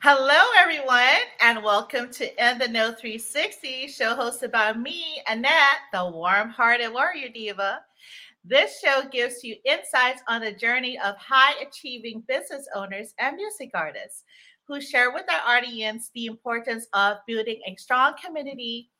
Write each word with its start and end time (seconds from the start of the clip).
Hello, 0.00 0.38
everyone, 0.58 1.24
and 1.40 1.64
welcome 1.64 2.10
to 2.10 2.50
In 2.50 2.58
the 2.58 2.68
Know 2.68 2.92
360, 2.92 3.88
show 3.88 4.14
hosted 4.14 4.52
by 4.52 4.74
me, 4.74 5.22
Annette, 5.26 5.78
the 5.90 6.10
warm 6.10 6.50
hearted 6.50 6.92
warrior 6.92 7.30
diva. 7.30 7.80
This 8.44 8.78
show 8.78 9.04
gives 9.10 9.42
you 9.42 9.56
insights 9.64 10.20
on 10.28 10.42
the 10.42 10.52
journey 10.52 10.98
of 10.98 11.16
high 11.16 11.54
achieving 11.62 12.22
business 12.28 12.68
owners 12.74 13.14
and 13.18 13.36
music 13.36 13.70
artists 13.72 14.24
who 14.68 14.82
share 14.82 15.12
with 15.12 15.24
our 15.32 15.56
audience 15.56 16.10
the 16.14 16.26
importance 16.26 16.86
of 16.92 17.16
building 17.26 17.62
a 17.66 17.74
strong 17.76 18.12
community 18.22 18.90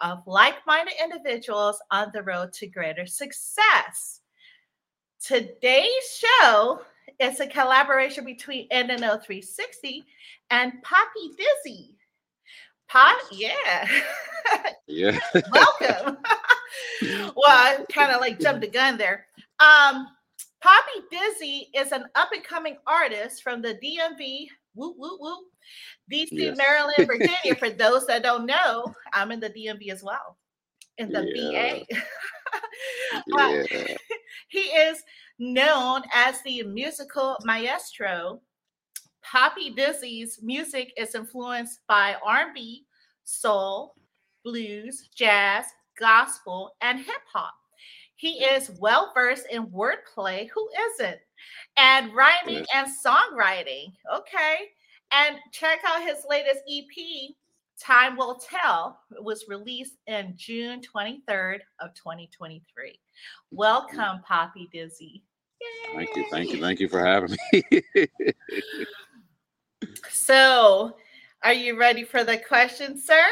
of 0.00 0.22
like 0.24 0.64
minded 0.68 0.94
individuals 1.02 1.82
on 1.90 2.12
the 2.14 2.22
road 2.22 2.52
to 2.52 2.68
greater 2.68 3.06
success. 3.06 4.20
Today's 5.20 6.22
show 6.40 6.80
is 7.20 7.40
a 7.40 7.46
collaboration 7.46 8.24
between 8.24 8.68
NNO 8.68 9.22
360 9.22 10.04
and 10.50 10.72
Poppi 10.82 11.30
Dizzy. 11.36 11.96
Pop, 12.88 13.18
yeah. 13.32 13.88
Yeah. 14.86 15.18
Welcome. 15.50 16.18
well, 17.02 17.34
I 17.48 17.78
kind 17.90 18.12
of 18.12 18.20
like 18.20 18.38
jumped 18.38 18.60
the 18.60 18.68
gun 18.68 18.98
there. 18.98 19.26
Um, 19.58 20.08
Poppi 20.60 21.00
Dizzy 21.10 21.70
is 21.74 21.92
an 21.92 22.04
up 22.14 22.32
and 22.32 22.44
coming 22.44 22.76
artist 22.86 23.42
from 23.42 23.62
the 23.62 23.74
DMV, 23.82 24.46
whoop, 24.74 24.94
whoop, 24.98 25.18
whoop, 25.20 25.46
DC, 26.12 26.28
Yes. 26.32 26.56
Maryland, 26.58 27.06
Virginia. 27.06 27.54
For 27.58 27.70
those 27.70 28.06
that 28.06 28.22
don't 28.22 28.44
know, 28.44 28.94
I'm 29.14 29.32
in 29.32 29.40
the 29.40 29.48
DMV 29.48 29.90
as 29.90 30.02
well, 30.02 30.36
in 30.98 31.10
the 31.10 31.24
Yeah. 31.34 31.78
VA. 31.78 32.02
Uh, 33.32 33.64
Yeah. 33.70 33.96
he 34.48 34.60
is 34.60 35.02
known 35.38 36.02
as 36.12 36.40
the 36.42 36.62
musical 36.62 37.36
maestro. 37.44 38.40
Poppi 39.22 39.70
Dizzy's 39.70 40.40
music 40.42 40.92
is 40.96 41.14
influenced 41.14 41.80
by 41.88 42.16
R&B, 42.24 42.84
soul, 43.24 43.94
blues, 44.44 45.08
jazz, 45.14 45.64
gospel, 45.98 46.74
and 46.82 46.98
hip 46.98 47.22
hop. 47.32 47.54
He 48.16 48.44
is 48.44 48.70
well 48.78 49.12
versed 49.14 49.46
in 49.50 49.66
wordplay. 49.66 50.48
Who 50.50 50.68
isn't? 50.92 51.18
And 51.76 52.14
rhyming 52.14 52.64
and 52.74 52.88
songwriting. 53.04 53.92
Okay. 54.14 54.68
And 55.12 55.36
check 55.52 55.80
out 55.86 56.02
his 56.02 56.24
latest 56.28 56.60
EP, 56.70 57.34
Time 57.80 58.16
Will 58.16 58.36
Tell. 58.36 59.00
It 59.10 59.22
was 59.22 59.44
released 59.48 59.96
in 60.06 60.34
June 60.36 60.80
23rd 60.80 61.60
of 61.80 61.94
2023. 61.94 62.98
Welcome, 63.50 64.20
Poppi 64.26 64.68
Dizzy. 64.72 65.24
Thank 65.94 66.16
you. 66.16 66.26
Thank 66.30 66.52
you. 66.52 66.60
Thank 66.60 66.80
you 66.80 66.88
for 66.88 67.04
having 67.04 67.36
me. 67.52 67.62
So, 70.10 70.96
are 71.42 71.52
you 71.52 71.78
ready 71.78 72.04
for 72.04 72.24
the 72.24 72.38
question, 72.38 72.98
sir? 72.98 73.26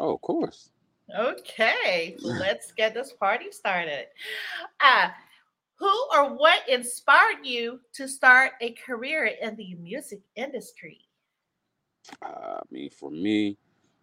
oh, 0.00 0.14
of 0.14 0.20
course. 0.20 0.70
Okay, 1.16 2.16
let's 2.22 2.72
get 2.72 2.94
this 2.94 3.12
party 3.12 3.50
started. 3.50 4.06
Uh, 4.80 5.08
who 5.78 5.92
or 6.12 6.36
what 6.36 6.68
inspired 6.68 7.44
you 7.44 7.80
to 7.94 8.08
start 8.08 8.52
a 8.60 8.72
career 8.72 9.26
in 9.40 9.56
the 9.56 9.74
music 9.76 10.20
industry? 10.34 11.07
Uh, 12.22 12.58
I 12.58 12.62
mean, 12.70 12.90
for 12.90 13.10
me, 13.10 13.58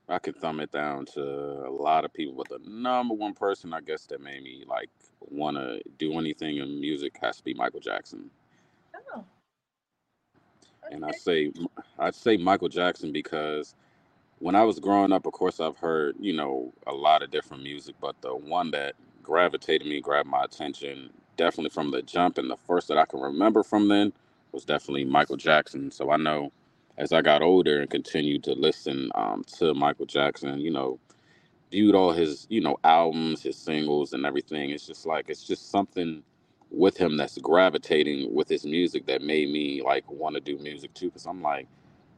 I 0.10 0.20
could 0.20 0.38
thumb 0.38 0.60
it 0.60 0.72
down 0.72 1.06
to 1.16 1.22
a 1.22 1.72
lot 1.72 2.06
of 2.06 2.14
people, 2.14 2.36
but 2.36 2.50
the 2.50 2.60
number 2.70 3.14
one 3.16 3.34
person 3.34 3.74
I 3.74 3.82
guess 3.82 4.06
that 4.08 4.22
made 4.22 4.44
me 4.44 4.64
like 4.68 4.90
want 5.22 5.58
to 5.58 5.82
do 5.98 6.20
anything 6.20 6.58
in 6.58 6.80
music 6.80 7.18
has 7.22 7.38
to 7.38 7.44
be 7.44 7.54
Michael 7.56 7.80
Jackson. 7.80 8.30
Oh, 9.16 9.26
And 10.92 11.06
I 11.06 11.12
say 11.12 11.52
I'd 12.00 12.16
say 12.16 12.38
Michael 12.38 12.70
Jackson 12.70 13.12
because 13.14 13.76
when 14.40 14.56
I 14.56 14.64
was 14.64 14.80
growing 14.80 15.14
up, 15.14 15.26
of 15.26 15.34
course, 15.34 15.60
I've 15.60 15.78
heard 15.78 16.16
you 16.20 16.34
know 16.34 16.74
a 16.88 16.94
lot 16.94 17.24
of 17.24 17.32
different 17.32 17.64
music, 17.64 17.96
but 18.02 18.22
the 18.22 18.36
one 18.36 18.72
that 18.72 18.96
gravitated 19.24 19.88
me, 19.88 20.02
grabbed 20.02 20.30
my 20.30 20.44
attention, 20.44 21.12
definitely 21.38 21.72
from 21.72 21.92
the 21.92 22.02
jump, 22.04 22.38
and 22.38 22.50
the 22.50 22.58
first 22.58 22.90
that 22.90 22.98
I 22.98 23.06
can 23.06 23.22
remember 23.22 23.64
from 23.64 23.90
then 23.90 24.14
was 24.52 24.66
definitely 24.66 25.06
Michael 25.06 25.38
Jackson. 25.38 25.92
So 25.92 26.12
I 26.12 26.18
know 26.18 26.52
as 26.98 27.14
I 27.14 27.22
got 27.22 27.42
older 27.42 27.82
and 27.82 27.90
continued 27.90 28.44
to 28.46 28.54
listen 28.54 29.12
um, 29.16 29.44
to 29.58 29.74
Michael 29.74 30.06
Jackson, 30.06 30.60
you 30.60 30.72
know, 30.72 31.00
viewed 31.72 31.96
all 31.96 32.12
his 32.12 32.48
you 32.50 32.62
know 32.62 32.78
albums, 32.84 33.44
his 33.44 33.58
singles, 33.58 34.14
and 34.14 34.26
everything. 34.26 34.70
It's 34.72 34.88
just 34.88 35.06
like 35.06 35.30
it's 35.30 35.44
just 35.44 35.72
something 35.72 36.24
with 36.72 36.98
him 36.98 37.18
that's 37.18 37.38
gravitating 37.38 38.34
with 38.34 38.50
his 38.50 38.66
music 38.66 39.06
that 39.08 39.22
made 39.22 39.50
me 39.50 39.82
like 39.84 40.10
want 40.10 40.36
to 40.36 40.42
do 40.42 40.58
music 40.60 40.94
too. 40.94 41.08
Because 41.08 41.26
I'm 41.26 41.42
like, 41.42 41.68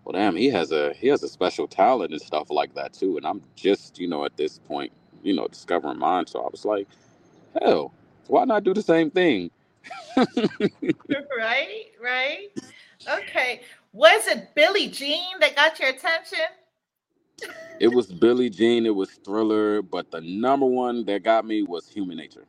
well, 0.04 0.14
damn, 0.14 0.36
he 0.36 0.48
has 0.50 0.72
a 0.72 0.94
he 0.94 1.08
has 1.08 1.24
a 1.24 1.30
special 1.30 1.68
talent 1.68 2.12
and 2.12 2.22
stuff 2.22 2.50
like 2.52 2.74
that 2.76 2.94
too. 2.94 3.18
And 3.18 3.26
I'm 3.26 3.42
just 3.56 4.00
you 4.00 4.08
know 4.08 4.26
at 4.26 4.38
this 4.38 4.60
point, 4.60 4.92
you 5.24 5.36
know, 5.36 5.48
discovering 5.48 6.00
mine. 6.00 6.28
So 6.28 6.42
I 6.42 6.50
was 6.52 6.66
like, 6.66 6.88
hell, 7.62 7.94
why 8.28 8.46
not 8.46 8.64
do 8.64 8.74
the 8.74 8.84
same 8.84 9.12
thing? 9.12 9.52
right, 11.38 11.86
right. 12.02 12.50
Okay, 13.10 13.62
was 13.94 14.28
it 14.28 14.54
Billie 14.56 14.88
Jean 14.88 15.40
that 15.40 15.56
got 15.56 15.80
your 15.80 15.90
attention? 15.90 16.40
It 17.80 17.88
was 17.88 18.08
Billie 18.08 18.50
Jean, 18.50 18.86
it 18.86 18.96
was 18.96 19.12
Thriller, 19.24 19.82
but 19.82 20.10
the 20.10 20.22
number 20.22 20.66
one 20.66 21.06
that 21.06 21.24
got 21.24 21.46
me 21.46 21.62
was 21.64 21.88
Human 21.88 22.18
Nature. 22.18 22.46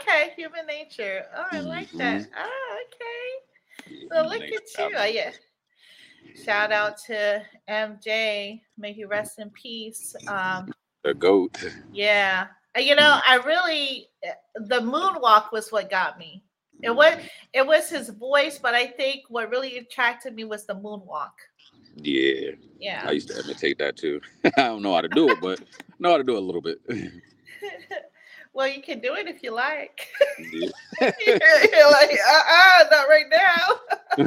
Okay, 0.00 0.32
Human 0.36 0.66
Nature. 0.66 1.24
Oh, 1.36 1.46
I 1.52 1.60
like 1.60 1.90
that. 1.92 2.28
Oh, 2.36 2.78
okay. 2.86 4.00
So 4.12 4.26
look 4.26 4.40
Nature 4.40 4.60
at 4.78 4.90
you. 4.90 4.96
Oh, 4.98 5.04
yeah. 5.04 5.30
Shout 6.44 6.72
out 6.72 6.98
to 7.06 7.42
MJ. 7.68 8.60
May 8.76 8.92
he 8.92 9.04
rest 9.04 9.38
in 9.38 9.50
peace. 9.50 10.14
Um, 10.26 10.72
The 11.04 11.14
goat. 11.14 11.64
yeah. 11.92 12.48
Uh, 12.76 12.80
You 12.80 12.94
know, 12.94 13.20
I 13.26 13.36
really 13.36 14.08
uh, 14.26 14.32
the 14.66 14.80
moonwalk 14.80 15.52
was 15.52 15.70
what 15.70 15.90
got 15.90 16.18
me. 16.18 16.42
It 16.82 16.94
was 16.94 17.16
it 17.52 17.66
was 17.66 17.88
his 17.88 18.10
voice, 18.10 18.58
but 18.58 18.74
I 18.74 18.86
think 18.86 19.24
what 19.28 19.50
really 19.50 19.78
attracted 19.78 20.34
me 20.34 20.44
was 20.44 20.66
the 20.66 20.74
moonwalk. 20.74 21.32
Yeah, 21.96 22.52
Yeah. 22.78 23.04
I 23.06 23.12
used 23.12 23.28
to 23.28 23.38
imitate 23.42 23.78
that 23.78 23.96
too. 23.96 24.20
I 24.44 24.50
don't 24.62 24.82
know 24.82 24.94
how 24.94 25.00
to 25.00 25.08
do 25.08 25.30
it, 25.30 25.38
but 25.40 25.60
know 25.98 26.10
how 26.10 26.16
to 26.16 26.24
do 26.24 26.36
it 26.36 26.42
a 26.42 26.44
little 26.44 26.62
bit. 26.62 26.80
well, 28.52 28.68
you 28.68 28.80
can 28.82 29.00
do 29.00 29.14
it 29.14 29.26
if 29.26 29.42
you 29.42 29.52
like. 29.52 30.08
Yeah. 30.38 30.68
You're 31.00 31.90
like, 31.90 32.10
uh-uh, 32.10 32.84
not 32.90 33.08
right 33.08 33.26
now. 33.30 34.24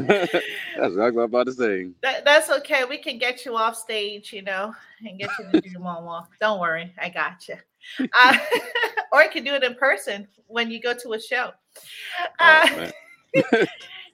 That's 0.78 0.96
what 0.96 1.08
I'm 1.08 1.18
about 1.20 1.48
to 1.48 1.54
say. 1.54 1.90
That, 2.02 2.26
that's 2.26 2.50
okay. 2.50 2.84
We 2.86 2.98
can 2.98 3.18
get 3.18 3.46
you 3.46 3.56
off 3.56 3.76
stage, 3.76 4.34
you 4.34 4.42
know, 4.42 4.74
and 5.06 5.18
get 5.18 5.30
you 5.40 5.46
to 5.52 5.62
do 5.62 5.70
the 5.70 5.80
moonwalk. 5.80 6.28
Don't 6.40 6.60
worry, 6.60 6.94
I 7.02 7.10
got 7.10 7.48
you. 7.48 7.56
Uh, 8.20 8.38
or 9.12 9.24
you 9.24 9.30
can 9.30 9.44
do 9.44 9.54
it 9.54 9.64
in 9.64 9.76
person 9.76 10.28
when 10.48 10.72
you 10.72 10.82
go 10.82 10.94
to 10.94 11.14
a 11.14 11.20
show. 11.22 11.52
Uh, 12.40 12.68
Oh, 12.72 12.76
man. 12.76 13.68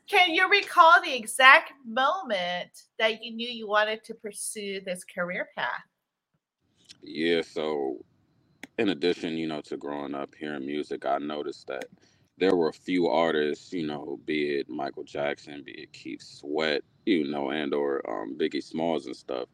can 0.09 0.31
you 0.33 0.49
recall 0.49 1.01
the 1.03 1.15
exact 1.15 1.73
moment 1.85 2.83
that 2.97 3.23
you 3.23 3.31
knew 3.31 3.47
you 3.47 3.67
wanted 3.67 4.03
to 4.05 4.13
pursue 4.13 4.81
this 4.81 5.03
career 5.03 5.49
path? 5.55 5.83
Yeah, 7.01 7.41
so 7.41 8.03
in 8.77 8.89
addition, 8.89 9.37
you 9.37 9.47
know, 9.47 9.61
to 9.61 9.77
growing 9.77 10.15
up 10.15 10.33
hearing 10.35 10.65
music, 10.65 11.05
I 11.05 11.17
noticed 11.17 11.67
that 11.67 11.85
there 12.37 12.55
were 12.55 12.69
a 12.69 12.73
few 12.73 13.07
artists, 13.07 13.73
you 13.73 13.85
know, 13.85 14.19
be 14.25 14.57
it 14.59 14.69
Michael 14.69 15.03
Jackson, 15.03 15.63
be 15.63 15.73
it 15.73 15.93
Keith 15.93 16.21
Sweat, 16.21 16.83
you 17.05 17.29
know, 17.29 17.51
and 17.51 17.73
or 17.73 18.01
um, 18.09 18.37
Biggie 18.37 18.63
Smalls 18.63 19.05
and 19.05 19.15
stuff. 19.15 19.49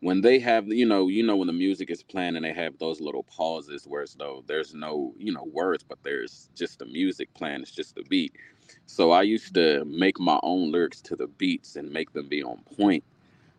When 0.00 0.20
they 0.20 0.38
have, 0.40 0.68
you 0.68 0.86
know, 0.86 1.08
you 1.08 1.24
know, 1.24 1.36
when 1.36 1.48
the 1.48 1.52
music 1.54 1.90
is 1.90 2.02
playing 2.04 2.36
and 2.36 2.44
they 2.44 2.52
have 2.52 2.78
those 2.78 3.00
little 3.00 3.24
pauses 3.24 3.84
where 3.86 4.02
it's 4.02 4.14
though 4.14 4.44
there's 4.46 4.74
no, 4.74 5.14
you 5.18 5.32
know, 5.32 5.44
words, 5.52 5.84
but 5.88 5.98
there's 6.04 6.50
just 6.54 6.78
the 6.78 6.86
music 6.86 7.32
playing, 7.34 7.62
it's 7.62 7.72
just 7.72 7.96
the 7.96 8.04
beat. 8.04 8.32
So 8.86 9.10
I 9.12 9.22
used 9.22 9.54
to 9.54 9.84
make 9.86 10.20
my 10.20 10.38
own 10.42 10.72
lyrics 10.72 11.00
to 11.02 11.16
the 11.16 11.26
beats 11.26 11.76
and 11.76 11.90
make 11.90 12.12
them 12.12 12.28
be 12.28 12.42
on 12.44 12.58
point. 12.76 13.04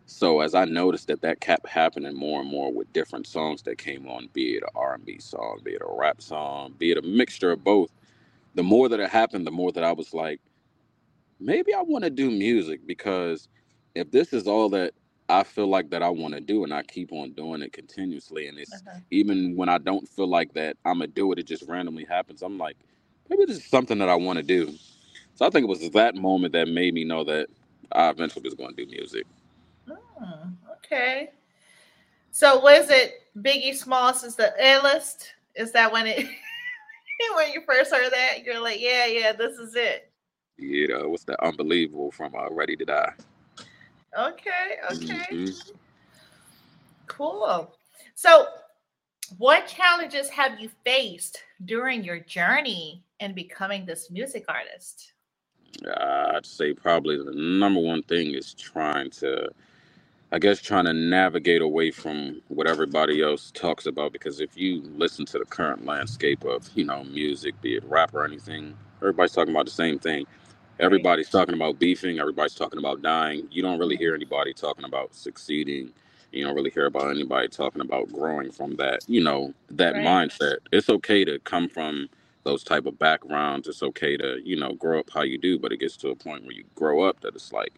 So 0.08 0.42
as 0.42 0.56
I 0.56 0.66
noticed 0.66 1.08
that 1.08 1.22
that 1.22 1.42
kept 1.42 1.68
happening 1.70 2.16
more 2.16 2.42
and 2.42 2.50
more 2.50 2.74
with 2.74 2.92
different 2.94 3.28
songs 3.28 3.64
that 3.64 3.78
came 3.78 4.08
on, 4.08 4.30
be 4.34 4.56
it 4.56 4.64
an 4.64 4.70
R&B 4.76 5.20
song, 5.20 5.60
be 5.64 5.72
it 5.74 5.82
a 5.82 5.92
rap 5.92 6.22
song, 6.22 6.76
be 6.78 6.92
it 6.92 6.98
a 6.98 7.02
mixture 7.04 7.52
of 7.52 7.64
both, 7.64 7.92
the 8.56 8.64
more 8.64 8.90
that 8.90 9.00
it 9.00 9.10
happened, 9.10 9.48
the 9.48 9.52
more 9.52 9.72
that 9.74 9.84
I 9.84 9.94
was 9.94 10.14
like, 10.14 10.42
maybe 11.40 11.74
I 11.74 11.82
want 11.84 12.06
to 12.06 12.10
do 12.12 12.32
music 12.32 12.88
because 12.88 13.48
if 13.96 14.12
this 14.12 14.34
is 14.34 14.48
all 14.48 14.70
that 14.70 14.94
I 15.30 15.44
feel 15.44 15.68
like 15.68 15.90
that 15.92 16.04
I 16.04 16.10
want 16.10 16.34
to 16.36 16.42
do 16.42 16.64
and 16.64 16.74
I 16.74 16.84
keep 16.84 17.12
on 17.14 17.32
doing 17.34 17.62
it 17.62 17.74
continuously 17.74 18.48
and 18.48 18.58
it's 18.60 18.84
Uh-huh. 18.88 19.00
even 19.12 19.56
when 19.56 19.70
I 19.70 19.78
don't 19.80 20.08
feel 20.10 20.28
like 20.28 20.54
that 20.56 20.78
I'm 20.86 20.96
gonna 21.00 21.08
do 21.08 21.32
it, 21.34 21.40
it 21.40 21.48
just 21.48 21.64
randomly 21.68 22.06
happens. 22.06 22.42
I'm 22.44 22.58
like, 22.58 22.78
maybe 23.30 23.46
this 23.46 23.58
is 23.58 23.66
something 23.66 24.00
that 24.00 24.10
I 24.10 24.16
want 24.16 24.38
to 24.38 24.44
do. 24.44 24.74
So 25.36 25.46
I 25.46 25.50
think 25.50 25.66
it 25.66 25.70
was 25.70 25.90
that 25.92 26.16
moment 26.16 26.54
that 26.54 26.68
made 26.68 26.94
me 26.94 27.06
know 27.06 27.24
that 27.26 27.48
I 27.94 28.10
eventually 28.10 28.44
was 28.44 28.56
going 28.56 28.76
to 28.76 28.86
do 28.86 28.92
music. 28.92 29.26
Hmm, 29.88 30.50
okay. 30.78 31.32
So 32.32 32.60
was 32.60 32.90
it 32.90 33.14
Biggie 33.38 33.76
Smalls 33.76 34.24
is 34.24 34.36
the 34.36 34.54
A 34.60 34.82
list? 34.82 35.34
Is 35.56 35.72
that 35.74 35.92
when 35.92 36.08
it 36.08 36.18
when 37.36 37.52
you 37.52 37.62
first 37.66 37.94
heard 37.94 38.12
that? 38.14 38.44
You're 38.46 38.62
like, 38.62 38.80
yeah, 38.82 39.06
yeah, 39.08 39.34
this 39.34 39.58
is 39.58 39.76
it. 39.76 40.12
Yeah, 40.58 41.04
what's 41.06 41.24
that 41.26 41.44
unbelievable 41.44 42.12
from 42.12 42.36
uh, 42.36 42.50
Ready 42.52 42.76
to 42.78 42.86
Die? 42.86 43.14
Okay, 44.18 44.78
okay. 44.92 44.96
Mm-hmm. 45.32 45.72
Cool. 47.08 47.74
So, 48.16 48.48
what 49.38 49.68
challenges 49.68 50.30
have 50.30 50.60
you 50.60 50.70
faced 50.84 51.44
during 51.66 52.04
your 52.04 52.20
journey 52.20 53.04
in 53.20 53.34
becoming 53.34 53.86
this 53.86 54.10
music 54.10 54.46
artist? 54.48 55.14
Uh, 55.86 56.34
I'd 56.36 56.46
say 56.46 56.74
probably 56.74 57.18
the 57.18 57.32
number 57.34 57.80
one 57.80 58.04
thing 58.04 58.34
is 58.34 58.54
trying 58.54 59.12
to 59.12 59.50
I 60.32 60.38
guess 60.38 60.62
trying 60.62 60.86
to 60.86 60.94
navigate 60.94 61.64
away 61.64 61.90
from 61.90 62.42
what 62.50 62.68
everybody 62.68 63.24
else 63.24 63.52
talks 63.56 63.88
about 63.88 64.14
because 64.14 64.40
if 64.40 64.56
you 64.56 64.84
listen 64.96 65.26
to 65.26 65.40
the 65.40 65.46
current 65.46 65.86
landscape 65.86 66.44
of, 66.44 66.70
you 66.76 66.86
know, 66.86 67.04
music, 67.06 67.60
be 67.62 67.76
it 67.76 67.84
rap 67.86 68.14
or 68.14 68.26
anything, 68.26 68.76
everybody's 68.98 69.32
talking 69.32 69.56
about 69.56 69.66
the 69.66 69.72
same 69.72 69.98
thing. 69.98 70.28
Everybody's 70.80 71.30
talking 71.30 71.56
about 71.56 71.78
beefing, 71.78 72.20
everybody's 72.20 72.56
talking 72.56 72.80
about 72.80 73.02
dying. 73.02 73.48
You 73.52 73.62
don't 73.62 73.80
really 73.80 73.98
hear 73.98 74.16
anybody 74.16 74.54
talking 74.54 74.86
about 74.86 75.14
succeeding. 75.14 75.92
You 76.32 76.46
don't 76.46 76.56
really 76.56 76.70
hear 76.70 76.86
about 76.86 77.10
anybody 77.10 77.48
talking 77.48 77.82
about 77.82 78.12
growing 78.14 78.52
from 78.52 78.76
that, 78.78 79.02
you 79.08 79.22
know, 79.22 79.54
that 79.72 79.96
right. 79.96 80.06
mindset. 80.06 80.58
It's 80.72 80.90
okay 80.90 81.26
to 81.26 81.40
come 81.40 81.68
from 81.68 82.08
those 82.44 82.64
type 82.64 82.86
of 82.86 82.98
backgrounds. 82.98 83.68
It's 83.68 83.84
okay 83.84 84.16
to, 84.18 84.40
you 84.44 84.56
know, 84.56 84.74
grow 84.74 85.00
up 85.00 85.10
how 85.14 85.24
you 85.24 85.38
do, 85.38 85.60
but 85.60 85.72
it 85.72 85.80
gets 85.80 85.98
to 85.98 86.10
a 86.10 86.16
point 86.16 86.44
where 86.44 86.54
you 86.54 86.64
grow 86.76 87.02
up 87.02 87.20
that 87.22 87.36
it's 87.36 87.52
like, 87.52 87.74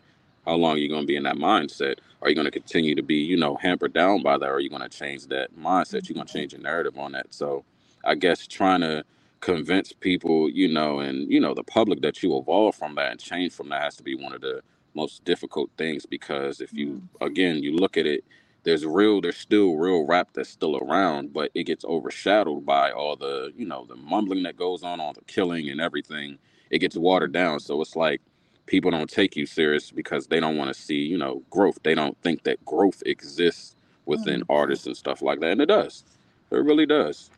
how 0.45 0.55
long 0.55 0.75
are 0.75 0.79
you 0.79 0.89
going 0.89 1.01
to 1.01 1.07
be 1.07 1.15
in 1.15 1.23
that 1.23 1.37
mindset? 1.37 1.99
Are 2.21 2.29
you 2.29 2.35
going 2.35 2.45
to 2.45 2.51
continue 2.51 2.93
to 2.95 3.03
be, 3.03 3.15
you 3.15 3.37
know, 3.37 3.55
hampered 3.55 3.93
down 3.93 4.21
by 4.21 4.37
that? 4.37 4.49
Or 4.49 4.55
are 4.55 4.59
you 4.59 4.69
going 4.69 4.81
to 4.81 4.89
change 4.89 5.27
that 5.27 5.55
mindset? 5.57 6.07
You're 6.07 6.15
going 6.15 6.27
to 6.27 6.33
change 6.33 6.53
your 6.53 6.61
narrative 6.61 6.97
on 6.97 7.13
that. 7.13 7.33
So 7.33 7.63
I 8.03 8.15
guess 8.15 8.45
trying 8.47 8.81
to 8.81 9.03
convince 9.41 9.91
people, 9.91 10.49
you 10.49 10.67
know, 10.67 10.99
and, 10.99 11.29
you 11.31 11.39
know, 11.39 11.53
the 11.53 11.63
public 11.63 12.01
that 12.01 12.23
you 12.23 12.37
evolve 12.37 12.75
from 12.75 12.95
that 12.95 13.11
and 13.11 13.19
change 13.19 13.51
from 13.53 13.69
that 13.69 13.81
has 13.83 13.95
to 13.97 14.03
be 14.03 14.15
one 14.15 14.33
of 14.33 14.41
the 14.41 14.61
most 14.93 15.23
difficult 15.25 15.69
things 15.77 16.05
because 16.05 16.61
if 16.61 16.71
you, 16.73 16.87
mm-hmm. 16.87 17.25
again, 17.25 17.61
you 17.61 17.75
look 17.75 17.97
at 17.97 18.05
it, 18.05 18.23
there's 18.63 18.85
real, 18.85 19.19
there's 19.19 19.37
still 19.37 19.75
real 19.75 20.05
rap 20.05 20.29
that's 20.33 20.49
still 20.49 20.77
around, 20.77 21.33
but 21.33 21.49
it 21.55 21.63
gets 21.63 21.83
overshadowed 21.83 22.63
by 22.65 22.91
all 22.91 23.15
the, 23.15 23.51
you 23.57 23.65
know, 23.65 23.85
the 23.89 23.95
mumbling 23.95 24.43
that 24.43 24.55
goes 24.55 24.83
on, 24.83 24.99
all 24.99 25.13
the 25.13 25.21
killing 25.25 25.69
and 25.69 25.81
everything. 25.81 26.37
It 26.69 26.79
gets 26.79 26.95
watered 26.95 27.31
down. 27.31 27.59
So 27.59 27.81
it's 27.81 27.95
like, 27.95 28.21
people 28.67 28.91
don't 28.91 29.09
take 29.09 29.35
you 29.35 29.45
serious 29.47 29.91
because 29.91 30.27
they 30.27 30.39
don't 30.39 30.57
want 30.57 30.73
to 30.73 30.79
see, 30.79 30.99
you 30.99 31.17
know, 31.17 31.41
growth. 31.49 31.79
They 31.83 31.95
don't 31.95 32.17
think 32.21 32.43
that 32.43 32.63
growth 32.63 33.01
exists 33.05 33.75
within 34.05 34.41
mm-hmm. 34.41 34.51
artists 34.51 34.85
and 34.85 34.95
stuff 34.95 35.23
like 35.23 35.39
that. 35.39 35.51
And 35.51 35.61
it 35.61 35.65
does. 35.65 36.03
It 36.51 36.57
really 36.57 36.85
does. 36.85 37.31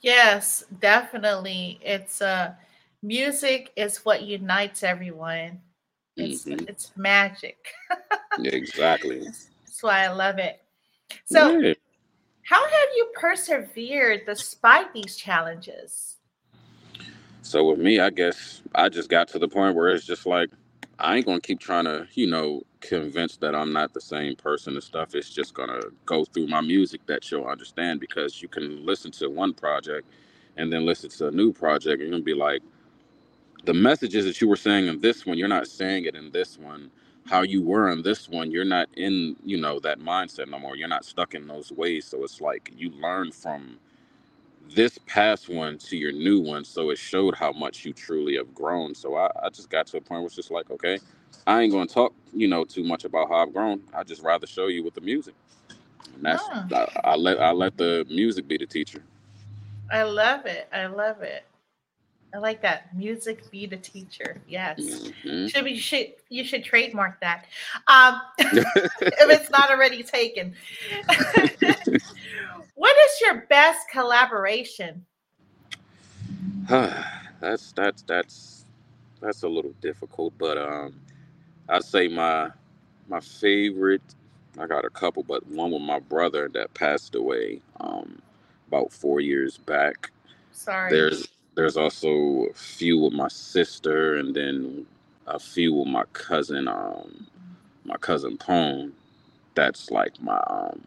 Yes, 0.00 0.64
definitely. 0.80 1.80
It's 1.82 2.22
uh 2.22 2.54
music 3.02 3.72
is 3.76 3.98
what 4.04 4.22
unites 4.22 4.82
everyone. 4.82 5.60
It's 6.16 6.44
mm-hmm. 6.44 6.68
it's 6.68 6.92
magic. 6.96 7.56
exactly. 8.38 9.20
That's 9.20 9.82
why 9.82 10.04
I 10.04 10.08
love 10.08 10.38
it. 10.38 10.60
So 11.24 11.58
yeah. 11.58 11.74
how 12.42 12.62
have 12.62 12.88
you 12.96 13.08
persevered 13.14 14.22
despite 14.26 14.92
these 14.92 15.16
challenges? 15.16 16.16
So 17.42 17.70
with 17.70 17.78
me, 17.78 17.98
I 17.98 18.10
guess 18.10 18.62
I 18.74 18.88
just 18.88 19.08
got 19.08 19.28
to 19.28 19.38
the 19.38 19.48
point 19.48 19.74
where 19.74 19.88
it's 19.88 20.04
just 20.04 20.26
like 20.26 20.50
I 20.98 21.16
ain't 21.16 21.26
gonna 21.26 21.40
keep 21.40 21.60
trying 21.60 21.84
to, 21.84 22.06
you 22.14 22.26
know, 22.26 22.62
convince 22.80 23.36
that 23.38 23.54
I'm 23.54 23.72
not 23.72 23.94
the 23.94 24.00
same 24.02 24.36
person 24.36 24.74
and 24.74 24.82
stuff. 24.84 25.14
It's 25.14 25.30
just 25.30 25.54
gonna 25.54 25.80
go 26.06 26.24
through 26.24 26.48
my 26.48 26.62
music 26.62 27.02
that 27.06 27.30
you'll 27.30 27.46
understand 27.46 28.00
because 28.00 28.42
you 28.42 28.48
can 28.48 28.84
listen 28.86 29.12
to 29.12 29.30
one 29.30 29.54
project 29.54 30.08
and 30.56 30.72
then 30.72 30.86
listen 30.86 31.10
to 31.10 31.28
a 31.28 31.32
new 31.32 31.52
project 31.52 32.02
and 32.02 32.12
you'll 32.12 32.22
be 32.22 32.34
like, 32.34 32.62
the 33.64 33.74
messages 33.74 34.24
that 34.24 34.40
you 34.40 34.48
were 34.48 34.56
saying 34.56 34.86
in 34.86 35.00
this 35.00 35.26
one, 35.26 35.38
you're 35.38 35.48
not 35.48 35.68
saying 35.68 36.06
it 36.06 36.16
in 36.16 36.30
this 36.32 36.58
one. 36.58 36.90
How 37.26 37.42
you 37.42 37.62
were 37.62 37.90
in 37.90 38.02
this 38.02 38.28
one, 38.28 38.50
you're 38.50 38.64
not 38.64 38.88
in, 38.96 39.36
you 39.44 39.58
know, 39.58 39.80
that 39.80 40.00
mindset 40.00 40.48
no 40.48 40.58
more. 40.58 40.76
You're 40.76 40.88
not 40.88 41.04
stuck 41.04 41.34
in 41.34 41.46
those 41.46 41.72
ways. 41.72 42.06
So 42.06 42.24
it's 42.24 42.40
like 42.40 42.72
you 42.76 42.90
learn 42.90 43.32
from 43.32 43.78
this 44.74 44.98
past 45.06 45.48
one 45.48 45.78
to 45.78 45.96
your 45.96 46.12
new 46.12 46.40
one. 46.40 46.64
So 46.64 46.90
it 46.90 46.98
showed 46.98 47.34
how 47.36 47.52
much 47.52 47.84
you 47.84 47.92
truly 47.94 48.36
have 48.36 48.54
grown. 48.54 48.94
So 48.94 49.16
I, 49.16 49.30
I 49.44 49.50
just 49.50 49.70
got 49.70 49.86
to 49.88 49.98
a 49.98 50.00
point 50.02 50.22
where 50.22 50.26
it's 50.26 50.36
just 50.36 50.50
like, 50.52 50.70
okay, 50.70 50.98
I 51.46 51.62
ain't 51.62 51.72
gonna 51.72 51.86
talk, 51.86 52.12
you 52.32 52.46
know, 52.46 52.64
too 52.64 52.84
much 52.84 53.04
about 53.04 53.28
how 53.28 53.36
I've 53.36 53.52
grown. 53.52 53.80
I 53.94 54.04
just 54.04 54.22
rather 54.22 54.46
show 54.46 54.66
you 54.66 54.84
with 54.84 54.94
the 54.94 55.00
music. 55.00 55.34
And 56.14 56.24
that's 56.24 56.48
I, 56.72 56.86
I 57.04 57.16
let 57.16 57.40
I 57.40 57.52
let 57.52 57.76
the 57.76 58.06
music 58.08 58.46
be 58.46 58.58
the 58.58 58.66
teacher. 58.66 59.02
I 59.90 60.02
love 60.02 60.46
it. 60.46 60.68
I 60.72 60.86
love 60.86 61.22
it. 61.22 61.44
I 62.34 62.38
like 62.38 62.60
that. 62.62 62.94
Music 62.94 63.50
be 63.50 63.64
the 63.66 63.78
teacher. 63.78 64.40
Yes. 64.46 64.80
Mm-hmm. 64.80 65.46
Should 65.46 65.64
be 65.64 65.78
should 65.78 66.08
you 66.28 66.44
should 66.44 66.64
trademark 66.64 67.20
that. 67.20 67.46
Um 67.86 68.20
if 68.38 69.30
it's 69.30 69.50
not 69.50 69.70
already 69.70 70.02
taken. 70.02 70.54
what 72.74 72.96
is 72.96 73.20
your 73.22 73.46
best 73.48 73.88
collaboration? 73.90 75.06
that's 76.68 77.72
that's 77.72 78.02
that's 78.02 78.66
that's 79.20 79.42
a 79.42 79.48
little 79.48 79.72
difficult, 79.80 80.34
but 80.38 80.58
um 80.58 80.94
I'd 81.68 81.84
say 81.84 82.08
my 82.08 82.50
my 83.08 83.20
favorite 83.20 84.02
I 84.58 84.66
got 84.68 84.84
a 84.86 84.90
couple, 84.90 85.22
but 85.24 85.46
one 85.48 85.72
with 85.72 85.82
my 85.82 86.00
brother 86.00 86.48
that 86.54 86.74
passed 86.74 87.14
away 87.16 87.62
um 87.80 88.22
about 88.68 88.92
four 88.92 89.20
years 89.20 89.58
back. 89.58 90.12
Sorry. 90.52 90.90
There's 90.90 91.28
there's 91.56 91.76
also 91.78 92.46
a 92.50 92.54
few 92.54 92.98
with 93.00 93.12
my 93.14 93.28
sister 93.28 94.16
and 94.16 94.34
then 94.34 94.86
a 95.26 95.38
few 95.38 95.74
with 95.74 95.88
my 95.88 96.04
cousin 96.14 96.68
um 96.68 97.26
my 97.84 97.96
cousin 97.98 98.38
Pone. 98.38 98.92
That's 99.54 99.90
like 99.90 100.20
my 100.22 100.38
um 100.48 100.82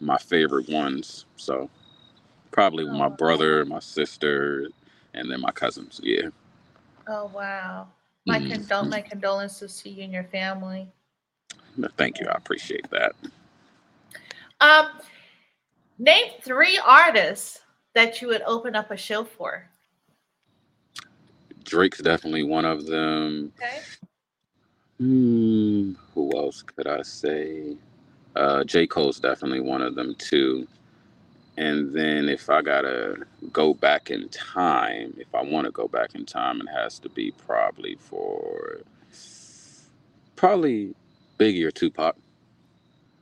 my 0.00 0.18
favorite 0.18 0.68
ones. 0.70 1.26
So 1.36 1.70
probably 2.52 2.86
oh, 2.86 2.90
my 2.90 3.08
brother 3.08 3.64
my 3.66 3.80
sister 3.80 4.68
and 5.14 5.30
then 5.30 5.40
my 5.40 5.52
cousins. 5.52 6.00
Yeah. 6.02 6.28
Oh 7.08 7.26
wow 7.26 7.88
my 8.26 8.38
mm-hmm. 8.38 8.52
condol- 8.52 8.88
my 8.88 9.00
condolences 9.00 9.80
to 9.82 9.90
you 9.90 10.02
and 10.02 10.12
your 10.12 10.24
family 10.24 10.88
thank 11.96 12.20
you 12.20 12.26
i 12.26 12.34
appreciate 12.34 12.88
that 12.90 13.14
um 14.60 14.88
name 15.98 16.32
three 16.42 16.78
artists 16.84 17.60
that 17.94 18.20
you 18.20 18.28
would 18.28 18.42
open 18.42 18.74
up 18.74 18.90
a 18.90 18.96
show 18.96 19.24
for 19.24 19.68
Drake's 21.64 22.00
definitely 22.00 22.44
one 22.44 22.64
of 22.64 22.86
them. 22.86 23.52
Okay. 23.58 23.80
Hmm, 24.98 25.92
who 26.14 26.36
else 26.36 26.62
could 26.62 26.86
I 26.86 27.02
say? 27.02 27.76
Uh, 28.36 28.64
J. 28.64 28.86
Cole's 28.86 29.18
definitely 29.18 29.60
one 29.60 29.82
of 29.82 29.94
them 29.94 30.14
too. 30.16 30.66
And 31.56 31.94
then 31.94 32.28
if 32.28 32.50
I 32.50 32.62
gotta 32.62 33.16
go 33.52 33.74
back 33.74 34.10
in 34.10 34.28
time, 34.28 35.14
if 35.18 35.32
I 35.34 35.42
want 35.42 35.66
to 35.66 35.70
go 35.70 35.86
back 35.86 36.14
in 36.14 36.26
time, 36.26 36.60
it 36.60 36.68
has 36.68 36.98
to 37.00 37.08
be 37.08 37.32
probably 37.46 37.96
for 38.00 38.80
probably 40.34 40.94
Biggie 41.38 41.64
or 41.64 41.70
Tupac. 41.70 42.16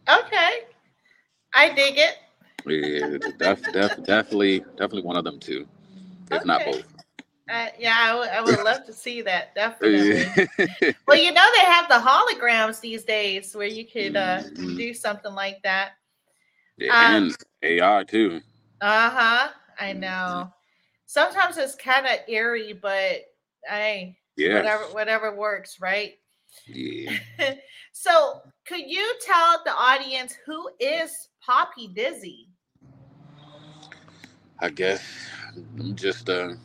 Okay, 0.09 0.61
I 1.55 1.75
dig 1.75 1.99
it. 1.99 2.17
Yeah, 2.65 3.19
def, 3.39 3.63
def, 3.73 4.05
definitely, 4.05 4.61
definitely 4.77 5.03
one 5.03 5.17
of 5.17 5.25
them 5.25 5.39
too, 5.39 5.67
if 6.31 6.39
okay. 6.39 6.47
not 6.47 6.65
both. 6.65 6.85
Uh, 7.51 7.67
yeah, 7.79 7.97
I, 7.99 8.09
w- 8.09 8.31
I 8.31 8.41
would 8.41 8.65
love 8.65 8.87
to 8.87 8.93
see 8.95 9.21
that. 9.23 9.55
Definitely. 9.55 10.25
well, 11.07 11.19
you 11.19 11.33
know 11.33 11.47
they 11.59 11.65
have 11.65 11.89
the 11.89 11.95
holograms 11.95 12.81
these 12.81 13.05
days 13.05 13.55
where 13.55 13.67
you 13.67 13.85
could 13.85 14.17
uh, 14.17 14.39
mm-hmm. 14.39 14.77
do 14.77 14.95
something 14.95 15.35
like 15.35 15.61
that. 15.63 15.93
Yeah, 16.77 17.17
um, 17.17 17.25
and 17.25 17.37
AI 17.63 18.05
too. 18.05 18.41
Uh 18.81 19.11
huh. 19.11 19.49
I 19.79 19.91
mm-hmm. 19.91 20.01
know. 20.01 20.53
Sometimes 21.07 21.59
it's 21.59 21.75
kind 21.75 22.07
of 22.07 22.19
eerie, 22.29 22.73
but 22.73 23.23
hey, 23.67 24.17
yeah, 24.37 24.57
whatever 24.57 24.85
whatever 24.85 25.37
works, 25.37 25.79
right? 25.81 26.15
Yeah. 26.67 27.13
so, 27.93 28.41
could 28.67 28.83
you 28.87 29.15
tell 29.25 29.63
the 29.65 29.73
audience 29.73 30.35
who 30.47 30.71
is 30.81 31.29
Poppi 31.45 31.89
Dizzy? 31.89 32.49
I 34.59 34.71
guess 34.71 35.03
I'm 35.79 35.97
just 35.97 36.29
a 36.29 36.57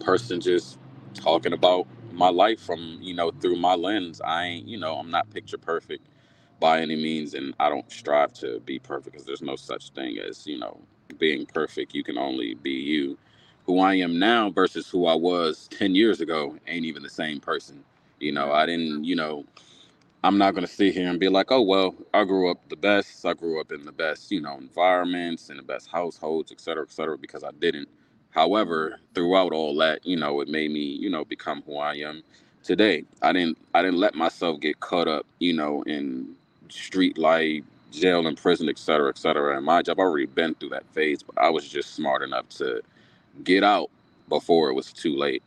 person 0.00 0.40
just 0.40 0.78
talking 1.14 1.52
about 1.52 1.86
my 2.12 2.28
life 2.28 2.60
from 2.60 2.98
you 3.00 3.14
know 3.14 3.30
through 3.40 3.56
my 3.56 3.74
lens 3.74 4.20
i 4.24 4.44
ain't 4.44 4.66
you 4.66 4.78
know 4.78 4.94
i'm 4.96 5.10
not 5.10 5.28
picture 5.30 5.58
perfect 5.58 6.06
by 6.60 6.80
any 6.80 6.96
means 6.96 7.34
and 7.34 7.54
i 7.60 7.68
don't 7.70 7.90
strive 7.92 8.32
to 8.34 8.60
be 8.62 8.78
perfect 8.80 9.12
because 9.12 9.26
there's 9.26 9.42
no 9.42 9.56
such 9.56 9.90
thing 9.92 10.18
as 10.18 10.46
you 10.46 10.58
know 10.58 10.78
being 11.18 11.46
perfect 11.46 11.94
you 11.94 12.04
can 12.04 12.18
only 12.18 12.54
be 12.56 12.72
you 12.72 13.18
who 13.66 13.80
i 13.80 13.94
am 13.94 14.18
now 14.18 14.50
versus 14.50 14.88
who 14.90 15.06
i 15.06 15.14
was 15.14 15.68
10 15.70 15.94
years 15.96 16.20
ago 16.22 16.56
ain't 16.68 16.86
even 16.86 17.02
the 17.04 17.10
same 17.10 17.40
person 17.40 17.84
you 18.20 18.32
know 18.32 18.52
i 18.52 18.66
didn't 18.66 19.04
you 19.04 19.16
know 19.16 19.44
i'm 20.24 20.38
not 20.38 20.52
going 20.54 20.66
to 20.66 20.72
sit 20.72 20.94
here 20.94 21.08
and 21.08 21.20
be 21.20 21.28
like 21.28 21.52
oh 21.52 21.62
well 21.62 21.94
i 22.14 22.24
grew 22.24 22.50
up 22.50 22.58
the 22.70 22.76
best 22.76 23.26
i 23.26 23.34
grew 23.34 23.60
up 23.60 23.72
in 23.72 23.84
the 23.86 23.92
best 23.92 24.32
you 24.32 24.40
know 24.40 24.56
environments 24.58 25.50
and 25.50 25.58
the 25.58 25.64
best 25.64 25.90
households 25.90 26.52
et 26.52 26.60
cetera 26.60 26.84
et 26.84 26.92
cetera 26.92 27.18
because 27.18 27.44
i 27.44 27.50
didn't 27.60 27.88
However, 28.32 29.00
throughout 29.14 29.52
all 29.52 29.76
that, 29.78 30.06
you 30.06 30.16
know, 30.16 30.40
it 30.40 30.48
made 30.48 30.70
me, 30.70 30.80
you 30.80 31.10
know, 31.10 31.24
become 31.24 31.62
who 31.66 31.78
I 31.78 31.96
am. 31.96 32.18
today. 32.62 33.04
I 33.22 33.32
didn't 33.32 33.58
I 33.74 33.82
didn't 33.82 33.98
let 34.00 34.14
myself 34.14 34.60
get 34.60 34.80
caught 34.80 35.08
up, 35.08 35.26
you 35.38 35.54
know, 35.54 35.82
in 35.84 36.34
street 36.70 37.18
life, 37.18 37.64
jail 37.92 38.26
and 38.26 38.36
prison, 38.38 38.68
et 38.68 38.78
cetera, 38.78 39.10
et 39.10 39.18
cetera. 39.18 39.56
And 39.56 39.66
my 39.66 39.82
job, 39.82 40.00
I've 40.00 40.06
already 40.06 40.26
been 40.26 40.54
through 40.56 40.70
that 40.70 40.86
phase, 40.94 41.22
but 41.22 41.38
I 41.38 41.50
was 41.50 41.68
just 41.68 41.94
smart 41.94 42.22
enough 42.22 42.48
to 42.58 42.82
get 43.44 43.64
out 43.64 43.90
before 44.28 44.70
it 44.70 44.74
was 44.74 44.92
too 44.92 45.16
late. 45.16 45.42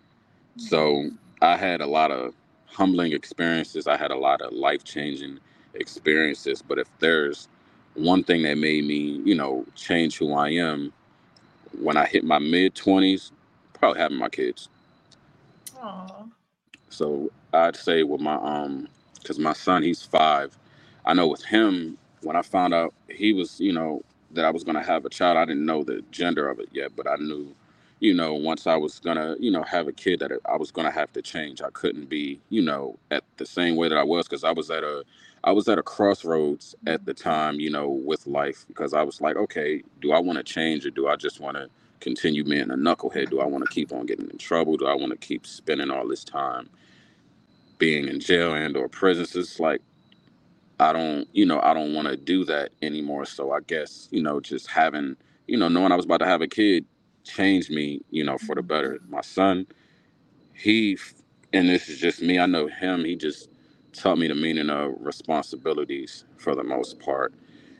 So 0.57 1.09
I 1.41 1.57
had 1.57 1.81
a 1.81 1.87
lot 1.87 2.11
of 2.11 2.33
humbling 2.67 3.13
experiences. 3.13 3.87
I 3.87 3.97
had 3.97 4.11
a 4.11 4.17
lot 4.17 4.41
of 4.41 4.53
life 4.53 4.83
changing 4.83 5.39
experiences. 5.75 6.61
But 6.61 6.79
if 6.79 6.89
there's 6.99 7.49
one 7.95 8.23
thing 8.23 8.43
that 8.43 8.57
made 8.57 8.85
me, 8.85 9.21
you 9.25 9.35
know, 9.35 9.65
change 9.75 10.17
who 10.17 10.33
I 10.33 10.51
am 10.51 10.93
when 11.79 11.97
I 11.97 12.05
hit 12.05 12.23
my 12.23 12.39
mid 12.39 12.75
20s, 12.75 13.31
probably 13.73 14.01
having 14.01 14.17
my 14.17 14.29
kids. 14.29 14.69
Aww. 15.81 16.31
So 16.89 17.31
I'd 17.53 17.75
say 17.75 18.03
with 18.03 18.21
my 18.21 18.35
um, 18.35 18.87
because 19.21 19.39
my 19.39 19.53
son 19.53 19.83
he's 19.83 20.03
five. 20.03 20.57
I 21.05 21.13
know 21.13 21.27
with 21.27 21.43
him 21.43 21.97
when 22.21 22.35
I 22.35 22.41
found 22.41 22.73
out 22.73 22.93
he 23.09 23.33
was, 23.33 23.59
you 23.59 23.73
know, 23.73 24.01
that 24.31 24.45
I 24.45 24.51
was 24.51 24.63
gonna 24.63 24.83
have 24.83 25.05
a 25.05 25.09
child, 25.09 25.37
I 25.37 25.45
didn't 25.45 25.65
know 25.65 25.83
the 25.83 26.03
gender 26.11 26.49
of 26.49 26.59
it 26.59 26.69
yet, 26.71 26.95
but 26.95 27.07
I 27.07 27.15
knew, 27.17 27.53
you 27.99 28.13
know, 28.13 28.33
once 28.33 28.65
I 28.67 28.75
was 28.75 28.99
gonna, 28.99 29.35
you 29.39 29.51
know, 29.51 29.63
have 29.63 29.87
a 29.87 29.91
kid 29.91 30.19
that 30.19 30.31
I 30.49 30.57
was 30.57 30.71
gonna 30.71 30.91
have 30.91 31.11
to 31.13 31.21
change. 31.21 31.61
I 31.61 31.69
couldn't 31.71 32.09
be, 32.09 32.39
you 32.49 32.61
know, 32.61 32.97
at 33.11 33.23
the 33.37 33.45
same 33.45 33.75
way 33.75 33.89
that 33.89 33.97
I 33.97 34.03
was 34.03 34.27
because 34.27 34.43
I 34.43 34.51
was 34.51 34.71
at 34.71 34.83
a 34.83 35.03
I 35.43 35.51
was 35.51 35.67
at 35.67 35.77
a 35.77 35.83
crossroads 35.83 36.73
at 36.87 37.05
the 37.05 37.13
mm-hmm. 37.13 37.29
time, 37.29 37.59
you 37.59 37.69
know, 37.69 37.89
with 37.89 38.25
life 38.27 38.65
because 38.67 38.93
I 38.93 39.03
was 39.03 39.19
like, 39.19 39.35
okay, 39.35 39.83
do 40.01 40.13
I 40.13 40.19
want 40.19 40.37
to 40.37 40.43
change 40.43 40.85
or 40.85 40.89
do 40.89 41.07
I 41.07 41.15
just 41.15 41.39
want 41.39 41.57
to 41.57 41.69
continue 41.99 42.43
being 42.43 42.71
a 42.71 42.75
knucklehead? 42.75 43.29
Do 43.29 43.41
I 43.41 43.45
want 43.45 43.65
to 43.65 43.71
keep 43.71 43.91
on 43.91 44.05
getting 44.05 44.29
in 44.29 44.37
trouble? 44.37 44.77
Do 44.77 44.87
I 44.87 44.95
want 44.95 45.11
to 45.11 45.17
keep 45.17 45.45
spending 45.45 45.91
all 45.91 46.07
this 46.07 46.23
time 46.23 46.69
being 47.77 48.07
in 48.07 48.19
jail 48.19 48.53
and 48.53 48.77
or 48.77 48.87
prisons? 48.87 49.35
It's 49.35 49.59
like 49.59 49.81
I 50.83 50.93
don't, 50.93 51.27
you 51.33 51.45
know, 51.45 51.61
I 51.63 51.73
don't 51.73 51.95
want 51.95 52.09
to 52.09 52.17
do 52.17 52.45
that 52.45 52.71
anymore. 52.83 53.25
So 53.25 53.53
I 53.53 53.61
guess, 53.61 54.09
you 54.11 54.23
know, 54.23 54.41
just 54.41 54.67
having, 54.69 55.17
you 55.47 55.57
know, 55.57 55.69
knowing 55.69 55.93
I 55.93 55.97
was 55.97 56.05
about 56.05 56.19
to 56.19 56.27
have 56.27 56.41
a 56.41 56.47
kid 56.47 56.85
changed 57.25 57.71
me, 57.71 58.01
you 58.11 58.25
know, 58.25 58.37
for 58.37 58.55
the 58.55 58.63
better. 58.63 58.95
Mm-hmm. 58.95 59.11
My 59.11 59.21
son, 59.21 59.67
he, 60.53 60.97
and 61.53 61.69
this 61.69 61.89
is 61.89 61.99
just 61.99 62.21
me, 62.21 62.39
I 62.39 62.47
know 62.47 62.67
him, 62.67 63.05
he 63.05 63.15
just 63.15 63.49
taught 63.93 64.19
me 64.19 64.27
the 64.27 64.35
meaning 64.35 64.69
of 64.69 64.93
responsibilities 64.99 66.25
for 66.37 66.55
the 66.55 66.65
most 66.65 66.99
part. 66.99 67.33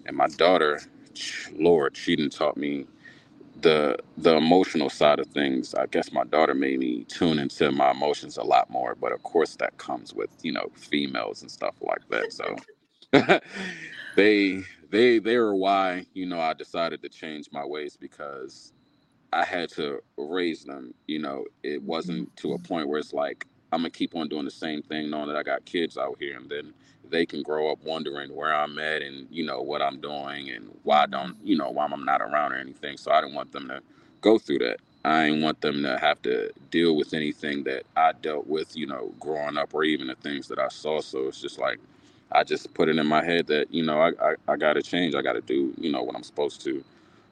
And 0.07 0.17
my 0.17 0.27
daughter, 0.27 0.81
Lord, 1.55 1.97
she 1.97 2.15
didn't 2.15 2.33
taught 2.33 2.57
me 2.57 2.85
the 3.61 3.97
the 4.17 4.37
emotional 4.37 4.89
side 4.89 5.19
of 5.19 5.27
things. 5.27 5.75
I 5.75 5.87
guess 5.87 6.11
my 6.13 6.25
daughter 6.25 6.55
made 6.55 6.79
me 6.79 7.05
tune 7.05 7.39
into 7.39 7.71
my 7.71 7.91
emotions 7.91 8.37
a 8.37 8.43
lot 8.43 8.69
more. 8.69 8.95
But 8.95 9.13
of 9.13 9.23
course, 9.23 9.55
that 9.57 9.77
comes 9.77 10.13
with 10.13 10.31
you 10.43 10.53
know 10.53 10.71
females 10.75 11.41
and 11.43 11.51
stuff 11.51 11.75
like 11.81 12.07
that. 12.09 12.33
So 12.33 12.55
they 14.17 14.63
they 14.91 15.19
they 15.19 15.35
are 15.35 15.55
why 15.55 16.05
you 16.15 16.27
know 16.27 16.41
I 16.41 16.53
decided 16.53 17.03
to 17.03 17.09
change 17.09 17.49
my 17.53 17.65
ways 17.65 17.97
because 17.97 18.73
I 19.33 19.45
had 19.45 19.69
to 19.71 20.01
raise 20.17 20.63
them. 20.63 20.93
You 21.07 21.19
know, 21.19 21.45
it 21.63 21.81
wasn't 21.81 22.35
to 22.37 22.53
a 22.53 22.59
point 22.59 22.87
where 22.89 22.99
it's 22.99 23.13
like 23.13 23.45
I'm 23.71 23.81
gonna 23.81 23.91
keep 23.91 24.15
on 24.15 24.29
doing 24.29 24.45
the 24.45 24.51
same 24.51 24.81
thing, 24.81 25.09
knowing 25.09 25.27
that 25.27 25.37
I 25.37 25.43
got 25.43 25.65
kids 25.65 25.97
out 25.97 26.17
here, 26.19 26.37
and 26.37 26.49
then 26.49 26.73
they 27.09 27.25
can 27.25 27.43
grow 27.43 27.71
up 27.71 27.79
wondering 27.83 28.35
where 28.35 28.53
I'm 28.53 28.77
at 28.79 29.01
and 29.01 29.27
you 29.31 29.45
know 29.45 29.61
what 29.61 29.81
I'm 29.81 29.99
doing 30.01 30.51
and 30.51 30.69
why 30.83 31.05
don't 31.07 31.37
you 31.43 31.57
know 31.57 31.69
why 31.71 31.85
I'm 31.85 32.05
not 32.05 32.21
around 32.21 32.53
or 32.53 32.57
anything. 32.57 32.97
So 32.97 33.11
I 33.11 33.21
didn't 33.21 33.35
want 33.35 33.51
them 33.51 33.67
to 33.69 33.81
go 34.21 34.37
through 34.39 34.59
that. 34.59 34.77
I 35.05 35.27
didn't 35.27 35.41
want 35.43 35.61
them 35.61 35.81
to 35.83 35.97
have 35.97 36.21
to 36.23 36.51
deal 36.71 36.95
with 36.95 37.13
anything 37.13 37.63
that 37.63 37.83
I 37.95 38.11
dealt 38.13 38.47
with, 38.47 38.75
you 38.75 38.85
know, 38.87 39.13
growing 39.19 39.57
up 39.57 39.73
or 39.73 39.83
even 39.85 40.07
the 40.07 40.15
things 40.15 40.47
that 40.49 40.59
I 40.59 40.67
saw. 40.67 41.01
So 41.01 41.27
it's 41.29 41.41
just 41.41 41.59
like 41.59 41.79
I 42.33 42.43
just 42.43 42.73
put 42.73 42.89
it 42.89 42.97
in 42.97 43.07
my 43.07 43.23
head 43.25 43.47
that 43.47 43.73
you 43.73 43.83
know 43.85 44.01
I 44.01 44.11
I, 44.21 44.35
I 44.49 44.57
got 44.57 44.73
to 44.73 44.83
change. 44.83 45.15
I 45.15 45.23
got 45.23 45.33
to 45.33 45.41
do 45.41 45.73
you 45.77 45.91
know 45.91 46.03
what 46.03 46.15
I'm 46.15 46.23
supposed 46.23 46.61
to 46.65 46.83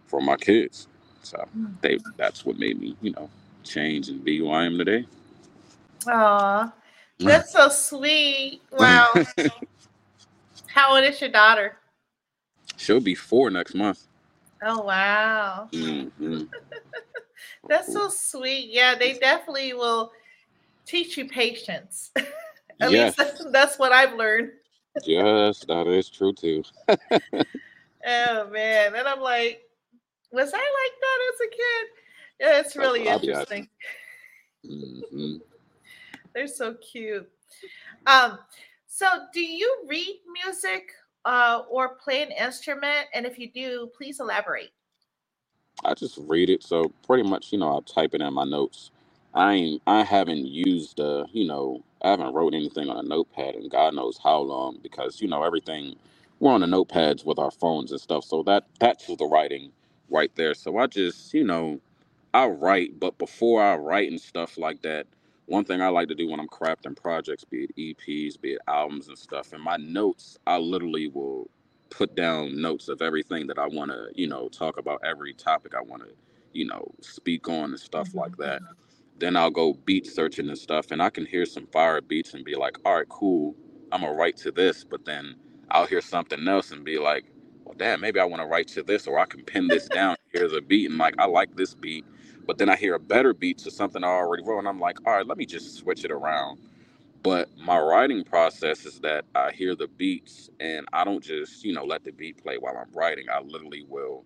for 0.07 0.21
my 0.21 0.37
kids. 0.37 0.87
So 1.23 1.47
they 1.81 1.99
that's 2.17 2.45
what 2.45 2.59
made 2.59 2.79
me 2.81 2.97
you 3.01 3.11
know 3.13 3.29
change 3.63 4.09
and 4.09 4.23
be 4.23 4.39
who 4.39 4.51
I 4.51 4.65
am 4.65 4.77
today. 4.77 5.05
Aw, 6.07 6.73
that's 7.25 7.53
so 7.53 7.69
sweet. 7.69 8.63
Wow. 8.71 9.23
How 10.67 10.95
old 10.95 11.03
is 11.05 11.21
your 11.21 11.31
daughter? 11.31 11.77
She'll 12.77 13.01
be 13.01 13.15
four 13.15 13.49
next 13.51 13.75
month. 13.75 14.05
Oh 14.63 14.83
wow. 14.83 15.71
hmm 15.73 16.43
That's 17.69 17.93
so 17.93 18.09
sweet. 18.09 18.69
Yeah, 18.71 18.95
they 18.95 19.19
definitely 19.19 19.73
will 19.73 20.11
teach 20.87 21.17
you 21.17 21.27
patience. 21.27 22.11
At 22.81 22.91
Yes, 22.91 23.15
least 23.15 23.17
that's, 23.17 23.45
that's 23.51 23.79
what 23.79 23.91
I've 23.93 24.15
learned. 24.15 24.51
Yes, 25.05 25.65
that 25.67 25.87
is 25.87 26.09
true 26.09 26.33
too. 26.33 26.63
Oh 28.05 28.49
man. 28.51 28.95
And 28.95 29.07
I'm 29.07 29.21
like, 29.21 29.61
was 30.31 30.53
I 30.53 30.57
like 30.57 31.01
that 31.01 31.19
as 31.33 31.41
a 31.47 31.49
kid? 31.51 31.87
Yeah, 32.39 32.59
it's 32.61 32.75
really 32.77 33.01
what 33.01 33.09
I'll 33.09 33.19
be 33.19 33.33
asking. 33.33 33.65
interesting. 33.65 33.69
hmm 34.65 35.37
They're 36.35 36.47
so 36.47 36.75
cute. 36.75 37.29
Um, 38.07 38.39
so 38.87 39.07
do 39.33 39.41
you 39.41 39.85
read 39.87 40.21
music 40.45 40.91
uh, 41.25 41.63
or 41.69 41.95
play 41.95 42.23
an 42.23 42.31
instrument? 42.31 43.07
And 43.13 43.25
if 43.25 43.39
you 43.39 43.51
do, 43.51 43.89
please 43.97 44.19
elaborate. 44.19 44.71
I 45.85 45.93
just 45.95 46.17
read 46.19 46.49
it, 46.49 46.63
so 46.63 46.91
pretty 47.07 47.23
much, 47.27 47.51
you 47.53 47.59
know, 47.59 47.69
I'll 47.69 47.81
type 47.83 48.13
it 48.13 48.21
in 48.21 48.33
my 48.33 48.45
notes. 48.45 48.91
I 49.33 49.53
ain't, 49.53 49.83
I 49.87 50.03
haven't 50.03 50.47
used, 50.47 50.99
uh, 50.99 51.25
you 51.31 51.47
know, 51.47 51.83
I 52.03 52.11
haven't 52.11 52.33
wrote 52.33 52.53
anything 52.53 52.89
on 52.89 52.97
a 52.97 53.07
notepad 53.07 53.55
in 53.55 53.69
God 53.69 53.93
knows 53.95 54.19
how 54.23 54.39
long 54.39 54.79
because 54.81 55.21
you 55.21 55.27
know 55.27 55.43
everything 55.43 55.95
we're 56.39 56.53
on 56.53 56.61
the 56.61 56.67
notepads 56.67 57.23
with 57.25 57.37
our 57.39 57.51
phones 57.51 57.91
and 57.91 58.01
stuff, 58.01 58.23
so 58.25 58.43
that 58.43 58.65
that's 58.79 59.05
the 59.07 59.25
writing 59.25 59.71
right 60.09 60.31
there. 60.35 60.53
So 60.53 60.77
I 60.77 60.87
just, 60.87 61.33
you 61.33 61.43
know, 61.43 61.79
I 62.33 62.47
write, 62.47 62.99
but 62.99 63.17
before 63.17 63.61
I 63.61 63.75
write 63.75 64.09
and 64.09 64.19
stuff 64.19 64.57
like 64.57 64.81
that, 64.81 65.07
one 65.45 65.65
thing 65.65 65.81
I 65.81 65.89
like 65.89 66.07
to 66.07 66.15
do 66.15 66.29
when 66.29 66.39
I'm 66.39 66.47
crafting 66.47 66.95
projects, 66.95 67.43
be 67.43 67.65
it 67.65 67.75
EPs, 67.77 68.39
be 68.39 68.53
it 68.53 68.61
albums 68.67 69.07
and 69.07 69.17
stuff, 69.17 69.53
in 69.53 69.61
my 69.61 69.77
notes, 69.77 70.37
I 70.47 70.57
literally 70.57 71.09
will 71.09 71.49
put 71.89 72.15
down 72.15 72.61
notes 72.61 72.87
of 72.87 73.01
everything 73.01 73.47
that 73.47 73.59
I 73.59 73.67
want 73.67 73.91
to, 73.91 74.07
you 74.15 74.27
know, 74.27 74.47
talk 74.47 74.77
about, 74.77 75.01
every 75.05 75.33
topic 75.33 75.73
I 75.75 75.81
want 75.81 76.03
to, 76.03 76.09
you 76.53 76.65
know, 76.65 76.89
speak 77.01 77.49
on 77.49 77.71
and 77.71 77.79
stuff 77.79 78.15
like 78.15 78.31
mm-hmm. 78.31 78.43
that. 78.43 78.61
Then 79.21 79.37
I'll 79.37 79.51
go 79.51 79.75
beat 79.85 80.07
searching 80.07 80.49
and 80.49 80.59
stuff, 80.59 80.91
and 80.91 81.01
I 81.03 81.11
can 81.11 81.25
hear 81.27 81.47
some 81.47 81.67
fire 81.69 82.01
beats 82.01 82.35
and 82.35 82.45
be 82.45 82.55
like, 82.57 82.77
all 82.85 82.97
right, 82.97 83.09
cool, 83.09 83.55
I'm 83.93 84.01
gonna 84.03 84.15
write 84.15 84.37
to 84.39 84.51
this, 84.51 84.83
but 84.85 85.05
then 85.05 85.37
I'll 85.71 85.87
hear 85.87 86.01
something 86.01 86.47
else 86.49 86.73
and 86.73 86.85
be 86.85 86.99
like, 86.99 87.25
well, 87.65 87.75
damn, 87.77 88.01
maybe 88.01 88.19
I 88.21 88.25
want 88.25 88.43
to 88.43 88.47
write 88.49 88.69
to 88.69 88.83
this, 88.83 89.07
or 89.07 89.19
I 89.19 89.27
can 89.27 89.45
pin 89.45 89.69
this 89.69 89.89
down. 89.89 90.17
Here's 90.33 90.53
a 90.53 90.61
beat, 90.61 90.91
and 90.91 90.99
like, 90.99 91.15
I 91.19 91.27
like 91.27 91.55
this 91.57 91.75
beat 91.75 92.05
but 92.47 92.59
then 92.59 92.69
I 92.69 92.77
hear 92.77 92.95
a 92.95 92.99
better 92.99 93.33
beat 93.33 93.59
to 93.59 93.71
something 93.71 94.03
I 94.03 94.07
already 94.09 94.43
wrote, 94.43 94.59
and 94.59 94.69
I'm 94.69 94.81
like, 94.81 94.99
all 95.07 95.13
right, 95.15 95.27
let 95.27 95.39
me 95.39 95.47
just 95.47 95.77
switch 95.77 96.05
it 96.05 96.11
around. 96.11 96.59
But 97.23 97.49
my 97.57 97.79
writing 97.79 98.23
process 98.23 98.85
is 98.85 98.99
that 99.01 99.25
I 99.35 99.51
hear 99.51 99.75
the 99.75 99.87
beats 99.89 100.49
and 100.59 100.87
I 100.93 101.03
don't 101.03 101.23
just, 101.23 101.65
you 101.65 101.73
know, 101.73 101.85
let 101.85 102.03
the 102.05 102.11
beat 102.13 102.41
play 102.43 102.57
while 102.57 102.77
I'm 102.77 102.91
writing. 102.93 103.25
I 103.31 103.41
literally 103.41 103.85
will 103.87 104.25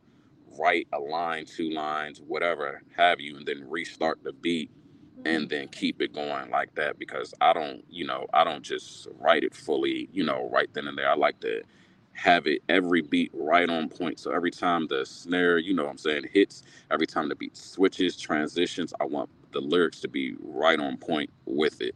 write 0.59 0.87
a 0.93 0.99
line, 0.99 1.45
two 1.45 1.71
lines, 1.71 2.21
whatever 2.21 2.81
have 2.97 3.19
you, 3.21 3.37
and 3.37 3.45
then 3.47 3.65
restart 3.69 4.23
the 4.23 4.33
beat 4.33 4.71
and 5.23 5.49
then 5.49 5.67
keep 5.69 6.01
it 6.01 6.13
going 6.13 6.49
like 6.49 6.73
that 6.75 6.99
because 6.99 7.33
I 7.41 7.53
don't, 7.53 7.83
you 7.89 8.05
know, 8.05 8.27
I 8.33 8.43
don't 8.43 8.63
just 8.63 9.07
write 9.19 9.43
it 9.43 9.55
fully, 9.55 10.09
you 10.11 10.23
know, 10.23 10.49
right 10.51 10.69
then 10.73 10.87
and 10.87 10.97
there. 10.97 11.09
I 11.09 11.15
like 11.15 11.39
to 11.41 11.63
have 12.13 12.47
it 12.47 12.61
every 12.69 13.01
beat 13.01 13.31
right 13.33 13.69
on 13.69 13.89
point. 13.89 14.19
So 14.19 14.31
every 14.31 14.51
time 14.51 14.87
the 14.87 15.05
snare, 15.05 15.57
you 15.57 15.73
know 15.73 15.83
what 15.83 15.91
I'm 15.91 15.97
saying, 15.97 16.25
hits, 16.33 16.63
every 16.91 17.07
time 17.07 17.29
the 17.29 17.35
beat 17.35 17.57
switches, 17.57 18.17
transitions, 18.17 18.93
I 18.99 19.05
want 19.05 19.29
the 19.51 19.61
lyrics 19.61 19.99
to 20.01 20.07
be 20.07 20.35
right 20.41 20.79
on 20.79 20.97
point 20.97 21.29
with 21.45 21.81
it. 21.81 21.95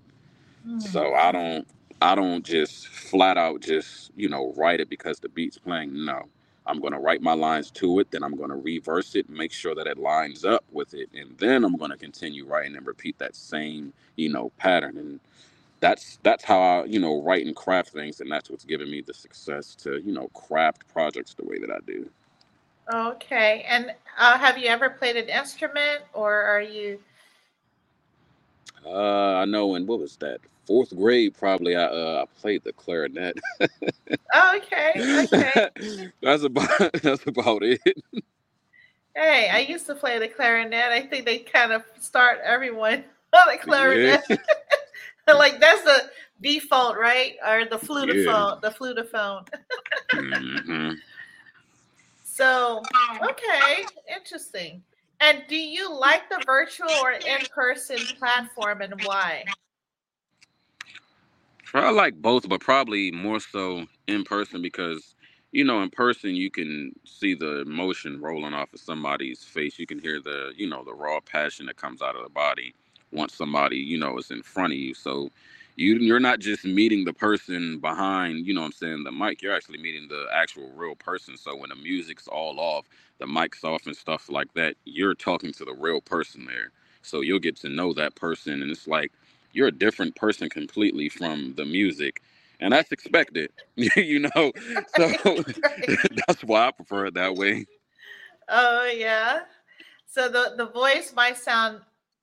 Mm. 0.68 0.82
So 0.82 1.14
I 1.14 1.32
don't 1.32 1.68
I 2.02 2.16
don't 2.16 2.46
just 2.46 2.88
flat 2.88 3.38
out 3.38 3.62
just, 3.62 4.12
you 4.16 4.30
know, 4.30 4.54
write 4.56 4.80
it 4.80 4.90
because 4.90 5.20
the 5.20 5.30
beat's 5.30 5.58
playing. 5.58 6.06
No. 6.06 6.24
I'm 6.70 6.82
gonna 6.82 7.02
write 7.02 7.24
my 7.24 7.34
lines 7.34 7.72
to 7.74 8.00
it, 8.00 8.12
then 8.12 8.24
I'm 8.24 8.38
gonna 8.38 8.58
reverse 8.58 9.16
it, 9.16 9.30
make 9.30 9.54
sure 9.54 9.76
that 9.76 9.88
it 9.88 10.00
lines 10.00 10.46
up 10.46 10.66
with 10.72 10.96
it, 10.96 11.10
and 11.16 11.38
then 11.40 11.66
I'm 11.66 11.78
gonna 11.78 11.98
continue 11.98 12.46
writing 12.48 12.78
and 12.78 12.88
repeat 12.88 13.20
that 13.20 13.36
same, 13.36 13.94
you 14.18 14.30
know, 14.30 14.52
pattern. 14.60 14.98
And 15.00 15.22
that's 15.82 16.20
that's 16.24 16.46
how 16.46 16.62
I, 16.62 16.86
you 16.86 17.00
know, 17.00 17.22
write 17.24 17.48
and 17.48 17.56
craft 17.56 17.92
things, 17.92 18.22
and 18.22 18.32
that's 18.32 18.50
what's 18.52 18.66
given 18.66 18.92
me 18.92 19.02
the 19.02 19.16
success 19.16 19.76
to, 19.78 20.02
you 20.02 20.14
know, 20.14 20.30
craft 20.30 20.88
projects 20.94 21.36
the 21.36 21.46
way 21.46 21.60
that 21.60 21.72
I 21.72 21.80
do. 21.88 22.10
Okay. 22.94 23.66
And 23.70 23.94
uh, 24.18 24.38
have 24.38 24.58
you 24.58 24.68
ever 24.68 24.90
played 24.90 25.18
an 25.18 25.30
instrument 25.30 26.04
or 26.14 26.34
are 26.44 26.62
you? 26.62 27.00
Uh, 28.86 29.36
I 29.36 29.46
know 29.46 29.76
And 29.76 29.88
what 29.88 30.00
was 30.00 30.18
that 30.18 30.42
fourth 30.70 30.96
grade 30.96 31.36
probably 31.36 31.76
I 31.76 31.86
uh 31.86 32.24
I 32.24 32.40
played 32.40 32.64
the 32.64 32.72
clarinet. 32.74 33.38
Oh, 34.32 34.58
okay. 34.58 35.24
Okay. 35.24 36.10
that's 36.22 36.44
about 36.44 36.70
that's 37.02 37.26
about 37.26 37.64
it. 37.64 37.82
Hey, 39.16 39.50
I 39.52 39.60
used 39.60 39.88
to 39.88 39.96
play 39.96 40.20
the 40.20 40.28
clarinet. 40.28 40.92
I 40.92 41.02
think 41.02 41.26
they 41.26 41.40
kind 41.40 41.72
of 41.72 41.84
start 42.00 42.38
everyone 42.44 43.04
on 43.34 43.48
the 43.48 43.54
Yeah. 43.54 43.58
clarinet. 43.58 44.22
like 45.28 45.60
that's 45.60 45.82
the 45.84 46.12
default, 46.42 46.96
right? 46.98 47.38
Or 47.46 47.66
the 47.66 47.78
flutophone, 47.78 48.62
yeah. 48.62 48.70
the 48.70 48.70
flutophone. 48.70 49.48
mm-hmm. 50.14 50.92
So, 52.24 52.84
okay, 53.24 53.86
interesting. 54.16 54.84
And 55.22 55.44
do 55.48 55.58
you 55.58 55.92
like 55.92 56.30
the 56.30 56.42
virtual 56.46 56.92
or 57.02 57.14
in-person 57.14 57.98
platform 58.20 58.82
and 58.82 58.94
why? 59.04 59.44
I 61.76 61.92
like 61.92 62.16
both, 62.22 62.50
but 62.50 62.62
probably 62.62 63.12
more 63.12 63.40
so 63.40 63.86
in 64.08 64.24
person 64.26 64.62
because 64.62 65.16
you 65.54 65.66
know, 65.66 65.82
in 65.84 65.90
person 65.90 66.36
you 66.36 66.52
can 66.52 66.94
see 67.06 67.34
the 67.36 67.62
emotion 67.62 68.22
rolling 68.22 68.54
off 68.54 68.74
of 68.74 68.80
somebody's 68.80 69.44
face. 69.44 69.80
You 69.80 69.88
can 69.88 70.00
hear 70.00 70.22
the, 70.22 70.54
you 70.58 70.70
know, 70.70 70.84
the 70.84 70.94
raw 70.94 71.20
passion 71.22 71.68
that 71.68 71.78
comes 71.78 72.02
out 72.04 72.16
of 72.16 72.24
the 72.24 72.30
body 72.30 72.74
once 73.12 73.34
somebody, 73.36 73.78
you 73.78 73.98
know, 74.00 74.18
is 74.18 74.32
in 74.32 74.44
front 74.44 74.74
of 74.74 74.80
you. 74.80 74.94
So 74.94 75.30
you 75.76 75.96
you're 75.98 76.20
not 76.22 76.40
just 76.40 76.66
meeting 76.66 77.06
the 77.06 77.14
person 77.14 77.80
behind, 77.80 78.48
you 78.48 78.54
know 78.54 78.62
what 78.62 78.68
I'm 78.68 78.72
saying, 78.74 79.04
the 79.06 79.12
mic. 79.12 79.42
You're 79.42 79.56
actually 79.56 79.80
meeting 79.80 80.08
the 80.10 80.28
actual 80.34 80.70
real 80.76 80.96
person. 80.96 81.38
So 81.38 81.56
when 81.58 81.70
the 81.70 81.76
music's 81.78 82.28
all 82.28 82.60
off, 82.60 82.86
the 83.20 83.28
mic's 83.28 83.64
off 83.66 83.88
and 83.88 83.96
stuff 83.96 84.30
like 84.30 84.54
that, 84.56 84.76
you're 84.86 85.16
talking 85.16 85.54
to 85.54 85.66
the 85.66 85.74
real 85.76 86.02
person 86.02 86.46
there. 86.46 86.72
So 87.04 87.22
you'll 87.22 87.40
get 87.40 87.58
to 87.58 87.70
know 87.70 87.94
that 87.94 88.16
person 88.16 88.62
and 88.62 88.72
it's 88.72 88.88
like 88.88 89.12
you're 89.54 89.68
a 89.68 89.72
different 89.72 90.16
person 90.16 90.50
completely 90.50 91.10
from 91.10 91.54
the 91.56 91.66
music 91.66 92.22
and 92.60 92.74
that's 92.74 92.92
expected, 92.92 93.52
you 93.76 94.20
know. 94.36 94.52
So 94.96 95.10
that's 96.28 96.44
why 96.44 96.68
I 96.68 96.72
prefer 96.72 97.06
it 97.06 97.14
that 97.14 97.36
way. 97.36 97.66
Oh 98.50 98.86
yeah. 98.86 99.42
So 100.08 100.28
the 100.28 100.56
the 100.58 100.68
voice 100.68 101.14
might 101.16 101.38
sound 101.38 101.82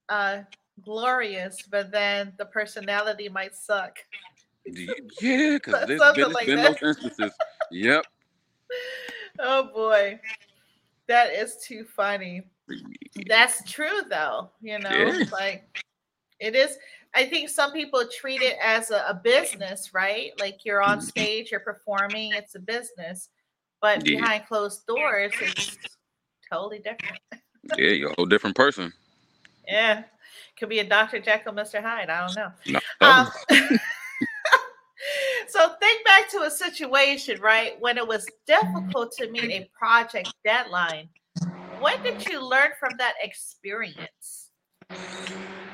uh, 0.08 0.40
glorious, 0.84 1.62
but 1.62 1.90
then 1.90 2.32
the 2.38 2.46
personality 2.46 3.28
might 3.28 3.54
suck. 3.54 3.98
Yeah, 4.66 5.54
because 5.54 5.86
there's 5.86 6.14
been, 6.14 6.32
like 6.32 6.46
been 6.46 6.62
those 6.62 6.82
instances. 6.82 7.32
Yep. 7.70 8.04
Oh 9.38 9.70
boy, 9.72 10.20
that 11.06 11.32
is 11.32 11.56
too 11.56 11.84
funny. 11.84 12.42
That's 13.26 13.70
true, 13.70 14.02
though. 14.10 14.50
You 14.60 14.80
know, 14.80 14.90
yeah. 14.90 15.24
like 15.32 15.80
it 16.40 16.54
is. 16.54 16.76
I 17.16 17.24
think 17.24 17.48
some 17.48 17.72
people 17.72 18.04
treat 18.06 18.42
it 18.42 18.58
as 18.62 18.90
a, 18.90 19.06
a, 19.08 19.14
business, 19.14 19.94
right? 19.94 20.32
Like 20.38 20.66
you're 20.66 20.82
on 20.82 20.98
mm-hmm. 20.98 21.06
stage, 21.06 21.50
you're 21.50 21.60
performing, 21.60 22.32
it's 22.34 22.54
a 22.56 22.60
business. 22.60 23.30
But 23.80 24.06
yeah. 24.06 24.20
behind 24.20 24.46
closed 24.46 24.86
doors, 24.86 25.32
it's 25.40 25.78
totally 26.52 26.78
different. 26.78 27.18
yeah, 27.78 27.90
you're 27.90 28.10
a 28.10 28.14
whole 28.16 28.26
different 28.26 28.54
person. 28.54 28.92
Yeah. 29.66 30.04
Could 30.58 30.68
be 30.68 30.80
a 30.80 30.84
Dr. 30.84 31.18
Jekyll, 31.18 31.54
Mr. 31.54 31.80
Hyde. 31.82 32.10
I 32.10 32.26
don't 32.26 32.36
know. 32.36 32.52
No. 32.66 32.80
Um, 33.00 33.28
so 35.48 35.72
think 35.80 36.04
back 36.04 36.28
to 36.32 36.42
a 36.42 36.50
situation, 36.50 37.40
right, 37.40 37.80
when 37.80 37.96
it 37.96 38.06
was 38.06 38.26
difficult 38.46 39.12
to 39.12 39.30
meet 39.30 39.50
a 39.50 39.70
project 39.78 40.34
deadline. 40.44 41.08
What 41.78 42.02
did 42.02 42.26
you 42.28 42.46
learn 42.46 42.70
from 42.78 42.92
that 42.98 43.14
experience? 43.22 44.50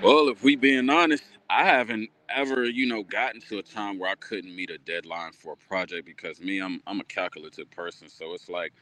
Well, 0.02 0.30
if 0.30 0.42
we 0.44 0.56
being 0.56 0.90
honest, 0.90 1.25
I 1.50 1.66
haven't 1.66 2.11
ever, 2.30 2.64
you 2.64 2.87
know, 2.87 3.04
gotten 3.04 3.42
to 3.42 3.59
a 3.59 3.62
time 3.64 3.99
where 3.99 4.11
I 4.11 4.16
couldn't 4.16 4.56
meet 4.56 4.71
a 4.71 4.78
deadline 4.78 5.32
for 5.32 5.54
a 5.54 5.56
project 5.68 6.06
because 6.06 6.40
me, 6.40 6.61
I'm 6.61 6.82
I'm 6.87 7.00
a 7.00 7.04
calculative 7.04 7.71
person. 7.73 8.09
So 8.09 8.35
it's 8.35 8.49
like 8.49 8.73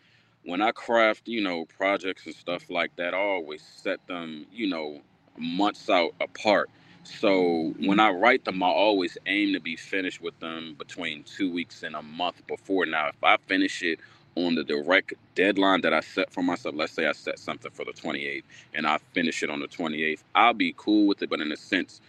when 0.45 0.63
I 0.63 0.73
craft, 0.73 1.29
you 1.29 1.43
know, 1.43 1.67
projects 1.67 2.27
and 2.27 2.37
stuff 2.37 2.71
like 2.71 2.97
that, 2.99 3.15
I 3.15 3.19
always 3.19 3.63
set 3.63 4.07
them, 4.07 4.47
you 4.53 4.69
know, 4.69 5.01
months 5.39 5.91
out 5.91 6.13
apart. 6.21 6.71
So 7.05 7.75
when 7.81 8.01
I 8.01 8.11
write 8.11 8.45
them, 8.45 8.63
I 8.63 8.69
always 8.69 9.19
aim 9.27 9.55
to 9.55 9.61
be 9.61 9.77
finished 9.77 10.23
with 10.23 10.39
them 10.41 10.77
between 10.79 11.25
two 11.25 11.53
weeks 11.53 11.83
and 11.83 11.97
a 11.97 12.03
month 12.03 12.47
before. 12.49 12.87
Now, 12.87 13.09
if 13.09 13.25
I 13.25 13.39
finish 13.49 13.83
it 13.83 14.01
on 14.37 14.55
the 14.55 14.65
direct 14.65 15.15
deadline 15.35 15.81
that 15.83 15.93
I 15.93 16.01
set 16.01 16.33
for 16.33 16.43
myself, 16.43 16.75
let's 16.77 16.93
say 16.93 17.07
I 17.07 17.13
set 17.13 17.39
something 17.39 17.71
for 17.71 17.85
the 17.85 17.93
28th 17.93 18.45
and 18.75 18.87
I 18.87 18.99
finish 19.13 19.43
it 19.43 19.51
on 19.51 19.61
the 19.61 19.69
28th, 19.69 20.23
I'll 20.35 20.55
be 20.55 20.75
cool 20.77 21.07
with 21.07 21.23
it. 21.23 21.31
But 21.31 21.41
in 21.41 21.51
a 21.53 21.57
sense, 21.57 22.01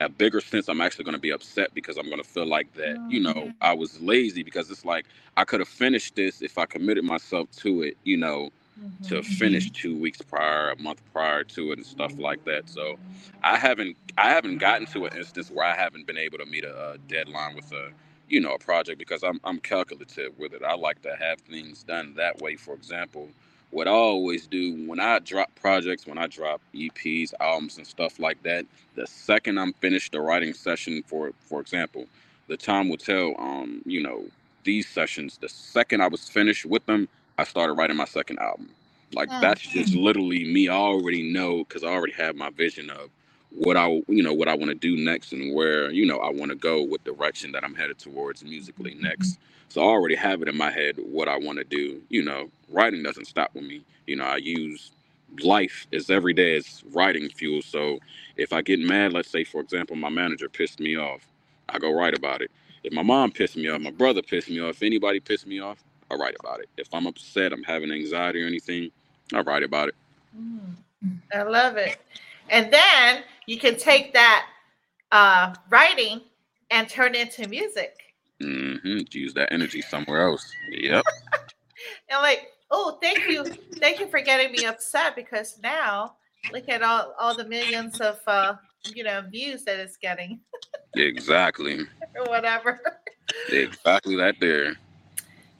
a 0.00 0.08
bigger 0.08 0.40
sense, 0.40 0.68
I'm 0.68 0.80
actually 0.80 1.04
going 1.04 1.14
to 1.14 1.20
be 1.20 1.32
upset 1.32 1.72
because 1.74 1.96
I'm 1.96 2.06
going 2.06 2.22
to 2.22 2.28
feel 2.28 2.46
like 2.46 2.72
that, 2.74 2.98
you 3.08 3.20
know, 3.20 3.34
mm-hmm. 3.34 3.50
I 3.60 3.72
was 3.72 4.00
lazy 4.00 4.42
because 4.42 4.70
it's 4.70 4.84
like 4.84 5.06
I 5.36 5.44
could 5.44 5.60
have 5.60 5.68
finished 5.68 6.16
this 6.16 6.42
if 6.42 6.58
I 6.58 6.66
committed 6.66 7.04
myself 7.04 7.50
to 7.58 7.82
it, 7.82 7.96
you 8.04 8.16
know, 8.16 8.50
mm-hmm. 8.78 9.04
to 9.08 9.22
finish 9.22 9.70
two 9.70 9.96
weeks 9.96 10.20
prior, 10.20 10.70
a 10.70 10.82
month 10.82 11.00
prior 11.12 11.44
to 11.44 11.72
it, 11.72 11.78
and 11.78 11.86
stuff 11.86 12.18
like 12.18 12.44
that. 12.44 12.68
So 12.68 12.98
I 13.42 13.56
haven't, 13.56 13.96
I 14.18 14.30
haven't 14.30 14.58
gotten 14.58 14.86
to 14.88 15.06
an 15.06 15.16
instance 15.16 15.50
where 15.50 15.64
I 15.64 15.74
haven't 15.74 16.06
been 16.06 16.18
able 16.18 16.38
to 16.38 16.46
meet 16.46 16.64
a, 16.64 16.92
a 16.92 16.98
deadline 16.98 17.56
with 17.56 17.72
a 17.72 17.90
you 18.28 18.40
know, 18.40 18.54
a 18.54 18.58
project 18.58 18.98
because 18.98 19.22
I'm 19.22 19.40
I'm 19.44 19.58
calculative 19.58 20.38
with 20.38 20.52
it. 20.52 20.62
I 20.62 20.74
like 20.74 21.02
to 21.02 21.14
have 21.16 21.40
things 21.40 21.82
done 21.82 22.14
that 22.16 22.40
way. 22.40 22.56
For 22.56 22.74
example, 22.74 23.28
what 23.70 23.88
I 23.88 23.92
always 23.92 24.46
do 24.46 24.86
when 24.86 25.00
I 25.00 25.18
drop 25.20 25.54
projects, 25.54 26.06
when 26.06 26.18
I 26.18 26.26
drop 26.26 26.60
EPs, 26.74 27.32
albums, 27.40 27.78
and 27.78 27.86
stuff 27.86 28.18
like 28.18 28.42
that, 28.42 28.66
the 28.94 29.06
second 29.06 29.58
I'm 29.58 29.72
finished 29.74 30.12
the 30.12 30.20
writing 30.20 30.54
session, 30.54 31.02
for 31.06 31.32
for 31.40 31.60
example, 31.60 32.06
the 32.48 32.56
time 32.56 32.88
will 32.88 32.96
tell. 32.96 33.34
Um, 33.38 33.82
you 33.84 34.02
know, 34.02 34.24
these 34.64 34.88
sessions, 34.88 35.38
the 35.38 35.48
second 35.48 36.02
I 36.02 36.08
was 36.08 36.28
finished 36.28 36.66
with 36.66 36.84
them, 36.86 37.08
I 37.38 37.44
started 37.44 37.74
writing 37.74 37.96
my 37.96 38.04
second 38.04 38.38
album. 38.38 38.70
Like 39.12 39.28
oh. 39.30 39.40
that's 39.40 39.60
just 39.60 39.94
literally 39.94 40.44
me. 40.44 40.68
I 40.68 40.74
already 40.74 41.32
know 41.32 41.58
because 41.58 41.84
I 41.84 41.88
already 41.88 42.14
have 42.14 42.34
my 42.36 42.50
vision 42.50 42.90
of 42.90 43.10
what 43.56 43.76
I 43.76 43.88
you 44.08 44.22
know 44.22 44.34
what 44.34 44.48
I 44.48 44.54
want 44.54 44.68
to 44.68 44.74
do 44.74 44.96
next 44.96 45.32
and 45.32 45.54
where 45.54 45.90
you 45.90 46.06
know 46.06 46.18
I 46.18 46.30
want 46.30 46.50
to 46.50 46.56
go, 46.56 46.82
what 46.82 47.04
direction 47.04 47.52
that 47.52 47.64
I'm 47.64 47.74
headed 47.74 47.98
towards 47.98 48.44
musically 48.44 48.92
mm-hmm. 48.92 49.04
next. 49.04 49.38
So 49.68 49.80
I 49.80 49.84
already 49.84 50.14
have 50.14 50.42
it 50.42 50.48
in 50.48 50.56
my 50.56 50.70
head 50.70 50.96
what 50.98 51.28
I 51.28 51.38
want 51.38 51.58
to 51.58 51.64
do. 51.64 52.00
You 52.08 52.24
know, 52.24 52.48
writing 52.70 53.02
doesn't 53.02 53.26
stop 53.26 53.54
with 53.54 53.64
me. 53.64 53.82
You 54.06 54.16
know, 54.16 54.24
I 54.24 54.36
use 54.36 54.92
life 55.42 55.86
as 55.92 56.10
every 56.10 56.32
day 56.32 56.56
as 56.56 56.82
writing 56.92 57.28
fuel. 57.28 57.62
So 57.62 57.98
if 58.36 58.52
I 58.52 58.62
get 58.62 58.78
mad, 58.78 59.12
let's 59.12 59.30
say 59.30 59.44
for 59.44 59.60
example, 59.60 59.96
my 59.96 60.10
manager 60.10 60.48
pissed 60.48 60.80
me 60.80 60.96
off, 60.96 61.26
I 61.68 61.78
go 61.78 61.92
write 61.92 62.16
about 62.16 62.42
it. 62.42 62.50
If 62.84 62.92
my 62.92 63.02
mom 63.02 63.32
pissed 63.32 63.56
me 63.56 63.68
off, 63.68 63.80
my 63.80 63.90
brother 63.90 64.22
pissed 64.22 64.48
me 64.48 64.60
off, 64.60 64.76
if 64.76 64.82
anybody 64.82 65.18
pissed 65.18 65.46
me 65.46 65.60
off, 65.60 65.82
I 66.10 66.14
write 66.14 66.36
about 66.38 66.60
it. 66.60 66.68
If 66.76 66.92
I'm 66.92 67.06
upset, 67.06 67.52
I'm 67.52 67.64
having 67.64 67.90
anxiety 67.90 68.42
or 68.42 68.46
anything, 68.46 68.90
I 69.34 69.40
write 69.40 69.64
about 69.64 69.88
it. 69.88 69.94
Mm, 70.38 71.18
I 71.34 71.42
love 71.42 71.76
it. 71.76 71.98
And 72.48 72.72
then 72.72 73.24
you 73.46 73.58
can 73.58 73.76
take 73.76 74.12
that 74.12 74.46
uh, 75.12 75.54
writing 75.70 76.20
and 76.70 76.88
turn 76.88 77.14
it 77.14 77.28
into 77.28 77.48
music. 77.48 77.96
Mm-hmm. 78.42 78.98
Use 79.10 79.34
that 79.34 79.52
energy 79.52 79.80
somewhere 79.80 80.28
else. 80.28 80.50
Yep. 80.72 81.04
and 82.10 82.20
like, 82.22 82.48
oh, 82.70 82.98
thank 83.00 83.28
you, 83.28 83.44
thank 83.76 84.00
you 84.00 84.08
for 84.08 84.20
getting 84.20 84.52
me 84.52 84.66
upset 84.66 85.16
because 85.16 85.58
now 85.62 86.16
look 86.52 86.68
at 86.68 86.82
all 86.82 87.14
all 87.18 87.34
the 87.34 87.44
millions 87.44 88.00
of 88.00 88.18
uh, 88.26 88.54
you 88.94 89.04
know 89.04 89.22
views 89.30 89.64
that 89.64 89.78
it's 89.78 89.96
getting. 89.96 90.40
exactly. 90.94 91.80
or 92.16 92.24
whatever. 92.26 92.80
exactly 93.50 94.16
that 94.16 94.36
there. 94.40 94.76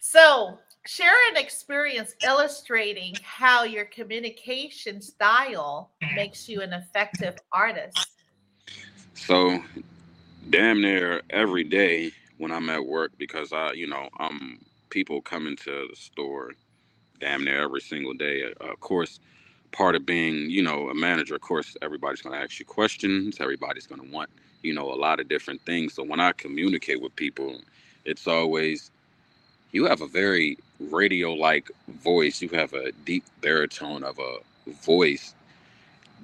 So 0.01 0.59
share 0.87 1.15
an 1.31 1.37
experience 1.37 2.15
illustrating 2.23 3.15
how 3.23 3.65
your 3.65 3.85
communication 3.87 5.01
style 5.01 5.91
makes 6.15 6.49
you 6.49 6.63
an 6.63 6.73
effective 6.73 7.37
artist. 7.53 8.09
So, 9.15 9.63
damn 10.51 10.81
near 10.81 11.23
every 11.31 11.65
day 11.65 12.13
when 12.39 12.53
I'm 12.53 12.71
at 12.71 12.85
work, 12.85 13.13
because 13.19 13.53
I, 13.53 13.73
you 13.73 13.87
know, 13.87 14.09
um, 14.21 14.59
people 14.91 15.21
come 15.21 15.47
into 15.47 15.89
the 15.89 15.97
store 15.97 16.53
damn 17.21 17.45
near 17.45 17.63
every 17.63 17.81
single 17.81 18.15
day. 18.15 18.45
Uh, 18.45 18.73
of 18.73 18.81
course, 18.81 19.21
part 19.73 19.97
of 19.97 20.07
being, 20.07 20.51
you 20.51 20.63
know, 20.63 20.91
a 20.91 20.95
manager, 20.95 21.35
of 21.35 21.41
course, 21.41 21.77
everybody's 21.83 22.23
going 22.23 22.35
to 22.35 22.43
ask 22.43 22.59
you 22.59 22.67
questions. 22.67 23.39
Everybody's 23.41 23.87
going 23.87 24.01
to 24.01 24.11
want, 24.13 24.31
you 24.63 24.75
know, 24.75 24.93
a 24.93 24.95
lot 24.95 25.19
of 25.19 25.29
different 25.29 25.61
things. 25.63 25.95
So 25.95 26.05
when 26.05 26.21
I 26.21 26.33
communicate 26.33 27.01
with 27.01 27.17
people, 27.17 27.61
it's 28.05 28.27
always 28.27 28.91
you 29.73 29.85
have 29.87 30.01
a 30.01 30.07
very 30.07 30.59
radio 30.81 31.33
like 31.33 31.71
voice. 31.89 32.43
You 32.43 32.49
have 32.51 32.73
a 32.75 32.93
deep 33.05 33.25
baritone 33.41 34.05
of 34.05 34.19
a 34.19 34.39
voice. 34.85 35.35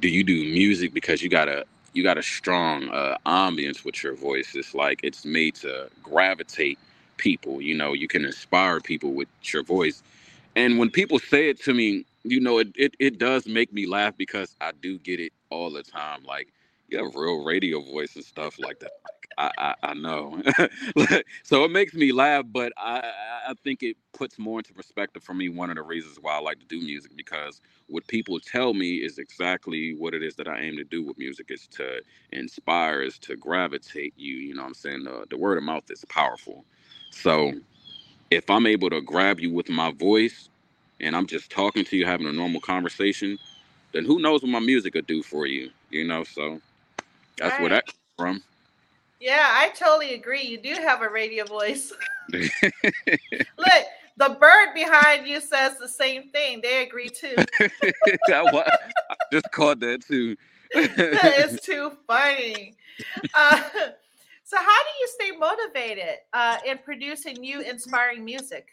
Do 0.00 0.08
you 0.08 0.24
do 0.24 0.34
music 0.34 0.94
because 0.94 1.22
you 1.22 1.28
got 1.30 1.48
a 1.48 1.64
you 1.94 2.02
got 2.02 2.18
a 2.18 2.22
strong 2.22 2.88
uh, 2.90 3.18
ambience 3.26 3.84
with 3.84 4.02
your 4.02 4.14
voice? 4.14 4.54
It's 4.54 4.74
like 4.74 5.00
it's 5.02 5.24
made 5.24 5.56
to 5.56 5.88
gravitate 6.02 6.78
people. 7.18 7.62
You 7.62 7.76
know, 7.76 7.92
you 7.94 8.08
can 8.08 8.24
inspire 8.24 8.80
people 8.80 9.12
with 9.12 9.28
your 9.42 9.64
voice. 9.64 10.02
And 10.56 10.78
when 10.78 10.90
people 10.90 11.18
say 11.18 11.48
it 11.48 11.60
to 11.64 11.74
me, 11.74 12.04
you 12.24 12.40
know, 12.40 12.58
it, 12.58 12.68
it, 12.76 12.94
it 12.98 13.18
does 13.18 13.46
make 13.46 13.72
me 13.72 13.86
laugh 13.86 14.16
because 14.16 14.54
I 14.60 14.72
do 14.82 14.98
get 14.98 15.20
it 15.20 15.32
all 15.50 15.70
the 15.70 15.82
time. 15.82 16.24
Like, 16.24 16.48
you 16.88 17.02
have 17.02 17.14
real 17.14 17.44
radio 17.44 17.80
voice 17.82 18.16
and 18.16 18.24
stuff 18.24 18.58
like 18.58 18.80
that. 18.80 18.92
I, 19.38 19.50
I, 19.58 19.74
I 19.82 19.94
know. 19.94 20.42
so 21.42 21.64
it 21.64 21.70
makes 21.70 21.94
me 21.94 22.12
laugh, 22.12 22.44
but 22.50 22.72
I, 22.76 22.98
I 23.48 23.54
think 23.64 23.82
it 23.82 23.96
puts 24.12 24.38
more 24.38 24.60
into 24.60 24.74
perspective 24.74 25.22
for 25.22 25.34
me. 25.34 25.48
One 25.48 25.70
of 25.70 25.76
the 25.76 25.82
reasons 25.82 26.18
why 26.20 26.36
I 26.36 26.40
like 26.40 26.60
to 26.60 26.66
do 26.66 26.80
music 26.80 27.12
because 27.16 27.60
what 27.88 28.06
people 28.06 28.38
tell 28.40 28.74
me 28.74 28.96
is 28.96 29.18
exactly 29.18 29.94
what 29.94 30.14
it 30.14 30.22
is 30.22 30.36
that 30.36 30.48
I 30.48 30.60
aim 30.60 30.76
to 30.76 30.84
do 30.84 31.02
with 31.04 31.18
music 31.18 31.46
is 31.50 31.66
to 31.72 32.00
inspire, 32.32 33.02
is 33.02 33.18
to 33.20 33.36
gravitate 33.36 34.14
you. 34.16 34.36
You 34.36 34.54
know 34.54 34.62
what 34.62 34.68
I'm 34.68 34.74
saying? 34.74 35.04
The, 35.04 35.26
the 35.30 35.36
word 35.36 35.58
of 35.58 35.64
mouth 35.64 35.90
is 35.90 36.04
powerful. 36.08 36.64
So 37.10 37.52
if 38.30 38.48
I'm 38.50 38.66
able 38.66 38.90
to 38.90 39.00
grab 39.00 39.40
you 39.40 39.52
with 39.52 39.68
my 39.68 39.92
voice 39.92 40.48
and 41.00 41.16
I'm 41.16 41.26
just 41.26 41.50
talking 41.50 41.84
to 41.84 41.96
you, 41.96 42.06
having 42.06 42.26
a 42.26 42.32
normal 42.32 42.60
conversation, 42.60 43.38
then 43.92 44.04
who 44.04 44.20
knows 44.20 44.42
what 44.42 44.50
my 44.50 44.60
music 44.60 44.94
will 44.94 45.02
do 45.02 45.22
for 45.22 45.46
you? 45.46 45.70
You 45.90 46.06
know, 46.06 46.24
so 46.24 46.60
that's 47.38 47.52
right. 47.52 47.60
where 47.60 47.70
that 47.70 47.86
comes 47.86 47.98
from. 48.18 48.42
Yeah, 49.22 49.46
I 49.48 49.68
totally 49.68 50.14
agree. 50.14 50.42
You 50.42 50.58
do 50.58 50.74
have 50.82 51.00
a 51.00 51.08
radio 51.08 51.44
voice. 51.44 51.92
Look, 52.32 53.84
the 54.16 54.36
bird 54.40 54.74
behind 54.74 55.28
you 55.28 55.40
says 55.40 55.78
the 55.78 55.86
same 55.86 56.30
thing. 56.30 56.60
They 56.60 56.82
agree 56.82 57.08
too. 57.08 57.36
I 58.28 58.74
just 59.30 59.48
caught 59.52 59.78
that 59.78 60.02
too. 60.04 60.36
it's 60.74 61.64
too 61.64 61.92
funny. 62.04 62.74
Uh, 63.32 63.62
so, 64.42 64.56
how 64.56 64.82
do 64.82 64.90
you 65.00 65.08
stay 65.14 65.30
motivated 65.38 66.16
uh, 66.32 66.58
in 66.66 66.78
producing 66.78 67.36
new, 67.36 67.60
inspiring 67.60 68.24
music? 68.24 68.70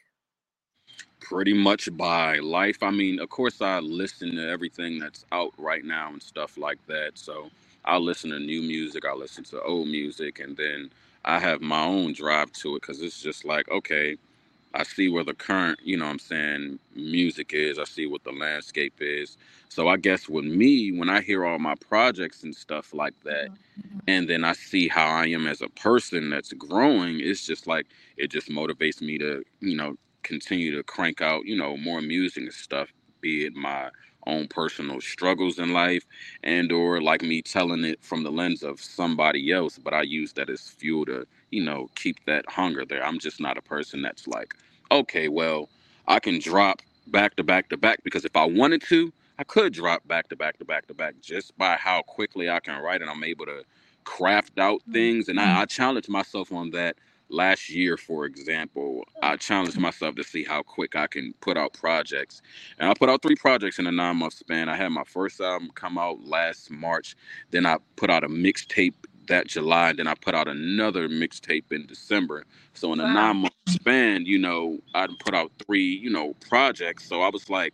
Pretty 1.19 1.53
much 1.53 1.95
by 1.95 2.39
life. 2.39 2.81
I 2.81 2.89
mean, 2.89 3.19
of 3.19 3.29
course, 3.29 3.61
I 3.61 3.81
listen 3.81 4.35
to 4.37 4.49
everything 4.49 4.97
that's 4.97 5.25
out 5.31 5.53
right 5.59 5.85
now 5.85 6.11
and 6.11 6.23
stuff 6.23 6.57
like 6.57 6.79
that. 6.87 7.19
So, 7.19 7.51
I'll 7.89 8.01
listen 8.01 8.29
to 8.29 8.39
new 8.39 8.61
music, 8.61 9.03
I'll 9.05 9.17
listen 9.17 9.43
to 9.45 9.61
old 9.63 9.87
music, 9.87 10.39
and 10.39 10.55
then 10.55 10.91
I 11.25 11.39
have 11.39 11.61
my 11.61 11.83
own 11.83 12.13
drive 12.13 12.51
to 12.53 12.75
it 12.75 12.81
because 12.81 13.01
it's 13.01 13.21
just 13.21 13.45
like, 13.45 13.67
okay, 13.69 14.15
I 14.75 14.83
see 14.83 15.09
where 15.09 15.23
the 15.23 15.33
current, 15.33 15.79
you 15.83 15.97
know 15.97 16.05
I'm 16.05 16.19
saying, 16.19 16.77
music 16.95 17.51
is. 17.53 17.79
I 17.79 17.85
see 17.85 18.05
what 18.05 18.23
the 18.23 18.31
landscape 18.31 18.93
is. 18.99 19.37
So 19.69 19.87
I 19.87 19.97
guess 19.97 20.29
with 20.29 20.45
me, 20.45 20.91
when 20.91 21.09
I 21.09 21.21
hear 21.21 21.45
all 21.45 21.57
my 21.57 21.73
projects 21.75 22.43
and 22.43 22.53
stuff 22.55 22.93
like 22.93 23.15
that, 23.23 23.49
mm-hmm. 23.49 23.99
and 24.07 24.29
then 24.29 24.43
I 24.43 24.53
see 24.53 24.87
how 24.87 25.07
I 25.07 25.25
am 25.27 25.47
as 25.47 25.61
a 25.63 25.69
person 25.69 26.29
that's 26.29 26.53
growing, 26.53 27.19
it's 27.19 27.45
just 27.45 27.65
like 27.65 27.87
it 28.17 28.29
just 28.29 28.49
motivates 28.49 29.01
me 29.01 29.17
to, 29.17 29.43
you 29.61 29.75
know, 29.75 29.95
continue 30.21 30.75
to 30.77 30.83
crank 30.83 31.21
out, 31.21 31.45
you 31.45 31.57
know, 31.57 31.75
more 31.75 32.01
music 32.01 32.43
and 32.43 32.53
stuff, 32.53 32.93
be 33.21 33.45
it 33.45 33.55
my 33.55 33.89
own 34.29 34.47
personal 34.47 35.01
struggles 35.01 35.59
in 35.59 35.73
life 35.73 36.05
and 36.43 36.71
or 36.71 37.01
like 37.01 37.21
me 37.21 37.41
telling 37.41 37.83
it 37.83 38.01
from 38.01 38.23
the 38.23 38.31
lens 38.31 38.63
of 38.63 38.79
somebody 38.79 39.51
else 39.51 39.77
but 39.77 39.93
i 39.93 40.01
use 40.01 40.33
that 40.33 40.49
as 40.49 40.69
fuel 40.69 41.05
to 41.05 41.25
you 41.51 41.63
know 41.63 41.89
keep 41.95 42.23
that 42.25 42.45
hunger 42.49 42.85
there 42.85 43.03
i'm 43.05 43.19
just 43.19 43.39
not 43.39 43.57
a 43.57 43.61
person 43.61 44.01
that's 44.01 44.27
like 44.27 44.53
okay 44.91 45.27
well 45.27 45.69
i 46.07 46.19
can 46.19 46.39
drop 46.39 46.81
back 47.07 47.35
to 47.35 47.43
back 47.43 47.69
to 47.69 47.77
back 47.77 47.99
because 48.03 48.25
if 48.25 48.35
i 48.35 48.45
wanted 48.45 48.81
to 48.81 49.11
i 49.39 49.43
could 49.43 49.73
drop 49.73 50.07
back 50.07 50.29
to 50.29 50.35
back 50.35 50.57
to 50.57 50.65
back 50.65 50.87
to 50.87 50.93
back 50.93 51.15
just 51.21 51.57
by 51.57 51.75
how 51.75 52.01
quickly 52.03 52.49
i 52.49 52.59
can 52.59 52.81
write 52.81 53.01
and 53.01 53.09
i'm 53.09 53.23
able 53.23 53.45
to 53.45 53.63
craft 54.03 54.57
out 54.59 54.79
mm-hmm. 54.81 54.93
things 54.93 55.29
and 55.29 55.39
I, 55.39 55.45
mm-hmm. 55.45 55.59
I 55.59 55.65
challenge 55.65 56.09
myself 56.09 56.51
on 56.51 56.71
that 56.71 56.95
last 57.29 57.69
year, 57.69 57.97
for 57.97 58.25
example, 58.25 59.03
I 59.21 59.35
challenged 59.35 59.77
myself 59.77 60.15
to 60.15 60.23
see 60.23 60.43
how 60.43 60.63
quick 60.63 60.95
I 60.95 61.07
can 61.07 61.33
put 61.41 61.57
out 61.57 61.73
projects. 61.73 62.41
And 62.79 62.89
I 62.89 62.93
put 62.93 63.09
out 63.09 63.21
three 63.21 63.35
projects 63.35 63.79
in 63.79 63.87
a 63.87 63.91
nine 63.91 64.17
month 64.17 64.33
span. 64.33 64.69
I 64.69 64.75
had 64.75 64.89
my 64.89 65.03
first 65.03 65.39
album 65.39 65.71
come 65.75 65.97
out 65.97 66.23
last 66.25 66.71
March. 66.71 67.15
Then 67.51 67.65
I 67.65 67.77
put 67.95 68.09
out 68.09 68.23
a 68.23 68.29
mixtape 68.29 68.93
that 69.27 69.47
July. 69.47 69.93
Then 69.93 70.07
I 70.07 70.15
put 70.15 70.35
out 70.35 70.47
another 70.47 71.07
mixtape 71.07 71.71
in 71.71 71.85
December. 71.85 72.45
So 72.73 72.91
in 72.93 72.99
a 72.99 73.03
wow. 73.03 73.13
nine 73.13 73.37
month 73.37 73.53
span, 73.67 74.25
you 74.25 74.39
know, 74.39 74.79
I 74.93 75.07
put 75.19 75.33
out 75.33 75.51
three, 75.65 75.85
you 75.85 76.09
know, 76.09 76.33
projects. 76.47 77.07
So 77.07 77.21
I 77.21 77.29
was 77.29 77.49
like, 77.49 77.73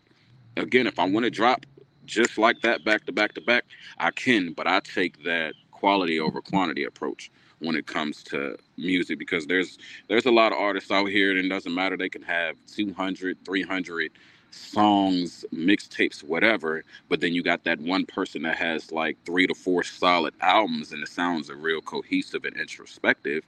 again, 0.57 0.87
if 0.87 0.99
I 0.99 1.09
want 1.09 1.23
to 1.23 1.29
drop 1.29 1.65
just 2.05 2.37
like 2.37 2.61
that 2.61 2.85
back 2.85 3.05
to 3.05 3.11
back 3.11 3.33
to 3.33 3.41
back, 3.41 3.65
I 3.97 4.11
can, 4.11 4.53
but 4.53 4.67
I 4.67 4.79
take 4.81 5.23
that 5.23 5.55
quality 5.71 6.19
over 6.19 6.41
quantity 6.41 6.83
approach 6.83 7.31
when 7.65 7.77
it 7.77 7.87
comes 7.87 8.23
to 8.23 8.57
music 8.77 9.19
because 9.19 9.47
there's 9.47 9.79
there's 10.09 10.27
a 10.27 10.31
lot 10.31 10.53
of 10.53 10.59
artists 10.59 10.91
out 10.91 11.07
here 11.09 11.31
and 11.31 11.39
it 11.39 11.49
doesn't 11.49 11.75
matter 11.75 11.97
they 11.97 12.09
can 12.09 12.23
have 12.23 12.57
200 12.67 13.37
300 13.45 14.11
songs 14.51 15.45
mixtapes 15.53 16.23
whatever 16.23 16.83
but 17.09 17.21
then 17.21 17.33
you 17.33 17.43
got 17.43 17.63
that 17.65 17.79
one 17.81 18.05
person 18.05 18.43
that 18.43 18.57
has 18.57 18.91
like 18.91 19.17
three 19.25 19.47
to 19.47 19.55
four 19.55 19.83
solid 19.83 20.33
albums 20.41 20.93
and 20.93 21.03
the 21.03 21.07
sounds 21.07 21.49
are 21.51 21.57
real 21.57 21.81
cohesive 21.81 22.45
and 22.45 22.57
introspective 22.57 23.43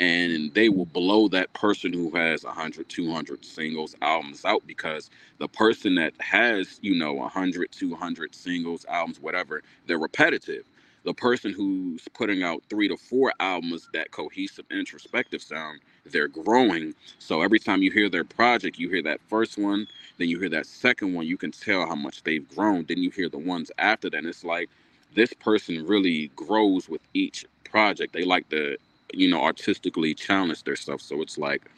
and 0.00 0.54
they 0.54 0.68
will 0.68 0.86
blow 0.86 1.28
that 1.28 1.52
person 1.54 1.92
who 1.92 2.10
has 2.16 2.44
100 2.44 2.88
200 2.88 3.44
singles 3.44 3.96
albums 4.02 4.44
out 4.44 4.62
because 4.66 5.10
the 5.38 5.48
person 5.48 5.96
that 5.96 6.14
has 6.20 6.78
you 6.82 6.94
know 6.96 7.14
100 7.14 7.72
200 7.72 8.34
singles 8.34 8.86
albums 8.88 9.20
whatever 9.20 9.62
they're 9.86 9.98
repetitive 9.98 10.64
the 11.04 11.14
person 11.14 11.52
who's 11.52 12.06
putting 12.14 12.42
out 12.42 12.62
three 12.70 12.88
to 12.88 12.96
four 12.96 13.32
albums 13.40 13.88
that 13.94 14.10
cohesive 14.12 14.66
introspective 14.70 15.42
sound 15.42 15.80
they're 16.06 16.28
growing. 16.28 16.94
So 17.18 17.42
every 17.42 17.58
time 17.60 17.82
you 17.82 17.90
hear 17.92 18.08
their 18.10 18.24
project 18.24 18.78
you 18.78 18.88
hear 18.90 19.02
that 19.04 19.20
first 19.28 19.58
one 19.58 19.88
then 20.18 20.28
you 20.28 20.40
hear 20.40 20.50
that 20.50 20.66
second 20.66 21.14
one 21.14 21.26
you 21.26 21.36
can 21.38 21.52
tell 21.52 21.86
how 21.86 21.96
much 21.96 22.22
they've 22.24 22.48
grown. 22.56 22.86
Then 22.88 22.98
you 22.98 23.10
hear 23.10 23.28
the 23.28 23.38
ones 23.38 23.70
after 23.78 24.10
that 24.10 24.18
and 24.18 24.26
it's 24.28 24.44
like 24.44 24.70
this 25.14 25.32
person 25.34 25.86
really 25.86 26.28
grows 26.36 26.88
with 26.88 27.02
each 27.14 27.46
project. 27.64 28.12
They 28.14 28.24
like 28.24 28.48
to 28.50 28.76
you 29.14 29.30
know 29.30 29.42
artistically 29.42 30.14
challenge 30.14 30.64
their 30.64 30.76
stuff. 30.76 31.00
So 31.02 31.22
it's 31.22 31.38
like 31.38 31.70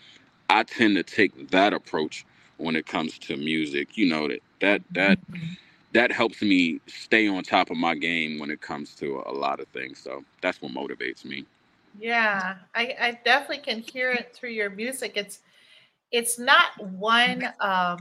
i 0.51 0.63
tend 0.63 0.97
to 0.97 1.03
take 1.03 1.51
that 1.51 1.73
approach 1.73 2.25
when 2.59 2.77
it 2.77 2.87
comes 2.87 3.19
to 3.21 3.37
music. 3.37 3.97
You 3.99 4.09
know 4.11 4.29
that 4.29 4.41
that 4.61 4.83
that 4.93 5.19
mm-hmm 5.31 5.53
that 5.93 6.11
helps 6.11 6.41
me 6.43 6.81
stay 6.87 7.29
on 7.29 7.43
top 7.43 7.71
of 7.71 7.77
my 7.77 7.95
game 7.95 8.39
when 8.39 8.51
it 8.51 8.61
comes 8.61 8.95
to 8.97 9.23
a 9.27 9.33
lot 9.33 9.61
of 9.61 9.69
things. 9.69 9.99
So 9.99 10.25
that's 10.41 10.61
what 10.63 10.73
motivates 10.73 11.25
me. 11.25 11.45
Yeah, 11.99 12.57
I, 12.75 12.97
I 13.01 13.19
definitely 13.25 13.59
can 13.59 13.81
hear 13.81 14.11
it 14.11 14.35
through 14.35 14.51
your 14.51 14.71
music. 14.71 15.13
It's 15.17 15.41
it's 16.11 16.39
not 16.39 16.79
one 16.87 17.45
um 17.61 17.99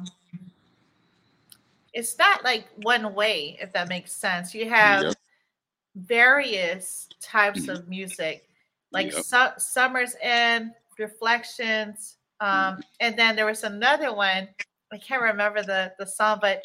it's 1.94 2.18
not 2.18 2.44
like 2.46 2.68
one 2.84 3.14
way, 3.14 3.58
if 3.60 3.74
that 3.74 3.90
makes 3.90 4.14
sense. 4.14 4.56
You 4.56 4.70
have 4.70 5.04
yep. 5.04 5.16
various 5.96 7.10
types 7.20 7.68
of 7.68 7.90
music, 7.90 8.48
like 8.94 9.12
yep. 9.12 9.24
su- 9.24 9.58
Summer's 9.60 10.16
End, 10.22 10.72
Reflections, 10.98 12.16
um, 12.40 12.80
and 13.02 13.18
then 13.18 13.36
there 13.36 13.46
was 13.46 13.64
another 13.64 14.14
one. 14.14 14.48
I 14.94 14.98
can't 14.98 15.22
remember 15.22 15.64
the 15.64 15.92
the 16.00 16.06
song, 16.06 16.40
but 16.42 16.64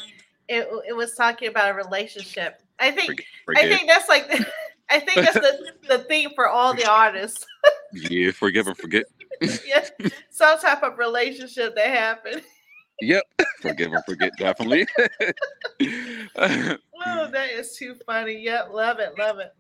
it, 0.49 0.69
it 0.89 0.93
was 0.93 1.15
talking 1.15 1.49
about 1.49 1.71
a 1.71 1.75
relationship. 1.75 2.63
I 2.79 2.91
think 2.91 3.09
forget, 3.11 3.27
forget. 3.45 3.65
I 3.65 3.77
think 3.77 3.89
that's 3.89 4.09
like 4.09 4.29
the, 4.29 4.47
I 4.91 5.01
think 5.01 5.17
that's 5.17 5.35
the, 5.35 5.73
the 5.89 5.99
theme 6.05 6.31
for 6.35 6.49
all 6.49 6.75
the 6.75 6.89
artists. 6.89 7.45
yeah, 7.93 8.31
forgive 8.31 8.69
and 8.69 8.77
forget. 8.77 9.05
yeah, 9.41 9.89
some 10.31 10.59
type 10.59 10.83
of 10.83 10.99
relationship 10.99 11.75
that 11.75 11.89
happened. 11.89 12.43
Yep, 13.01 13.25
forgive 13.61 13.93
and 13.93 14.05
forget 14.05 14.33
definitely. 14.39 14.87
oh, 16.37 17.29
that 17.31 17.51
is 17.53 17.77
too 17.77 17.95
funny. 18.07 18.43
Yep, 18.43 18.71
love 18.73 18.99
it, 19.01 19.19
love 19.19 19.39
it. 19.39 19.53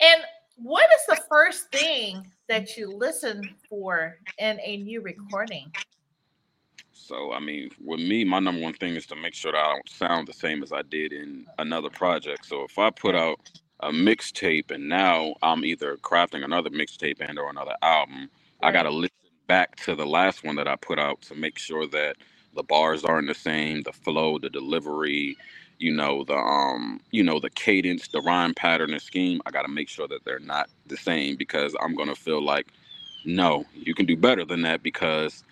And 0.00 0.22
what 0.56 0.88
is 0.92 1.06
the 1.08 1.22
first 1.28 1.70
thing 1.70 2.26
that 2.48 2.76
you 2.76 2.90
listen 2.90 3.54
for 3.68 4.18
in 4.38 4.58
a 4.62 4.78
new 4.78 5.02
recording? 5.02 5.70
So 7.06 7.32
I 7.32 7.40
mean, 7.40 7.70
with 7.84 8.00
me, 8.00 8.24
my 8.24 8.40
number 8.40 8.62
one 8.62 8.74
thing 8.74 8.96
is 8.96 9.06
to 9.08 9.16
make 9.16 9.34
sure 9.34 9.52
that 9.52 9.58
I 9.58 9.74
don't 9.74 9.90
sound 9.90 10.28
the 10.28 10.34
same 10.34 10.62
as 10.64 10.72
I 10.72 10.82
did 10.82 11.12
in 11.12 11.46
another 11.58 11.90
project. 11.90 12.46
So 12.46 12.64
if 12.64 12.78
I 12.78 12.90
put 12.90 13.16
out 13.16 13.40
a 13.80 13.90
mixtape 13.92 14.72
and 14.72 14.88
now 14.88 15.34
I'm 15.42 15.64
either 15.64 15.96
crafting 15.98 16.44
another 16.44 16.70
mixtape 16.70 17.18
and 17.20 17.38
or 17.38 17.50
another 17.50 17.76
album, 17.82 18.30
right. 18.62 18.70
I 18.70 18.72
gotta 18.72 18.90
listen 18.90 19.14
back 19.48 19.76
to 19.78 19.96
the 19.96 20.06
last 20.06 20.44
one 20.44 20.56
that 20.56 20.68
I 20.68 20.76
put 20.76 20.98
out 21.00 21.22
to 21.24 21.36
make 21.36 21.58
sure 21.58 21.86
that 21.88 22.16
the 22.56 22.64
bars 22.64 23.04
aren't 23.04 23.28
the 23.28 23.34
same, 23.34 23.82
the 23.84 23.92
flow, 23.92 24.38
the 24.38 24.50
delivery, 24.50 25.38
you 25.78 25.94
know, 25.94 26.24
the 26.24 26.36
um, 26.36 27.00
you 27.12 27.24
know, 27.24 27.40
the 27.40 27.50
cadence, 27.50 28.08
the 28.08 28.22
rhyme 28.22 28.54
pattern 28.54 28.92
and 28.92 29.02
scheme. 29.02 29.40
I 29.46 29.52
gotta 29.52 29.68
make 29.68 29.88
sure 29.90 30.08
that 30.08 30.24
they're 30.24 30.40
not 30.40 30.70
the 30.88 30.98
same 30.98 31.36
because 31.36 31.76
I'm 31.82 31.96
gonna 31.96 32.16
feel 32.16 32.42
like, 32.42 32.68
no, 33.24 33.64
you 33.74 33.94
can 33.94 34.06
do 34.06 34.16
better 34.16 34.44
than 34.44 34.62
that 34.62 34.82
because 34.82 35.44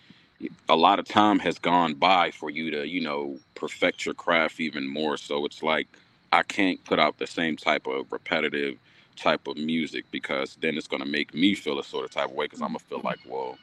a 0.69 0.77
lot 0.77 0.99
of 0.99 1.07
time 1.07 1.39
has 1.41 1.59
gone 1.59 1.95
by 1.95 2.31
for 2.31 2.51
you 2.51 2.71
to 2.71 2.87
you 2.89 3.01
know 3.01 3.39
perfect 3.55 4.05
your 4.05 4.15
craft 4.15 4.61
even 4.61 4.89
more 4.89 5.17
so. 5.17 5.45
It's 5.47 5.63
like 5.63 5.89
i 6.33 6.43
can't 6.43 6.83
put 6.85 6.99
out 6.99 7.19
the 7.19 7.27
same 7.27 7.57
type 7.57 7.87
of 7.87 8.11
repetitive 8.13 8.77
type 9.17 9.47
of 9.47 9.57
music 9.57 10.05
because 10.11 10.57
then 10.61 10.77
it's 10.77 10.89
going 10.89 11.03
to 11.03 11.09
make 11.09 11.35
me 11.35 11.55
feel 11.55 11.79
a 11.79 11.85
sort 11.85 12.05
of 12.05 12.11
type 12.11 12.31
of 12.31 12.33
way 12.33 12.47
because 12.47 12.61
i'm 12.61 12.69
going 12.69 12.81
to 12.81 12.85
feel 12.87 13.01
like 13.05 13.21
well 13.29 13.57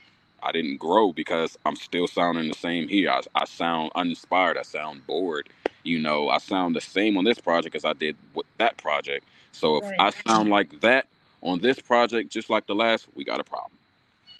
i 0.44 0.52
didn't 0.52 0.78
grow 0.78 1.12
because 1.14 1.58
i'm 1.66 1.76
still 1.76 2.08
sounding 2.08 2.48
the 2.48 2.56
same 2.56 2.88
here. 2.88 3.12
I, 3.12 3.22
I 3.36 3.46
sound 3.46 3.92
uninspired. 3.96 4.58
I 4.58 4.64
sound 4.64 5.06
bored 5.08 5.50
you 5.84 6.00
know? 6.00 6.30
I 6.30 6.38
sound 6.40 6.76
the 6.76 6.82
same 6.82 7.18
on 7.18 7.26
this 7.26 7.40
project 7.40 7.76
as 7.76 7.86
i 7.86 7.94
did 7.94 8.16
with 8.34 8.46
that 8.58 8.78
project. 8.78 9.26
So 9.52 9.78
if 9.78 9.84
right. 9.84 9.96
i 10.00 10.10
sound 10.12 10.50
like 10.50 10.80
that 10.82 11.08
on 11.42 11.60
this 11.60 11.80
project 11.80 12.32
just 12.32 12.50
like 12.50 12.68
the 12.68 12.76
last 12.76 13.08
we 13.16 13.24
got 13.26 13.40
a 13.40 13.44
problem. 13.44 13.72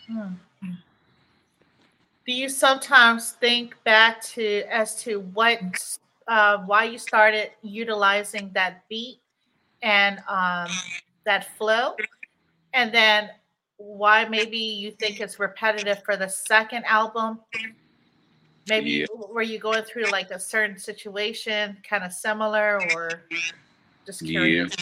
Hmm. 0.08 0.34
Do 2.26 2.34
you 2.34 2.50
sometimes 2.50 3.32
think 3.32 3.76
back 3.84 4.22
to 4.22 4.64
as 4.70 4.96
to 5.04 5.22
what 5.34 5.60
uh, 6.28 6.60
why 6.60 6.84
you 6.84 6.98
started 6.98 7.52
utilizing 7.62 8.52
that 8.54 8.88
beat 8.90 9.20
and 9.82 10.20
um, 10.28 10.70
that 11.26 11.58
flow? 11.58 11.96
And 12.74 12.94
then 12.94 13.30
why 13.78 14.26
maybe 14.26 14.58
you 14.58 14.92
think 14.92 15.20
it's 15.20 15.40
repetitive 15.40 16.04
for 16.04 16.16
the 16.16 16.28
second 16.28 16.86
album? 16.86 17.40
Maybe 18.70 18.92
yeah. 18.92 19.06
were 19.12 19.42
you 19.42 19.58
going 19.58 19.84
through 19.84 20.06
like 20.06 20.30
a 20.30 20.40
certain 20.40 20.78
situation 20.78 21.78
kind 21.88 22.04
of 22.04 22.14
similar 22.14 22.82
or 22.94 23.24
just 24.06 24.24
curious? 24.24 24.76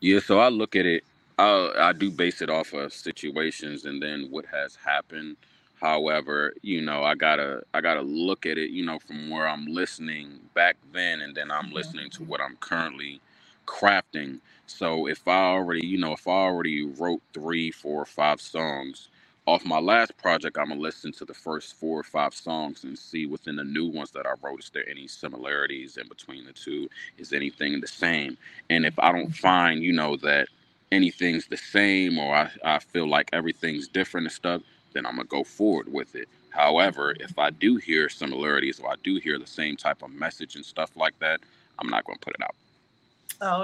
Yeah, 0.00 0.14
yeah 0.14 0.20
so 0.20 0.38
i 0.38 0.48
look 0.48 0.76
at 0.76 0.86
it 0.86 1.04
I, 1.38 1.72
I 1.78 1.92
do 1.92 2.10
base 2.10 2.42
it 2.42 2.50
off 2.50 2.72
of 2.74 2.92
situations 2.92 3.84
and 3.86 4.02
then 4.02 4.28
what 4.30 4.44
has 4.46 4.76
happened 4.76 5.36
However, 5.80 6.54
you 6.62 6.82
know, 6.82 7.04
I 7.04 7.14
gotta 7.14 7.62
I 7.74 7.80
gotta 7.80 8.02
look 8.02 8.46
at 8.46 8.58
it, 8.58 8.70
you 8.70 8.84
know, 8.84 8.98
from 8.98 9.30
where 9.30 9.48
I'm 9.48 9.66
listening 9.66 10.40
back 10.54 10.76
then, 10.92 11.20
and 11.22 11.34
then 11.34 11.50
I'm 11.50 11.66
mm-hmm. 11.66 11.74
listening 11.74 12.10
to 12.10 12.24
what 12.24 12.40
I'm 12.40 12.56
currently 12.56 13.20
crafting. 13.66 14.40
So 14.66 15.08
if 15.08 15.26
I 15.28 15.52
already, 15.52 15.86
you 15.86 15.98
know, 15.98 16.12
if 16.12 16.28
I 16.28 16.32
already 16.32 16.84
wrote 16.86 17.22
three, 17.34 17.70
four, 17.70 18.04
five 18.06 18.40
songs 18.40 19.08
off 19.46 19.64
my 19.64 19.80
last 19.80 20.16
project, 20.18 20.58
I'm 20.58 20.68
gonna 20.68 20.80
listen 20.80 21.12
to 21.12 21.24
the 21.24 21.34
first 21.34 21.76
four 21.76 22.00
or 22.00 22.04
five 22.04 22.34
songs 22.34 22.84
and 22.84 22.98
see 22.98 23.26
within 23.26 23.56
the 23.56 23.64
new 23.64 23.86
ones 23.86 24.10
that 24.12 24.26
I 24.26 24.34
wrote, 24.42 24.60
is 24.60 24.70
there 24.74 24.88
any 24.88 25.08
similarities 25.08 25.96
in 25.96 26.08
between 26.08 26.44
the 26.46 26.52
two? 26.52 26.88
Is 27.18 27.32
anything 27.32 27.80
the 27.80 27.88
same? 27.88 28.36
And 28.70 28.84
if 28.86 28.98
I 28.98 29.12
don't 29.12 29.26
mm-hmm. 29.30 29.32
find, 29.32 29.82
you 29.82 29.92
know, 29.92 30.16
that 30.18 30.48
anything's 30.92 31.46
the 31.46 31.56
same 31.56 32.18
or 32.18 32.34
I, 32.34 32.50
I 32.64 32.78
feel 32.80 33.08
like 33.08 33.30
everything's 33.32 33.88
different 33.88 34.26
and 34.26 34.32
stuff, 34.34 34.62
then 34.92 35.06
I'm 35.06 35.16
gonna 35.16 35.28
go 35.28 35.44
forward 35.44 35.92
with 35.92 36.14
it. 36.14 36.28
However, 36.50 37.14
if 37.20 37.38
I 37.38 37.50
do 37.50 37.76
hear 37.76 38.08
similarities 38.08 38.80
or 38.80 38.90
I 38.90 38.96
do 39.02 39.16
hear 39.16 39.38
the 39.38 39.46
same 39.46 39.76
type 39.76 40.02
of 40.02 40.10
message 40.10 40.56
and 40.56 40.64
stuff 40.64 40.96
like 40.96 41.18
that, 41.20 41.40
I'm 41.78 41.88
not 41.88 42.04
gonna 42.04 42.18
put 42.18 42.34
it 42.34 42.42
out. 42.42 42.54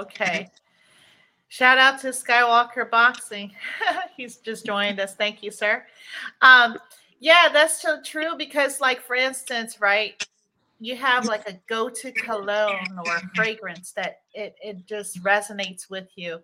Okay. 0.01 0.49
Shout 1.49 1.77
out 1.77 1.99
to 2.01 2.07
Skywalker 2.07 2.89
Boxing. 2.89 3.51
He's 4.17 4.37
just 4.37 4.65
joined 4.65 4.99
us. 4.99 5.15
Thank 5.15 5.41
you, 5.43 5.51
sir. 5.51 5.85
Um, 6.41 6.77
yeah, 7.19 7.49
that's 7.51 7.81
so 7.81 8.01
true 8.01 8.35
because, 8.37 8.81
like, 8.81 9.01
for 9.01 9.15
instance, 9.15 9.79
right, 9.79 10.21
you 10.79 10.95
have 10.95 11.25
like 11.25 11.49
a 11.49 11.53
go-to 11.67 12.11
cologne 12.11 12.99
or 13.05 13.19
fragrance 13.33 13.91
that 13.93 14.21
it, 14.33 14.55
it 14.61 14.85
just 14.85 15.23
resonates 15.23 15.89
with 15.89 16.07
you. 16.15 16.39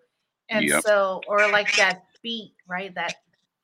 And 0.48 0.64
yep. 0.64 0.82
so, 0.82 1.20
or 1.28 1.48
like 1.50 1.74
that 1.76 2.04
beat, 2.22 2.54
right? 2.66 2.94
That 2.94 3.14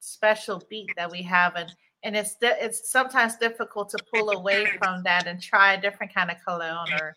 special 0.00 0.62
beat 0.68 0.90
that 0.96 1.10
we 1.10 1.22
have 1.22 1.54
and 1.56 1.70
and 2.02 2.16
it's 2.16 2.36
it's 2.40 2.90
sometimes 2.90 3.36
difficult 3.36 3.90
to 3.90 3.98
pull 4.10 4.30
away 4.30 4.66
from 4.78 5.02
that 5.02 5.26
and 5.26 5.42
try 5.42 5.74
a 5.74 5.80
different 5.80 6.12
kind 6.12 6.30
of 6.30 6.36
cologne 6.46 6.92
or 7.00 7.16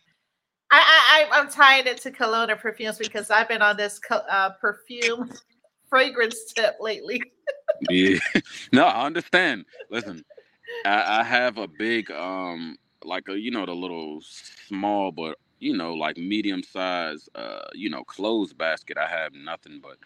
I, 0.71 1.27
I 1.31 1.39
I'm 1.39 1.49
tying 1.49 1.87
it 1.87 2.01
to 2.01 2.11
cologne 2.11 2.49
or 2.49 2.55
perfumes 2.55 2.97
because 2.97 3.29
I've 3.29 3.47
been 3.47 3.61
on 3.61 3.77
this 3.77 4.01
uh, 4.09 4.51
perfume 4.59 5.31
fragrance 5.87 6.51
tip 6.53 6.77
lately. 6.79 7.21
yeah, 7.89 8.17
no, 8.73 8.85
I 8.85 9.05
understand. 9.05 9.65
Listen, 9.91 10.25
I, 10.85 11.19
I 11.19 11.23
have 11.23 11.57
a 11.57 11.67
big 11.67 12.09
um 12.11 12.77
like 13.05 13.29
a 13.29 13.37
you 13.39 13.51
know 13.51 13.65
the 13.65 13.73
little 13.73 14.19
small 14.21 15.11
but 15.11 15.37
you 15.59 15.75
know 15.75 15.93
like 15.93 16.17
medium 16.17 16.63
size 16.63 17.29
uh 17.35 17.67
you 17.73 17.89
know 17.89 18.03
clothes 18.03 18.53
basket. 18.53 18.97
I 18.97 19.07
have 19.07 19.33
nothing 19.33 19.79
but 19.81 19.97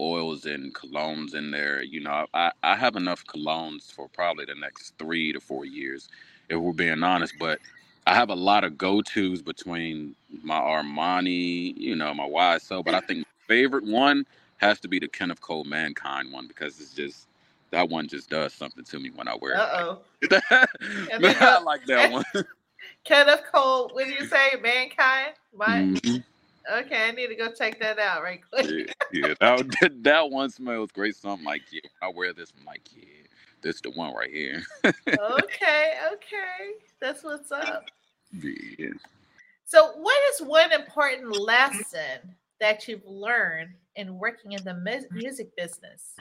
oils 0.00 0.46
and 0.46 0.74
colognes 0.74 1.34
in 1.34 1.50
there. 1.50 1.82
You 1.82 2.00
know, 2.00 2.26
I, 2.34 2.52
I 2.62 2.76
have 2.76 2.96
enough 2.96 3.24
colognes 3.26 3.92
for 3.92 4.08
probably 4.08 4.44
the 4.44 4.54
next 4.54 4.94
three 4.98 5.32
to 5.32 5.40
four 5.40 5.64
years, 5.64 6.08
if 6.48 6.58
we're 6.58 6.72
being 6.72 7.02
honest. 7.02 7.34
But 7.38 7.58
I 8.06 8.14
have 8.14 8.30
a 8.30 8.34
lot 8.34 8.64
of 8.64 8.76
go 8.76 9.02
tos 9.02 9.42
between 9.42 10.14
my 10.42 10.58
Armani, 10.58 11.76
you 11.76 11.96
know, 11.96 12.12
my 12.14 12.28
YSL. 12.28 12.84
But 12.84 12.94
I 12.94 13.00
think 13.00 13.26
favorite 13.46 13.84
one 13.84 14.26
has 14.58 14.80
to 14.80 14.88
be 14.88 14.98
the 14.98 15.08
Kenneth 15.08 15.40
Cole 15.40 15.64
Mankind 15.64 16.32
one 16.32 16.46
because 16.46 16.80
it's 16.80 16.94
just 16.94 17.26
that 17.70 17.88
one 17.88 18.06
just 18.08 18.30
does 18.30 18.52
something 18.52 18.84
to 18.84 19.00
me 19.00 19.10
when 19.14 19.28
I 19.28 19.34
wear 19.36 19.52
it. 19.52 19.58
Uh-oh. 19.58 19.98
I 21.20 21.60
like 21.62 21.84
that 21.86 22.12
one. 22.34 22.44
Kenneth 23.04 23.42
Cole, 23.52 23.90
what 23.92 24.06
did 24.06 24.18
you 24.18 24.26
say? 24.26 24.52
Mankind? 24.62 25.34
My 25.54 25.80
mm-hmm. 25.80 26.16
Okay, 26.72 27.08
I 27.08 27.10
need 27.10 27.28
to 27.28 27.34
go 27.34 27.50
check 27.52 27.78
that 27.80 27.98
out 27.98 28.22
right 28.22 28.40
quick. 28.50 28.94
yeah, 29.12 29.28
yeah, 29.40 29.56
that, 29.80 29.92
that 30.02 30.30
one 30.30 30.50
smells 30.50 30.90
great. 30.92 31.16
So 31.16 31.30
I'm 31.30 31.44
like, 31.44 31.62
yeah, 31.70 31.80
I 32.02 32.08
wear 32.08 32.32
this. 32.32 32.52
I'm 32.58 32.64
like, 32.64 32.82
yeah, 32.94 33.04
this 33.62 33.80
the 33.80 33.90
one 33.90 34.14
right 34.14 34.30
here. 34.30 34.62
okay, 34.84 35.94
okay, 36.12 36.72
that's 37.00 37.22
what's 37.22 37.52
up. 37.52 37.84
Yeah. 38.32 38.88
So, 39.66 39.92
what 39.96 40.16
is 40.32 40.46
one 40.46 40.72
important 40.72 41.38
lesson 41.38 42.34
that 42.60 42.86
you've 42.88 43.06
learned 43.06 43.70
in 43.96 44.18
working 44.18 44.52
in 44.52 44.64
the 44.64 45.06
music 45.10 45.54
business? 45.56 46.16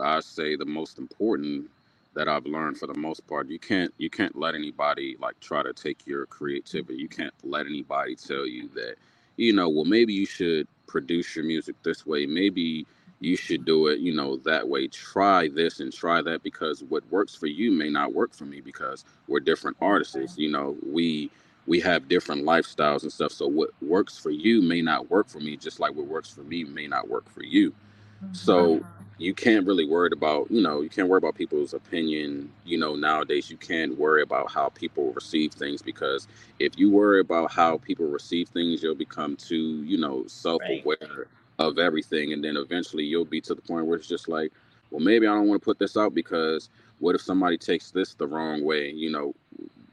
I 0.00 0.20
say 0.20 0.56
the 0.56 0.64
most 0.64 0.98
important 0.98 1.70
that 2.14 2.28
I've 2.28 2.46
learned 2.46 2.78
for 2.78 2.86
the 2.86 2.98
most 2.98 3.26
part, 3.26 3.48
you 3.48 3.58
can't 3.58 3.92
you 3.98 4.10
can't 4.10 4.36
let 4.36 4.54
anybody 4.54 5.16
like 5.20 5.38
try 5.40 5.62
to 5.62 5.72
take 5.72 6.06
your 6.06 6.26
creativity. 6.26 6.98
You 6.98 7.08
can't 7.08 7.34
let 7.42 7.66
anybody 7.66 8.16
tell 8.16 8.46
you 8.46 8.68
that 8.74 8.96
you 9.36 9.52
know, 9.52 9.68
well, 9.68 9.84
maybe 9.84 10.12
you 10.12 10.26
should 10.26 10.66
produce 10.86 11.34
your 11.34 11.44
music 11.44 11.76
this 11.82 12.06
way. 12.06 12.26
Maybe 12.26 12.86
you 13.20 13.36
should 13.36 13.64
do 13.64 13.88
it, 13.88 14.00
you 14.00 14.14
know, 14.14 14.36
that 14.38 14.68
way. 14.68 14.88
Try 14.88 15.48
this 15.48 15.80
and 15.80 15.92
try 15.92 16.22
that 16.22 16.42
because 16.42 16.82
what 16.84 17.02
works 17.10 17.34
for 17.34 17.46
you 17.46 17.70
may 17.70 17.88
not 17.88 18.12
work 18.12 18.34
for 18.34 18.44
me 18.44 18.60
because 18.60 19.04
we're 19.28 19.40
different 19.40 19.76
artists. 19.80 20.36
You 20.36 20.50
know, 20.50 20.76
we 20.86 21.30
we 21.66 21.80
have 21.80 22.08
different 22.08 22.44
lifestyles 22.44 23.02
and 23.02 23.12
stuff. 23.12 23.32
So 23.32 23.46
what 23.46 23.70
works 23.80 24.18
for 24.18 24.30
you 24.30 24.60
may 24.60 24.82
not 24.82 25.10
work 25.10 25.28
for 25.28 25.40
me, 25.40 25.56
just 25.56 25.80
like 25.80 25.94
what 25.94 26.06
works 26.06 26.30
for 26.30 26.42
me 26.42 26.64
may 26.64 26.86
not 26.86 27.08
work 27.08 27.28
for 27.30 27.42
you. 27.42 27.70
Mm-hmm. 27.70 28.34
So 28.34 28.84
you 29.18 29.32
can't 29.32 29.66
really 29.66 29.86
worry 29.86 30.10
about 30.12 30.50
you 30.50 30.60
know 30.60 30.80
you 30.80 30.88
can't 30.88 31.08
worry 31.08 31.18
about 31.18 31.34
people's 31.34 31.74
opinion 31.74 32.50
you 32.64 32.78
know 32.78 32.94
nowadays 32.94 33.50
you 33.50 33.56
can't 33.56 33.96
worry 33.98 34.22
about 34.22 34.50
how 34.50 34.68
people 34.70 35.12
receive 35.12 35.52
things 35.52 35.82
because 35.82 36.26
if 36.58 36.76
you 36.76 36.90
worry 36.90 37.20
about 37.20 37.50
how 37.50 37.78
people 37.78 38.06
receive 38.06 38.48
things 38.48 38.82
you'll 38.82 38.94
become 38.94 39.36
too 39.36 39.82
you 39.84 39.96
know 39.96 40.24
self-aware 40.26 40.96
right. 41.00 41.26
of 41.58 41.78
everything 41.78 42.32
and 42.32 42.42
then 42.42 42.56
eventually 42.56 43.04
you'll 43.04 43.24
be 43.24 43.40
to 43.40 43.54
the 43.54 43.62
point 43.62 43.86
where 43.86 43.96
it's 43.96 44.08
just 44.08 44.28
like 44.28 44.52
well 44.90 45.00
maybe 45.00 45.26
i 45.26 45.34
don't 45.34 45.48
want 45.48 45.60
to 45.60 45.64
put 45.64 45.78
this 45.78 45.96
out 45.96 46.14
because 46.14 46.68
what 46.98 47.14
if 47.14 47.20
somebody 47.20 47.58
takes 47.58 47.90
this 47.90 48.14
the 48.14 48.26
wrong 48.26 48.64
way? 48.64 48.88
You 48.90 49.10
know 49.10 49.34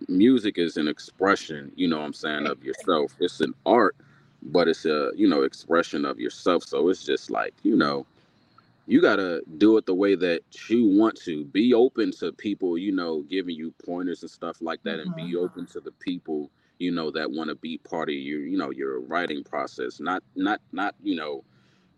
music 0.07 0.57
is 0.57 0.77
an 0.77 0.87
expression 0.87 1.71
you 1.75 1.87
know 1.87 2.01
i'm 2.01 2.13
saying 2.13 2.47
of 2.47 2.63
yourself. 2.63 3.15
It's 3.19 3.39
an 3.41 3.53
art 3.65 3.95
but 4.43 4.67
it's 4.67 4.85
a 4.85 5.11
you 5.15 5.27
know 5.27 5.43
expression 5.43 6.05
of 6.05 6.19
yourself. 6.19 6.63
So 6.63 6.89
it's 6.89 7.03
just 7.03 7.29
like 7.29 7.53
you 7.63 7.75
know 7.75 8.05
you 8.91 9.01
got 9.01 9.15
to 9.15 9.41
do 9.57 9.77
it 9.77 9.85
the 9.85 9.93
way 9.93 10.15
that 10.15 10.41
you 10.69 10.85
want 10.85 11.15
to 11.15 11.45
be 11.45 11.73
open 11.73 12.11
to 12.11 12.33
people 12.33 12.77
you 12.77 12.91
know 12.91 13.21
giving 13.29 13.55
you 13.55 13.73
pointers 13.85 14.21
and 14.21 14.29
stuff 14.29 14.57
like 14.59 14.83
that 14.83 14.99
mm-hmm. 14.99 15.13
and 15.13 15.15
be 15.15 15.33
mm-hmm. 15.33 15.45
open 15.45 15.65
to 15.65 15.79
the 15.79 15.93
people 15.93 16.51
you 16.77 16.91
know 16.91 17.09
that 17.09 17.31
want 17.31 17.49
to 17.49 17.55
be 17.55 17.77
part 17.77 18.09
of 18.09 18.15
your 18.15 18.41
you 18.41 18.57
know 18.57 18.69
your 18.69 18.99
writing 18.99 19.45
process 19.45 20.01
not 20.01 20.21
not 20.35 20.59
not 20.73 20.93
you 21.01 21.15
know 21.15 21.41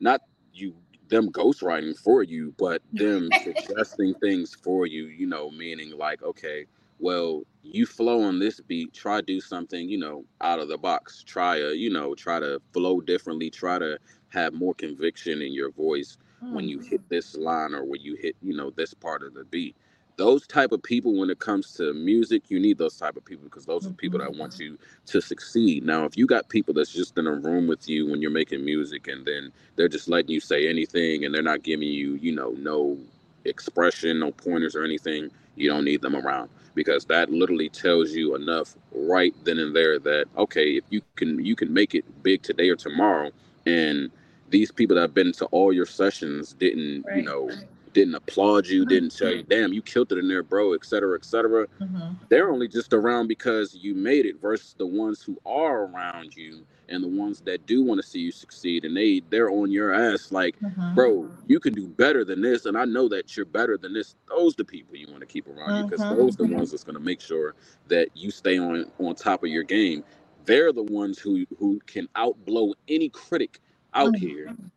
not 0.02 0.22
you 0.54 0.76
them 1.10 1.32
ghostwriting 1.32 1.98
for 1.98 2.22
you 2.22 2.54
but 2.60 2.80
them 2.92 3.28
suggesting 3.44 4.14
things 4.22 4.54
for 4.54 4.86
you 4.86 5.06
you 5.06 5.26
know 5.26 5.50
meaning 5.50 5.98
like 5.98 6.22
okay 6.22 6.64
well 7.00 7.42
you 7.64 7.88
flow 7.88 8.22
on 8.22 8.38
this 8.38 8.60
beat 8.60 8.94
try 8.94 9.20
do 9.20 9.42
something 9.42 9.90
you 9.90 9.98
know 9.98 10.24
out 10.42 10.60
of 10.60 10.68
the 10.68 10.78
box 10.78 11.24
try 11.24 11.58
a 11.58 11.74
you 11.74 11.90
know 11.90 12.14
try 12.14 12.40
to 12.40 12.62
flow 12.72 13.02
differently 13.02 13.50
try 13.50 13.80
to 13.80 13.98
have 14.30 14.54
more 14.54 14.76
conviction 14.76 15.42
in 15.42 15.54
your 15.54 15.72
voice 15.72 16.18
when 16.52 16.68
you 16.68 16.80
hit 16.80 17.08
this 17.10 17.36
line 17.36 17.74
or 17.74 17.84
when 17.84 18.02
you 18.02 18.16
hit 18.16 18.36
you 18.42 18.56
know 18.56 18.72
this 18.72 18.94
part 18.94 19.24
of 19.24 19.34
the 19.34 19.44
beat. 19.46 19.76
Those 20.16 20.46
type 20.46 20.72
of 20.72 20.84
people 20.84 21.18
when 21.18 21.32
it 21.32 21.40
comes 21.40 21.74
to 21.76 21.94
music 21.94 22.44
you 22.50 22.60
need 22.60 22.78
those 22.78 22.98
type 22.98 23.16
of 23.18 23.26
people 23.26 23.46
because 23.46 23.66
those 23.66 23.88
are 23.88 23.92
people 23.92 24.20
that 24.20 24.30
mm-hmm. 24.30 24.40
want 24.40 24.60
you 24.60 24.78
to 25.08 25.22
succeed. 25.22 25.84
Now 25.84 26.06
if 26.06 26.18
you 26.18 26.28
got 26.28 26.50
people 26.50 26.74
that's 26.74 26.94
just 26.94 27.18
in 27.18 27.28
a 27.28 27.32
room 27.32 27.68
with 27.68 27.90
you 27.90 28.10
when 28.10 28.22
you're 28.22 28.32
making 28.32 28.64
music 28.64 29.08
and 29.08 29.26
then 29.26 29.52
they're 29.76 29.88
just 29.88 30.08
letting 30.08 30.32
you 30.32 30.40
say 30.40 30.68
anything 30.68 31.26
and 31.26 31.34
they're 31.34 31.42
not 31.42 31.64
giving 31.64 31.88
you 31.88 32.16
you 32.16 32.32
know 32.32 32.52
no 32.58 32.98
expression 33.46 34.20
no 34.20 34.32
pointers 34.32 34.76
or 34.76 34.84
anything 34.84 35.30
you 35.56 35.70
don't 35.70 35.86
need 35.86 36.02
them 36.02 36.16
around. 36.16 36.50
Because 36.76 37.06
that 37.06 37.30
literally 37.30 37.70
tells 37.70 38.12
you 38.12 38.36
enough 38.36 38.76
right 38.92 39.34
then 39.44 39.60
and 39.60 39.76
there 39.76 40.00
that 40.00 40.26
okay 40.38 40.72
if 40.78 40.84
you 40.90 41.02
can 41.16 41.44
you 41.44 41.56
can 41.56 41.74
make 41.74 41.96
it 41.96 42.06
big 42.24 42.42
today 42.42 42.70
or 42.70 42.76
tomorrow 42.76 43.32
and 43.66 44.12
these 44.54 44.72
people 44.72 44.96
that 44.96 45.02
have 45.02 45.16
been 45.16 45.32
to 45.34 45.46
all 45.48 45.74
your 45.74 45.88
sessions 45.88 46.54
didn't, 46.54 47.04
right. 47.08 47.18
you 47.18 47.24
know, 47.24 47.50
didn't 47.94 48.14
applaud 48.14 48.68
you, 48.68 48.86
didn't 48.86 49.10
say, 49.10 49.42
damn, 49.44 49.74
you 49.74 49.82
killed 49.82 50.12
it 50.12 50.20
in 50.20 50.28
there, 50.28 50.44
bro, 50.44 50.74
et 50.74 50.86
cetera, 50.86 51.18
et 51.18 51.26
cetera. 51.26 51.66
Mm-hmm. 51.82 52.14
They're 52.30 52.52
only 52.52 52.68
just 52.68 52.94
around 52.94 53.28
because 53.28 53.76
you 53.76 53.96
made 53.96 54.28
it 54.28 54.40
versus 54.40 54.76
the 54.78 54.86
ones 54.86 55.24
who 55.24 55.40
are 55.44 55.86
around 55.86 56.36
you 56.36 56.66
and 56.88 57.04
the 57.04 57.08
ones 57.08 57.42
that 57.42 57.66
do 57.66 57.84
want 57.84 58.00
to 58.00 58.08
see 58.08 58.20
you 58.20 58.32
succeed 58.32 58.86
and 58.86 58.96
they 58.96 59.22
they're 59.30 59.50
on 59.50 59.72
your 59.72 59.94
ass 59.94 60.32
like 60.32 60.56
Mhm. 60.60 60.94
bro 60.94 61.30
you 61.48 61.60
can 61.60 61.74
do 61.74 61.88
better 61.88 62.26
than 62.26 62.42
this 62.42 62.66
and 62.66 62.78
i 62.78 62.84
know 62.84 63.08
that 63.08 63.36
you're 63.38 63.46
better 63.46 63.78
than 63.78 63.94
this 63.94 64.16
those 64.28 64.54
the 64.56 64.66
people 64.66 64.96
you 64.98 65.08
want 65.08 65.22
to 65.22 65.26
keep 65.26 65.48
around 65.48 65.78
you 65.78 65.84
because 65.90 66.02
those 66.02 66.36
the 66.36 66.46
ones 66.46 66.72
that's 66.72 66.84
going 66.84 66.98
to 66.98 67.02
make 67.02 67.22
sure 67.22 67.56
that 67.88 68.10
you 68.16 68.30
stay 68.30 68.60
on 68.60 68.86
on 69.00 69.16
top 69.16 69.44
of 69.44 69.50
your 69.50 69.64
game 69.64 70.04
they're 70.46 70.74
the 70.74 70.84
ones 70.84 71.18
who 71.18 71.46
who 71.58 71.80
can 71.88 72.08
outblow 72.18 72.74
any 72.90 73.10
critic 73.10 73.60
out 73.96 74.16
here 74.16 74.48
Mhm. 74.48 74.72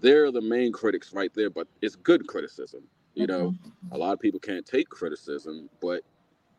they're 0.00 0.30
the 0.30 0.40
main 0.40 0.72
critics 0.72 1.12
right 1.12 1.32
there 1.34 1.50
but 1.50 1.66
it's 1.80 1.96
good 1.96 2.26
criticism 2.26 2.82
you 3.14 3.26
know 3.26 3.50
Mhm. 3.50 3.92
a 3.92 3.98
lot 3.98 4.12
of 4.12 4.20
people 4.20 4.40
can't 4.40 4.64
take 4.64 4.88
criticism, 4.88 5.68
but 5.80 6.02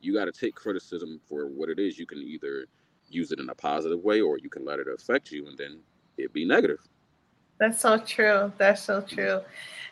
you 0.02 0.14
got 0.14 0.26
to 0.26 0.32
take 0.32 0.54
criticism 0.54 1.20
for 1.28 1.48
what 1.48 1.70
it 1.70 1.80
is. 1.80 1.98
You 1.98 2.06
can 2.06 2.20
either 2.20 2.68
use 3.10 3.32
it 3.32 3.40
in 3.40 3.50
a 3.50 3.56
positive 3.56 4.04
way 4.04 4.22
or 4.22 4.38
you 4.38 4.50
can 4.50 4.66
let 4.66 4.80
it 4.80 4.88
affect 4.88 5.32
you 5.32 5.48
and 5.48 5.58
then 5.58 5.82
it 6.18 6.32
be 6.34 6.46
negative. 6.46 6.80
That's 7.58 7.80
so 7.80 7.98
true. 7.98 8.52
That's 8.58 8.82
so 8.84 9.02
true. 9.02 9.42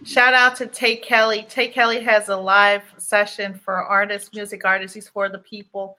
Shout 0.04 0.34
out 0.34 0.56
to 0.58 0.68
Tay 0.68 0.98
Kelley. 0.98 1.46
Tay 1.50 1.70
Kelley 1.70 2.02
has 2.02 2.28
a 2.30 2.36
live 2.36 2.84
session 2.98 3.54
for 3.54 3.76
artists, 3.76 4.34
music 4.34 4.66
artists. 4.66 4.94
He's 4.94 5.08
for 5.08 5.30
the 5.30 5.40
people. 5.40 5.98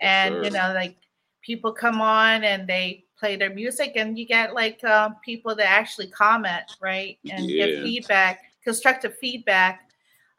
And, 0.00 0.44
you 0.44 0.50
know, 0.50 0.72
like 0.74 0.96
people 1.40 1.72
come 1.72 2.00
on 2.00 2.42
and 2.44 2.68
they 2.68 3.04
play 3.22 3.36
their 3.36 3.54
music, 3.54 3.92
and 3.94 4.18
you 4.18 4.26
get 4.26 4.52
like 4.52 4.82
uh, 4.82 5.10
people 5.24 5.54
that 5.54 5.68
actually 5.68 6.08
comment, 6.08 6.64
right? 6.80 7.18
And 7.30 7.46
give 7.46 7.70
feedback, 7.80 8.40
constructive 8.64 9.16
feedback. 9.18 9.88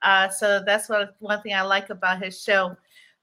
Uh, 0.01 0.27
so 0.27 0.61
that's 0.65 0.89
what 0.89 1.15
one 1.19 1.41
thing 1.41 1.53
I 1.53 1.61
like 1.61 1.89
about 1.89 2.21
his 2.21 2.43
show. 2.43 2.75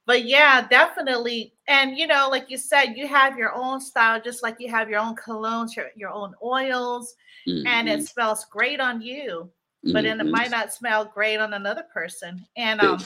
But 0.07 0.25
yeah, 0.25 0.67
definitely. 0.67 1.53
And 1.69 1.99
you 1.99 2.07
know, 2.07 2.29
like 2.31 2.51
you 2.51 2.57
said, 2.57 2.95
you 2.97 3.07
have 3.07 3.37
your 3.37 3.55
own 3.55 3.81
style, 3.83 4.19
just 4.19 4.43
like 4.43 4.57
you 4.59 4.71
have 4.71 4.89
your 4.89 4.99
own 4.99 5.15
colognes, 5.15 5.77
your, 5.77 5.91
your 5.95 6.11
own 6.11 6.35
oils, 6.43 7.15
and 7.67 7.87
it 7.87 8.01
Mhm, 8.01 8.09
smells 8.09 8.47
great 8.47 8.81
on 8.81 9.03
you, 9.03 9.51
but 9.93 10.05
then 10.05 10.21
it 10.21 10.31
might 10.31 10.51
not 10.51 10.73
smell 10.73 11.05
great 11.05 11.37
on 11.37 11.53
another 11.53 11.85
person. 11.93 12.47
And 12.57 12.81
um, 12.81 13.05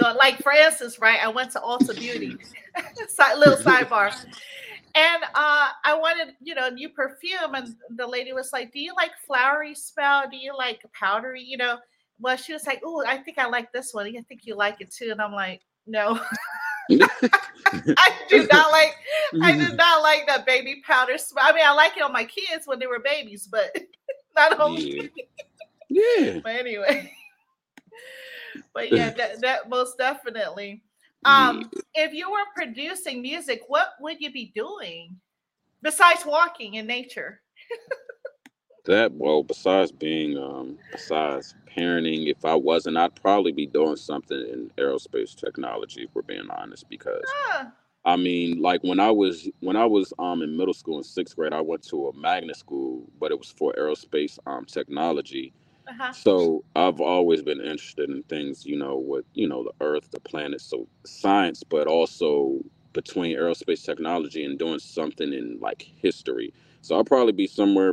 like 0.00 0.38
for 0.42 0.52
instance, 0.52 0.98
right? 0.98 1.18
I 1.22 1.28
went 1.28 1.50
to 1.52 1.60
Ulta 1.60 1.96
Beauty, 1.98 2.38
little 3.36 3.58
sidebar, 3.64 4.10
and 4.94 5.22
uh, 5.34 5.68
I 5.84 5.96
wanted, 5.98 6.34
you 6.40 6.54
know, 6.54 6.68
a 6.68 6.70
new 6.70 6.88
perfume, 6.88 7.54
and 7.54 7.74
the 7.90 8.06
lady 8.06 8.32
was 8.32 8.52
like, 8.52 8.72
"Do 8.72 8.80
you 8.80 8.94
like 8.94 9.12
flowery 9.26 9.74
smell? 9.74 10.24
Do 10.30 10.36
you 10.36 10.56
like 10.56 10.82
powdery? 10.98 11.42
You 11.42 11.56
know?" 11.56 11.78
Well, 12.20 12.36
she 12.36 12.52
was 12.52 12.66
like, 12.66 12.80
"Oh, 12.84 13.04
I 13.06 13.18
think 13.18 13.38
I 13.38 13.46
like 13.46 13.72
this 13.72 13.92
one. 13.92 14.06
I 14.06 14.22
think 14.28 14.42
you 14.44 14.54
like 14.56 14.80
it 14.80 14.92
too." 14.92 15.10
And 15.10 15.20
I'm 15.20 15.32
like, 15.32 15.62
"No, 15.86 16.20
I 16.90 18.10
do 18.28 18.46
not 18.52 18.70
like. 18.70 18.94
I 19.42 19.52
do 19.52 19.74
not 19.74 20.02
like 20.02 20.26
that 20.26 20.46
baby 20.46 20.82
powder 20.86 21.18
smell. 21.18 21.44
I 21.44 21.52
mean, 21.52 21.64
I 21.66 21.72
like 21.72 21.96
it 21.96 22.02
on 22.02 22.12
my 22.12 22.24
kids 22.24 22.66
when 22.66 22.78
they 22.78 22.86
were 22.86 23.00
babies, 23.00 23.48
but 23.50 23.76
not 24.36 24.60
on 24.60 24.74
me." 24.74 25.10
yeah. 25.94 26.40
but 26.42 26.56
anyway 26.56 27.12
but 28.74 28.90
yeah 28.90 29.10
that, 29.10 29.40
that 29.40 29.68
most 29.68 29.98
definitely 29.98 30.82
um 31.24 31.70
if 31.94 32.12
you 32.12 32.30
were 32.30 32.44
producing 32.54 33.22
music 33.22 33.62
what 33.68 33.90
would 34.00 34.20
you 34.20 34.32
be 34.32 34.52
doing 34.54 35.16
besides 35.82 36.24
walking 36.26 36.74
in 36.74 36.86
nature? 36.86 37.40
That 38.86 39.12
well, 39.12 39.42
besides 39.42 39.92
being 39.92 40.36
um 40.36 40.78
besides 40.92 41.54
parenting, 41.74 42.28
if 42.30 42.44
I 42.44 42.54
wasn't, 42.54 42.98
I'd 42.98 43.14
probably 43.14 43.52
be 43.52 43.66
doing 43.66 43.96
something 43.96 44.36
in 44.38 44.70
aerospace 44.76 45.34
technology, 45.34 46.02
if 46.04 46.10
we're 46.14 46.22
being 46.22 46.50
honest, 46.50 46.88
because 46.90 47.22
Ah, 47.50 47.72
I 48.04 48.16
mean, 48.16 48.60
like 48.60 48.82
when 48.82 49.00
I 49.00 49.10
was 49.10 49.48
when 49.60 49.76
I 49.76 49.86
was 49.86 50.12
um 50.18 50.42
in 50.42 50.56
middle 50.56 50.74
school 50.74 50.98
in 50.98 51.04
sixth 51.04 51.34
grade, 51.36 51.54
I 51.54 51.62
went 51.62 51.82
to 51.88 52.08
a 52.08 52.16
magnet 52.16 52.56
school, 52.56 53.10
but 53.18 53.30
it 53.30 53.38
was 53.38 53.50
for 53.50 53.72
aerospace 53.78 54.38
um 54.46 54.66
technology. 54.66 55.54
Uh-huh. 55.88 56.12
So 56.12 56.64
I've 56.76 57.00
always 57.00 57.42
been 57.42 57.60
interested 57.60 58.08
in 58.10 58.22
things, 58.24 58.64
you 58.64 58.76
know, 58.78 58.96
with 58.98 59.26
you 59.34 59.48
know 59.48 59.64
the 59.64 59.84
Earth, 59.84 60.10
the 60.10 60.20
planet, 60.20 60.60
so 60.60 60.86
science, 61.04 61.62
but 61.64 61.86
also 61.86 62.60
between 62.92 63.36
aerospace 63.36 63.84
technology 63.84 64.44
and 64.44 64.58
doing 64.58 64.78
something 64.78 65.32
in 65.32 65.58
like 65.60 65.82
history. 65.82 66.54
So 66.82 66.96
I'll 66.96 67.04
probably 67.04 67.32
be 67.32 67.46
somewhere, 67.46 67.92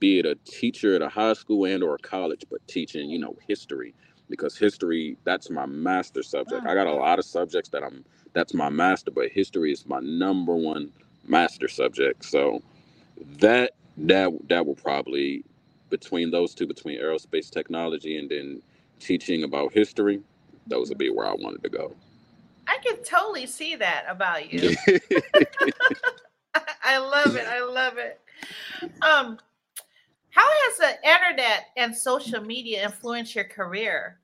be 0.00 0.18
it 0.18 0.26
a 0.26 0.34
teacher 0.44 0.94
at 0.96 1.02
a 1.02 1.08
high 1.08 1.34
school 1.34 1.64
and 1.66 1.82
or 1.82 1.94
a 1.94 1.98
college, 1.98 2.44
but 2.50 2.66
teaching, 2.66 3.08
you 3.10 3.18
know, 3.18 3.36
history 3.48 3.94
because 4.28 4.56
history 4.56 5.16
that's 5.24 5.50
my 5.50 5.66
master 5.66 6.22
subject. 6.22 6.66
I 6.66 6.74
got 6.74 6.86
a 6.86 6.94
lot 6.94 7.18
of 7.18 7.24
subjects 7.24 7.70
that 7.70 7.82
I'm 7.82 8.04
that's 8.34 8.54
my 8.54 8.68
master, 8.68 9.10
but 9.10 9.28
history 9.30 9.72
is 9.72 9.86
my 9.86 10.00
number 10.00 10.54
one 10.54 10.92
master 11.26 11.68
subject. 11.68 12.24
So 12.24 12.60
that 13.40 13.72
that 13.96 14.30
that 14.48 14.66
will 14.66 14.74
probably 14.76 15.44
between 15.90 16.30
those 16.30 16.54
two, 16.54 16.66
between 16.66 17.00
aerospace 17.00 17.50
technology 17.50 18.18
and 18.18 18.30
then 18.30 18.62
teaching 19.00 19.44
about 19.44 19.72
history, 19.72 20.20
those 20.68 20.90
would 20.90 20.98
be 20.98 21.10
where 21.10 21.26
I 21.26 21.34
wanted 21.34 21.62
to 21.64 21.70
go. 21.70 21.94
i 22.68 22.78
can 22.84 23.02
totally 23.04 23.46
see 23.46 23.76
that 23.76 24.04
about 24.08 24.52
you. 24.52 24.76
I 26.84 26.98
love 26.98 27.36
it. 27.36 27.46
I 27.48 27.62
love 27.64 27.98
it. 27.98 28.20
Um 29.02 29.38
how 30.30 30.46
has 30.46 30.78
the 30.78 31.08
internet 31.08 31.66
and 31.76 31.96
social 31.96 32.42
media 32.42 32.84
influenced 32.84 33.34
your 33.34 33.44
career? 33.44 34.18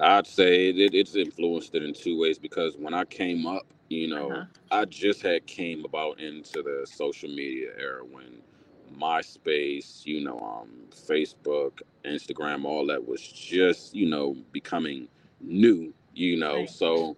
I'd 0.00 0.26
say 0.26 0.70
it, 0.70 0.94
it's 0.94 1.16
influenced 1.16 1.74
it 1.74 1.82
in 1.82 1.94
two 1.94 2.18
ways 2.20 2.38
because 2.38 2.76
when 2.78 2.94
I 2.94 3.04
came 3.04 3.46
up, 3.46 3.62
you 3.88 4.08
know, 4.08 4.30
Uh-huh. 4.32 4.44
I 4.70 4.84
just 4.86 5.22
had 5.22 5.46
came 5.46 5.84
about 5.84 6.20
into 6.20 6.62
the 6.62 6.86
social 6.90 7.28
media 7.30 7.70
era 7.78 8.04
when 8.04 8.42
MySpace, 8.92 10.06
you 10.06 10.24
know, 10.24 10.38
um, 10.40 10.70
Facebook, 10.92 11.82
Instagram, 12.04 12.64
all 12.64 12.86
that 12.88 13.06
was 13.06 13.22
just, 13.22 13.94
you 13.94 14.06
know, 14.08 14.36
becoming 14.52 15.08
new, 15.40 15.92
you 16.14 16.38
know. 16.38 16.60
Right. 16.60 16.70
So 16.70 17.16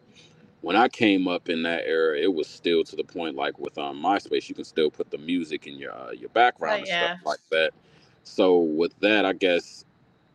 when 0.62 0.76
I 0.76 0.88
came 0.88 1.28
up 1.28 1.48
in 1.50 1.62
that 1.64 1.84
era, 1.86 2.18
it 2.18 2.32
was 2.32 2.48
still 2.48 2.84
to 2.84 2.96
the 2.96 3.04
point 3.04 3.36
like 3.36 3.58
with 3.60 3.78
um, 3.78 4.02
MySpace, 4.02 4.48
you 4.48 4.54
can 4.56 4.64
still 4.64 4.90
put 4.90 5.10
the 5.10 5.18
music 5.18 5.66
in 5.68 5.76
your 5.78 5.94
uh, 5.94 6.12
your 6.12 6.30
background 6.30 6.74
Oh, 6.74 6.78
and 6.78 6.88
yeah. 6.88 7.06
stuff 7.08 7.26
like 7.26 7.40
that. 7.50 7.72
So 8.24 8.58
with 8.58 8.98
that, 9.00 9.24
I 9.26 9.34
guess 9.34 9.84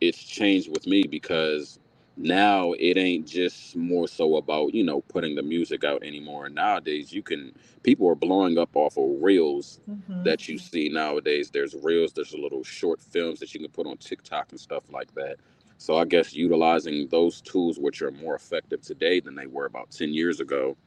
it's 0.02 0.21
changed 0.23 0.69
with 0.71 0.88
me 0.88 1.04
because 1.04 1.80
now 2.19 2.73
it 2.73 2.97
ain't 2.97 3.27
just 3.27 3.75
more 3.75 4.08
so 4.08 4.38
about 4.38 4.73
you 4.75 4.84
know 4.84 5.01
putting 5.01 5.36
the 5.36 5.43
music 5.43 5.84
out 5.86 6.03
anymore. 6.03 6.49
Nowadays, 6.49 7.13
you 7.13 7.23
can 7.23 7.53
people 7.84 8.08
are 8.10 8.15
blowing 8.15 8.58
up 8.60 8.71
off 8.75 8.97
of 8.97 9.21
reels 9.21 9.79
Mhm. 9.89 10.23
that 10.23 10.47
you 10.47 10.58
see 10.58 10.89
nowadays. 10.89 11.51
There's 11.51 11.75
reels, 11.84 12.13
there's 12.13 12.34
little 12.34 12.63
short 12.63 13.01
films 13.01 13.39
that 13.39 13.53
you 13.53 13.62
can 13.62 13.71
put 13.71 13.88
on 13.88 13.97
TikTok 13.97 14.51
and 14.51 14.60
stuff 14.60 14.84
like 14.91 15.13
that. 15.15 15.38
So 15.77 15.97
I 15.97 16.05
guess 16.05 16.34
utilizing 16.36 17.08
those 17.10 17.41
tools, 17.41 17.79
which 17.79 18.01
are 18.01 18.12
more 18.12 18.36
effective 18.36 18.82
today 18.82 19.21
than 19.21 19.36
they 19.36 19.47
were 19.47 19.65
about 19.65 19.91
10 19.91 20.13
years 20.13 20.41
ago, 20.41 20.77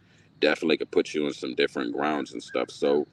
definitely 0.40 0.76
could 0.78 0.90
put 0.90 1.14
you 1.14 1.26
in 1.26 1.32
some 1.32 1.54
different 1.54 1.92
grounds 1.92 2.32
and 2.32 2.42
stuff. 2.42 2.70
So 2.70 3.06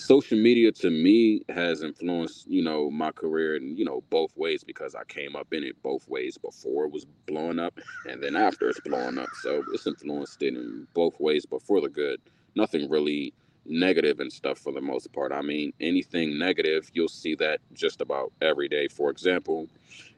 social 0.00 0.38
media 0.38 0.72
to 0.72 0.90
me 0.90 1.42
has 1.50 1.82
influenced, 1.82 2.48
you 2.48 2.62
know, 2.62 2.90
my 2.90 3.12
career 3.12 3.56
in, 3.56 3.76
you 3.76 3.84
know, 3.84 4.02
both 4.10 4.36
ways 4.36 4.64
because 4.64 4.94
I 4.96 5.04
came 5.04 5.36
up 5.36 5.52
in 5.52 5.64
it 5.64 5.82
both 5.82 6.08
ways 6.08 6.38
before 6.38 6.86
it 6.86 6.92
was 6.92 7.06
blowing 7.26 7.60
up 7.60 7.78
and 8.08 8.22
then 8.22 8.36
after 8.36 8.68
it's 8.70 8.80
blowing 8.80 9.18
up. 9.18 9.30
So 9.42 9.64
it's 9.74 9.86
influenced 9.86 10.42
it 10.42 10.54
in 10.54 10.88
both 10.94 11.20
ways, 11.20 11.46
but 11.46 11.62
for 11.62 11.80
the 11.80 11.90
good. 11.90 12.20
Nothing 12.56 12.90
really 12.90 13.34
negative 13.66 14.20
and 14.20 14.32
stuff 14.32 14.58
for 14.58 14.72
the 14.72 14.82
most 14.82 15.12
part. 15.12 15.32
I 15.32 15.42
mean, 15.42 15.72
anything 15.80 16.38
negative, 16.38 16.90
you'll 16.94 17.08
see 17.08 17.36
that 17.36 17.60
just 17.74 18.00
about 18.02 18.32
every 18.42 18.68
day. 18.68 18.88
For 18.88 19.10
example, 19.10 19.68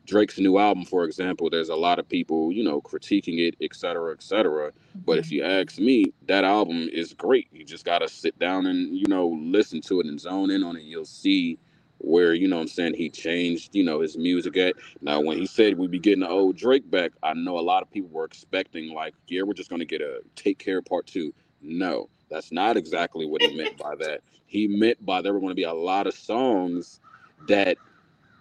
Drake's 0.06 0.38
new 0.38 0.58
album, 0.58 0.84
for 0.84 1.04
example, 1.04 1.48
there's 1.48 1.68
a 1.68 1.76
lot 1.76 1.98
of 1.98 2.08
people, 2.08 2.50
you 2.50 2.64
know, 2.64 2.80
critiquing 2.80 3.38
it, 3.38 3.54
et 3.62 3.74
cetera, 3.74 4.12
et 4.12 4.22
cetera. 4.22 4.72
But 5.04 5.18
if 5.18 5.26
mm-hmm. 5.26 5.34
you 5.34 5.44
ask 5.44 5.78
me, 5.78 6.12
that 6.26 6.44
album 6.44 6.88
is 6.92 7.14
great. 7.14 7.48
You 7.52 7.64
just 7.64 7.84
gotta 7.84 8.08
sit 8.08 8.38
down 8.38 8.66
and, 8.66 8.96
you 8.96 9.06
know, 9.06 9.28
listen 9.40 9.80
to 9.82 10.00
it 10.00 10.06
and 10.06 10.20
zone 10.20 10.50
in 10.50 10.64
on 10.64 10.76
it. 10.76 10.82
You'll 10.82 11.04
see 11.04 11.58
where, 11.98 12.34
you 12.34 12.48
know 12.48 12.56
what 12.56 12.62
I'm 12.62 12.68
saying, 12.68 12.94
he 12.94 13.08
changed, 13.08 13.76
you 13.76 13.84
know, 13.84 14.00
his 14.00 14.16
music 14.16 14.56
at. 14.56 14.74
Now 15.00 15.20
when 15.20 15.38
he 15.38 15.46
said 15.46 15.78
we'd 15.78 15.92
be 15.92 16.00
getting 16.00 16.20
the 16.20 16.28
old 16.28 16.56
Drake 16.56 16.90
back, 16.90 17.12
I 17.22 17.32
know 17.34 17.58
a 17.58 17.60
lot 17.60 17.82
of 17.82 17.90
people 17.90 18.10
were 18.10 18.24
expecting 18.24 18.92
like, 18.92 19.14
yeah, 19.28 19.42
we're 19.42 19.54
just 19.54 19.70
gonna 19.70 19.84
get 19.84 20.00
a 20.00 20.20
take 20.34 20.58
care 20.58 20.82
part 20.82 21.06
two. 21.06 21.32
No, 21.60 22.08
that's 22.28 22.50
not 22.50 22.76
exactly 22.76 23.24
what 23.24 23.40
he 23.40 23.56
meant 23.56 23.78
by 23.78 23.94
that. 23.96 24.22
He 24.46 24.66
meant 24.66 25.06
by 25.06 25.22
there 25.22 25.32
were 25.32 25.40
gonna 25.40 25.54
be 25.54 25.62
a 25.62 25.72
lot 25.72 26.08
of 26.08 26.14
songs 26.14 26.98
that 27.46 27.78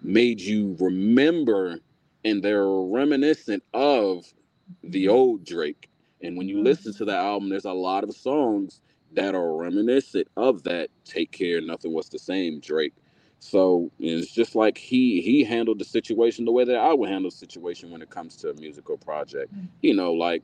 made 0.02 0.41
you 0.41 0.78
remember 0.80 1.80
and 2.26 2.43
they're 2.43 2.68
reminiscent 2.68 3.64
of 3.74 4.26
the 4.84 5.10
old 5.10 5.45
Drake. 5.45 5.89
And 6.22 6.38
when 6.38 6.49
you 6.49 6.58
Mhm. 6.58 6.66
listen 6.66 6.93
to 6.95 7.06
the 7.06 7.16
album, 7.16 7.49
there's 7.49 7.66
a 7.66 7.74
lot 7.74 8.04
of 8.06 8.16
songs 8.16 8.82
that 9.14 9.36
are 9.36 9.56
reminiscent 9.58 10.28
of 10.38 10.64
that 10.64 10.89
Take 11.06 11.32
Care, 11.32 11.62
Nothing 11.62 11.93
Was 11.93 12.10
the 12.10 12.20
Same 12.20 12.60
Drake. 12.62 12.93
So 13.39 13.91
it's 13.99 14.32
just 14.32 14.56
like 14.56 14.78
he 14.78 15.22
he 15.22 15.43
handled 15.43 15.80
the 15.80 15.86
situation 15.86 16.45
the 16.45 16.52
way 16.52 16.66
that 16.66 16.78
I 16.78 16.93
would 16.93 17.10
handle 17.10 17.32
the 17.32 17.38
situation 17.38 17.91
when 17.91 18.02
it 18.02 18.10
comes 18.10 18.36
to 18.38 18.52
a 18.52 18.56
musical 18.56 18.97
project. 18.97 19.54
You 19.82 19.95
know, 19.95 20.14
like 20.14 20.43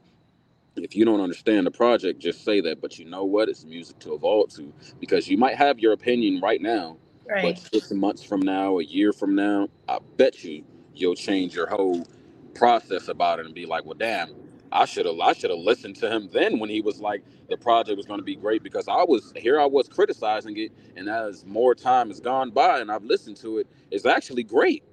if 0.78 0.96
you 0.96 1.06
don't 1.06 1.22
understand 1.22 1.68
the 1.68 1.72
project, 1.72 2.20
just 2.20 2.46
say 2.46 2.62
that. 2.62 2.82
But 2.82 3.00
you 3.00 3.06
know 3.06 3.26
what? 3.26 3.50
It's 3.50 3.66
music 3.66 4.00
to 4.00 4.16
evolve 4.16 4.50
to 4.56 4.74
because 5.00 5.30
you 5.30 5.38
might 5.38 5.56
have 5.58 5.80
your 5.80 5.94
opinion 5.94 6.42
right 6.42 6.62
now, 6.62 6.98
right. 7.30 7.56
but 7.56 7.74
six 7.74 7.92
months 7.92 8.24
from 8.24 8.42
now, 8.42 8.80
a 8.80 8.84
year 8.84 9.14
from 9.14 9.36
now, 9.36 9.70
I 9.88 10.00
bet 10.18 10.44
you 10.44 10.64
you'll 10.94 11.16
change 11.16 11.56
your 11.56 11.68
whole 11.68 12.08
process 12.56 13.08
about 13.08 13.40
it 13.40 13.46
and 13.46 13.54
be 13.54 13.66
like, 13.66 13.86
well, 13.86 13.98
damn, 13.98 14.34
I 14.72 14.86
should 14.86 15.06
have 15.06 15.20
I 15.20 15.34
should 15.34 15.50
have 15.50 15.60
listened 15.60 15.96
to 15.98 16.10
him 16.12 16.30
then 16.32 16.60
when 16.60 16.70
he 16.70 16.82
was 16.82 17.00
like 17.00 17.24
the 17.50 17.58
project 17.58 17.98
was 17.98 18.06
going 18.06 18.20
to 18.20 18.26
be 18.26 18.36
great 18.36 18.64
because 18.64 18.88
I 18.88 19.04
was 19.04 19.32
here 19.36 19.60
I 19.60 19.66
was 19.66 19.88
criticizing 19.88 20.58
it 20.58 20.72
and 20.96 21.10
as 21.10 21.46
more 21.46 21.74
time 21.74 22.10
has 22.10 22.20
gone 22.20 22.52
by 22.52 22.80
and 22.80 22.92
I've 22.92 23.04
listened 23.04 23.38
to 23.38 23.60
it 23.60 23.68
it's 23.92 24.06
actually 24.06 24.44
great. 24.44 24.84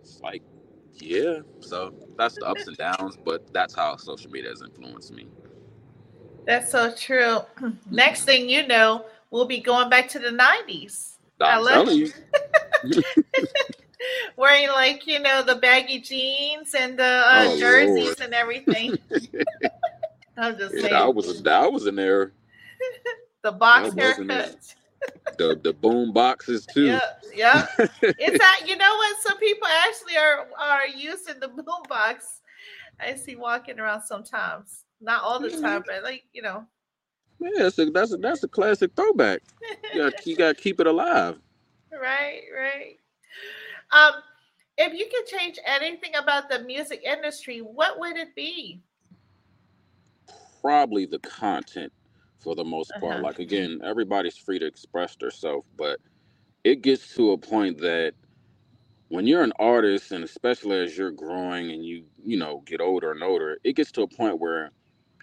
It's 0.00 0.20
like 0.20 0.42
yeah, 0.98 1.40
so 1.60 1.94
that's 2.16 2.36
the 2.36 2.46
ups 2.46 2.66
and 2.66 2.76
downs, 2.76 3.18
but 3.22 3.52
that's 3.52 3.74
how 3.74 3.96
social 3.96 4.30
media 4.30 4.50
has 4.50 4.62
influenced 4.62 5.12
me. 5.12 5.26
That's 6.46 6.70
so 6.70 6.94
true. 6.94 7.40
Next 7.90 8.24
thing 8.24 8.48
you 8.48 8.66
know, 8.66 9.04
we'll 9.30 9.46
be 9.46 9.60
going 9.60 9.90
back 9.90 10.08
to 10.10 10.18
the 10.18 10.30
90s. 10.30 11.15
I'm 11.40 11.66
telling 11.66 11.98
you. 11.98 12.12
wearing 14.36 14.68
like 14.68 15.06
you 15.06 15.18
know 15.18 15.42
the 15.42 15.56
baggy 15.56 16.00
jeans 16.00 16.74
and 16.74 16.98
the 16.98 17.04
uh, 17.04 17.46
oh, 17.48 17.58
jerseys 17.58 18.04
Lord. 18.04 18.20
and 18.20 18.34
everything. 18.34 18.98
I'm 20.38 20.58
just 20.58 20.74
saying. 20.74 20.94
I 20.94 21.06
was 21.06 21.46
I 21.46 21.66
was 21.66 21.86
in 21.86 21.96
there. 21.96 22.32
the 23.42 23.52
box 23.52 23.94
haircut. 23.94 24.56
The 25.38 25.58
the 25.62 25.72
boom 25.72 26.12
boxes 26.12 26.66
too. 26.66 26.86
Yeah, 26.86 27.00
yeah. 27.34 27.66
it's 27.78 28.38
that 28.38 28.62
you 28.66 28.76
know 28.76 28.94
what? 28.96 29.16
Some 29.22 29.38
people 29.38 29.68
actually 29.68 30.16
are 30.16 30.48
are 30.58 30.86
using 30.88 31.40
the 31.40 31.48
boom 31.48 31.82
box. 31.88 32.40
I 32.98 33.14
see 33.14 33.36
walking 33.36 33.78
around 33.78 34.02
sometimes. 34.02 34.84
Not 35.00 35.22
all 35.22 35.38
the 35.38 35.50
time, 35.50 35.84
but 35.86 36.02
like 36.02 36.24
you 36.32 36.42
know. 36.42 36.66
Yeah, 37.38 37.50
that's 37.64 37.78
a 37.78 37.86
that's 37.86 38.12
a 38.12 38.16
that's 38.16 38.42
a 38.42 38.48
classic 38.48 38.92
throwback. 38.96 39.42
You 39.92 40.02
got 40.02 40.26
you 40.26 40.36
got 40.36 40.56
to 40.56 40.62
keep 40.62 40.80
it 40.80 40.86
alive. 40.86 41.38
Right, 41.98 42.42
right. 42.54 42.98
Um, 43.90 44.20
if 44.76 44.92
you 44.92 45.06
could 45.06 45.26
change 45.26 45.58
anything 45.64 46.14
about 46.14 46.50
the 46.50 46.58
music 46.64 47.02
industry, 47.04 47.60
what 47.60 47.98
would 47.98 48.16
it 48.16 48.34
be? 48.34 48.82
Probably 50.60 51.06
the 51.06 51.20
content 51.20 51.92
for 52.38 52.54
the 52.54 52.64
most 52.64 52.92
part. 53.00 53.14
Uh-huh. 53.14 53.22
Like 53.22 53.38
again, 53.38 53.80
everybody's 53.82 54.36
free 54.36 54.58
to 54.58 54.66
express 54.66 55.16
themselves, 55.16 55.66
but 55.76 56.00
it 56.64 56.82
gets 56.82 57.14
to 57.14 57.32
a 57.32 57.38
point 57.38 57.78
that 57.78 58.12
when 59.08 59.26
you're 59.26 59.42
an 59.42 59.52
artist 59.58 60.12
and 60.12 60.24
especially 60.24 60.80
as 60.80 60.98
you're 60.98 61.12
growing 61.12 61.70
and 61.70 61.84
you, 61.84 62.04
you 62.22 62.36
know, 62.36 62.62
get 62.66 62.80
older 62.80 63.12
and 63.12 63.22
older, 63.22 63.58
it 63.64 63.74
gets 63.74 63.92
to 63.92 64.02
a 64.02 64.08
point 64.08 64.38
where 64.38 64.70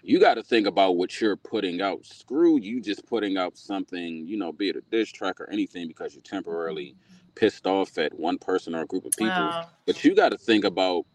you 0.04 0.20
got 0.20 0.34
to 0.34 0.42
think 0.42 0.66
about 0.66 0.96
what 0.96 1.18
you're 1.20 1.36
putting 1.36 1.80
out. 1.80 2.04
Screw 2.04 2.60
you 2.60 2.80
just 2.80 3.06
putting 3.06 3.38
out 3.38 3.56
something, 3.56 4.26
you 4.26 4.36
know, 4.36 4.52
be 4.52 4.68
it 4.68 4.76
a 4.76 4.82
diss 4.90 5.10
track 5.10 5.40
or 5.40 5.48
anything 5.50 5.88
because 5.88 6.14
you're 6.14 6.22
temporarily 6.22 6.94
pissed 7.34 7.66
off 7.66 7.96
at 7.96 8.12
one 8.18 8.36
person 8.38 8.74
or 8.74 8.82
a 8.82 8.86
group 8.86 9.06
of 9.06 9.12
people. 9.12 9.32
Wow. 9.32 9.68
But 9.86 10.04
you 10.04 10.14
got 10.14 10.28
to 10.28 10.38
think 10.38 10.64
about 10.64 11.06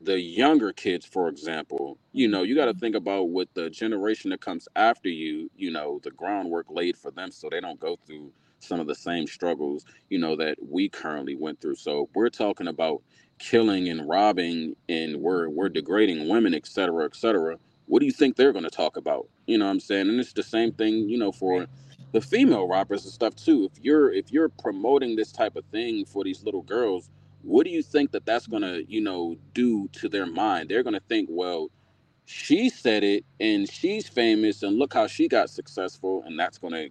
the 0.00 0.20
younger 0.20 0.72
kids, 0.72 1.06
for 1.06 1.28
example. 1.28 1.98
You 2.12 2.26
know, 2.26 2.42
you 2.42 2.56
got 2.56 2.64
to 2.64 2.72
mm-hmm. 2.72 2.80
think 2.80 2.96
about 2.96 3.28
what 3.28 3.48
the 3.54 3.70
generation 3.70 4.30
that 4.30 4.40
comes 4.40 4.66
after 4.74 5.08
you, 5.08 5.48
you 5.56 5.70
know, 5.70 6.00
the 6.02 6.10
groundwork 6.10 6.66
laid 6.68 6.96
for 6.96 7.12
them 7.12 7.30
so 7.30 7.48
they 7.48 7.60
don't 7.60 7.80
go 7.80 7.96
through 8.06 8.32
some 8.58 8.80
of 8.80 8.88
the 8.88 8.94
same 8.94 9.26
struggles, 9.28 9.84
you 10.10 10.18
know, 10.18 10.34
that 10.34 10.58
we 10.60 10.88
currently 10.88 11.36
went 11.36 11.60
through. 11.60 11.76
So 11.76 12.08
we're 12.14 12.30
talking 12.30 12.66
about 12.66 13.02
killing 13.38 13.88
and 13.88 14.08
robbing 14.08 14.74
and 14.88 15.16
we're 15.18 15.48
we're 15.48 15.68
degrading 15.68 16.28
women, 16.28 16.54
et 16.54 16.66
cetera, 16.66 17.04
et 17.04 17.14
cetera. 17.14 17.56
What 17.86 18.00
do 18.00 18.06
you 18.06 18.12
think 18.12 18.36
they're 18.36 18.52
going 18.52 18.64
to 18.64 18.70
talk 18.70 18.96
about? 18.96 19.28
You 19.46 19.58
know 19.58 19.66
what 19.66 19.72
I'm 19.72 19.80
saying? 19.80 20.08
And 20.08 20.20
it's 20.20 20.32
the 20.34 20.42
same 20.44 20.72
thing, 20.72 21.08
you 21.08 21.18
know, 21.18 21.32
for 21.32 21.66
the 22.12 22.20
female 22.20 22.68
rappers 22.68 23.04
and 23.04 23.12
stuff 23.12 23.36
too. 23.36 23.70
If 23.72 23.84
you're 23.84 24.12
if 24.12 24.32
you're 24.32 24.48
promoting 24.50 25.16
this 25.16 25.32
type 25.32 25.56
of 25.56 25.64
thing 25.66 26.04
for 26.04 26.24
these 26.24 26.44
little 26.44 26.62
girls, 26.62 27.10
what 27.42 27.64
do 27.64 27.70
you 27.70 27.82
think 27.82 28.12
that 28.12 28.26
that's 28.26 28.46
gonna 28.46 28.80
you 28.88 29.00
know 29.00 29.36
do 29.54 29.88
to 29.94 30.08
their 30.08 30.26
mind? 30.26 30.68
They're 30.70 30.82
gonna 30.84 31.00
think, 31.08 31.28
well, 31.30 31.70
she 32.26 32.70
said 32.70 33.04
it 33.04 33.24
and 33.40 33.70
she's 33.70 34.08
famous 34.08 34.62
and 34.62 34.78
look 34.78 34.94
how 34.94 35.06
she 35.06 35.28
got 35.28 35.50
successful, 35.50 36.22
and 36.26 36.38
that's 36.38 36.58
gonna 36.58 36.88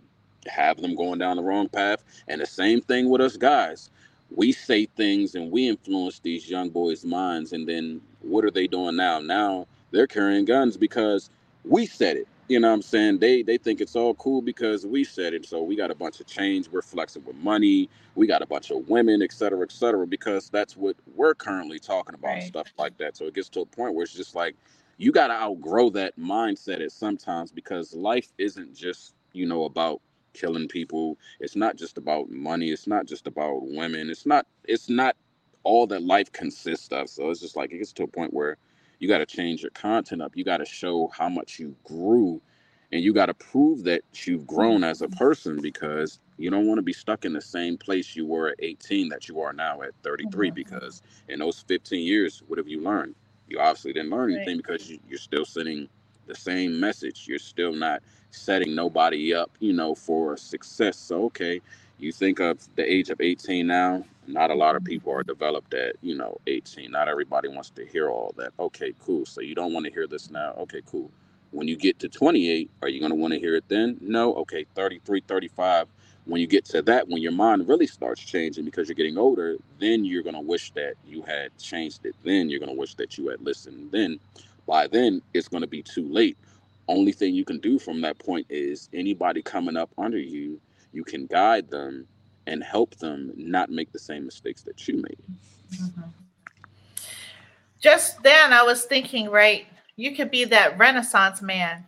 have 0.48 0.82
them 0.82 0.96
going 0.96 1.20
down 1.20 1.38
the 1.38 1.44
wrong 1.44 1.70
path. 1.70 2.04
And 2.28 2.42
the 2.42 2.46
same 2.48 2.82
thing 2.82 3.10
with 3.10 3.22
us 3.22 3.38
guys. 3.38 3.92
We 4.32 4.52
say 4.54 4.88
things 4.88 5.36
and 5.36 5.52
we 5.52 5.68
influence 5.70 6.20
these 6.20 6.50
young 6.50 6.70
boys' 6.70 7.06
minds, 7.06 7.54
and 7.54 7.68
then 7.68 8.02
what 8.22 8.46
are 8.46 8.52
they 8.52 8.68
doing 8.68 8.96
now? 8.98 9.20
Now 9.20 9.68
they're 9.92 10.08
carrying 10.08 10.46
guns 10.46 10.78
because 10.78 11.30
we 11.64 11.86
said 11.86 12.18
it 12.18 12.28
you 12.48 12.60
know 12.60 12.68
what 12.68 12.76
I'm 12.76 12.82
saying? 12.84 13.20
They 13.20 13.42
they 13.42 13.58
think 13.58 13.82
it's 13.82 13.96
all 13.96 14.14
cool 14.16 14.42
because 14.42 14.86
we 14.86 15.04
said 15.04 15.34
it. 15.34 15.46
So 15.46 15.64
we 15.64 15.76
got 15.76 15.90
a 15.90 15.96
bunch 15.96 16.20
of 16.20 16.28
change. 16.28 16.70
We're 16.70 16.84
flexing 16.84 17.24
with 17.26 17.36
money. 17.38 17.90
We 18.14 18.28
got 18.28 18.44
a 18.44 18.46
bunch 18.46 18.70
of 18.70 18.88
women, 18.88 19.22
et 19.24 19.32
cetera, 19.32 19.64
et 19.64 19.72
cetera, 19.72 20.06
because 20.06 20.50
that's 20.50 20.78
what 20.78 20.96
we're 21.16 21.34
currently 21.34 21.80
talking 21.80 22.14
about, 22.14 22.28
right. 22.28 22.44
stuff 22.44 22.72
like 22.78 22.98
that. 23.00 23.18
So 23.18 23.26
it 23.26 23.34
gets 23.34 23.50
to 23.50 23.62
a 23.62 23.66
point 23.66 23.96
where 23.96 24.04
it's 24.04 24.14
just 24.14 24.36
like 24.36 24.56
you 24.98 25.12
got 25.12 25.28
to 25.28 25.34
outgrow 25.34 25.90
that 25.92 26.18
mindset 26.20 26.82
at 26.82 26.92
sometimes 26.92 27.52
because 27.52 27.94
life 27.94 28.32
isn't 28.38 28.76
just, 28.76 29.16
you 29.34 29.48
know, 29.48 29.66
about 29.66 30.02
killing 30.34 30.68
people. 30.68 31.18
It's 31.40 31.56
not 31.56 31.78
just 31.78 31.98
about 31.98 32.30
money. 32.30 32.70
It's 32.70 32.88
not 32.88 33.08
just 33.08 33.26
about 33.28 33.62
women. 33.64 34.10
It's 34.10 34.26
not, 34.26 34.46
it's 34.66 34.88
not 34.88 35.16
all 35.64 35.88
that 35.88 36.04
life 36.04 36.32
consists 36.32 36.90
of. 36.90 37.10
So 37.10 37.32
it's 37.32 37.42
just 37.42 37.56
like 37.58 37.74
it 37.74 37.80
gets 37.80 37.92
to 37.94 38.04
a 38.04 38.08
point 38.08 38.34
where 38.34 38.58
you 39.00 39.08
got 39.08 39.20
to 39.20 39.26
change 39.26 39.62
your 39.62 39.72
content 39.72 40.22
up. 40.22 40.36
You 40.36 40.44
got 40.44 40.58
to 40.58 40.66
show 40.66 41.10
how 41.14 41.30
much 41.30 41.60
you 41.60 41.76
grew 41.84 42.42
and 42.92 43.04
you 43.04 43.14
got 43.14 43.26
to 43.28 43.34
prove 43.34 43.84
that 43.84 44.04
you've 44.26 44.48
grown 44.48 44.84
as 44.84 45.02
a 45.02 45.10
person 45.10 45.62
because 45.62 46.20
you 46.38 46.50
don't 46.50 46.68
want 46.68 46.78
to 46.78 46.84
be 46.84 46.94
stuck 46.94 47.26
in 47.26 47.34
the 47.34 47.42
same 47.42 47.78
place 47.78 48.16
you 48.16 48.26
were 48.26 48.50
at 48.50 48.56
18 48.60 49.10
that 49.10 49.28
you 49.28 49.42
are 49.42 49.54
now 49.54 49.82
at 49.82 49.92
33 50.04 50.48
mm-hmm. 50.48 50.56
because 50.56 51.02
in 51.30 51.40
those 51.40 51.60
15 51.68 52.06
years 52.06 52.42
what 52.48 52.58
have 52.58 52.68
you 52.68 52.82
learned 52.82 53.16
you 53.48 53.60
obviously 53.60 53.94
didn't 53.94 54.12
learn 54.12 54.30
right. 54.30 54.38
anything 54.38 54.58
because 54.58 54.90
you, 54.90 55.00
you're 55.10 55.20
still 55.20 55.46
sending 55.46 55.88
the 56.28 56.36
same 56.36 56.80
message 56.80 57.26
you're 57.28 57.40
still 57.40 57.74
not 57.74 58.02
setting 58.32 58.76
nobody 58.76 59.34
up 59.34 59.52
you 59.60 59.74
know 59.74 59.94
for 59.96 60.36
success 60.38 60.98
so 60.98 61.26
okay 61.26 61.62
you 61.98 62.12
think 62.12 62.40
of 62.40 62.60
the 62.76 62.92
age 62.92 63.10
of 63.10 63.20
18 63.22 63.66
now 63.66 64.04
not 64.28 64.52
a 64.52 64.56
lot 64.56 64.76
of 64.76 64.84
mm-hmm. 64.84 64.94
people 64.94 65.14
are 65.14 65.24
developed 65.24 65.74
at 65.74 65.96
you 66.02 66.16
know 66.16 66.38
18 66.48 66.92
not 66.92 67.08
everybody 67.08 67.48
wants 67.48 67.70
to 67.72 67.86
hear 67.86 68.10
all 68.10 68.34
that. 68.38 68.52
Okay 68.60 68.94
cool. 69.00 69.26
So 69.26 69.42
you 69.42 69.56
don't 69.56 69.74
want 69.74 69.86
to 69.86 69.92
hear 69.92 70.08
this 70.08 70.30
now. 70.30 70.54
Okay 70.58 70.82
cool. 70.86 71.12
When 71.52 71.68
you 71.68 71.76
get 71.76 72.00
to 72.00 72.10
28 72.10 72.70
are 72.82 72.90
you 72.90 73.00
going 73.00 73.12
to 73.12 73.16
want 73.16 73.34
to 73.34 73.40
hear 73.40 73.56
it 73.56 73.66
then? 73.68 73.98
No? 74.02 74.34
Okay 74.36 74.66
33 74.76 75.22
35 75.28 75.88
when 76.26 76.42
you 76.42 76.48
get 76.48 76.66
to 76.66 76.82
that 76.82 77.08
when 77.08 77.22
your 77.22 77.32
mind 77.32 77.68
really 77.68 77.88
starts 77.88 78.22
changing 78.22 78.66
because 78.66 78.88
you're 78.88 78.96
getting 78.96 79.18
older 79.18 79.58
then 79.80 80.04
you're 80.04 80.24
going 80.24 80.36
to 80.36 80.42
wish 80.42 80.72
that 80.72 80.96
you 81.08 81.22
had 81.24 81.56
changed 81.58 82.06
it 82.06 82.16
then. 82.24 82.50
You're 82.50 82.60
going 82.60 82.74
to 82.74 82.80
wish 82.80 82.96
that 82.96 83.18
you 83.18 83.30
had 83.30 83.42
listened 83.42 83.92
then. 83.92 84.20
By 84.66 84.88
then 84.88 85.22
it's 85.34 85.48
going 85.48 85.62
to 85.62 85.68
be 85.68 85.84
too 85.84 86.08
late. 86.08 86.38
Only 86.88 87.12
thing 87.12 87.34
you 87.34 87.46
can 87.46 87.60
do 87.60 87.80
from 87.80 88.02
that 88.02 88.20
point 88.20 88.46
is 88.50 88.90
anybody 88.94 89.42
coming 89.42 89.78
up 89.78 89.90
under 89.98 90.20
you 90.20 90.60
you 90.96 91.04
can 91.04 91.26
guide 91.28 91.70
them 91.70 92.08
and 92.48 92.64
help 92.64 92.96
them 92.96 93.34
not 93.36 93.70
make 93.70 93.92
the 93.92 94.00
same 94.00 94.26
mistakes 94.26 94.62
that 94.64 94.88
you 94.88 94.96
made. 94.96 95.18
Mm-hmm. 95.74 96.02
Just 97.80 98.22
then, 98.24 98.54
I 98.54 98.64
was 98.64 98.86
thinking, 98.86 99.30
right, 99.30 99.68
you 99.96 100.16
could 100.16 100.32
be 100.32 100.46
that 100.46 100.78
Renaissance 100.78 101.42
man. 101.42 101.86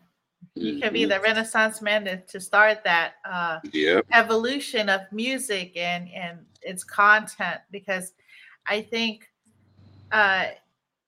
You 0.56 0.74
mm-hmm. 0.74 0.82
could 0.82 0.94
be 0.94 1.02
mm-hmm. 1.02 1.12
the 1.12 1.20
Renaissance 1.20 1.82
man 1.82 2.06
to, 2.06 2.18
to 2.18 2.40
start 2.40 2.84
that 2.84 3.14
uh, 3.30 3.60
yep. 3.72 4.06
evolution 4.12 4.90
of 4.90 5.02
music 5.12 5.76
and, 5.76 6.10
and 6.14 6.40
its 6.62 6.84
content 6.84 7.62
because 7.72 8.14
I 8.66 8.82
think 8.82 9.30
uh, 10.12 10.46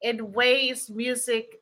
in 0.02 0.32
ways 0.32 0.90
music, 0.90 1.62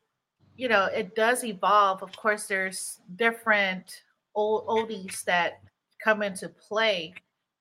you 0.56 0.68
know, 0.68 0.86
it 0.86 1.14
does 1.14 1.44
evolve. 1.44 2.02
Of 2.02 2.16
course, 2.16 2.46
there's 2.46 3.00
different 3.16 4.02
old 4.34 4.66
oldies 4.66 5.24
that 5.24 5.60
come 6.02 6.22
into 6.22 6.48
play, 6.48 7.14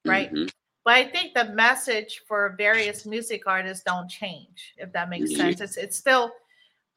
right? 0.07 0.33
Mm-hmm. 0.33 0.47
But 0.85 0.93
I 0.93 1.03
think 1.05 1.33
the 1.33 1.45
message 1.53 2.21
for 2.27 2.55
various 2.57 3.05
music 3.05 3.43
artists 3.45 3.83
don't 3.83 4.09
change, 4.09 4.73
if 4.77 4.91
that 4.93 5.09
makes 5.09 5.31
mm-hmm. 5.31 5.41
sense. 5.41 5.61
It's 5.61 5.77
it's 5.77 5.97
still 5.97 6.31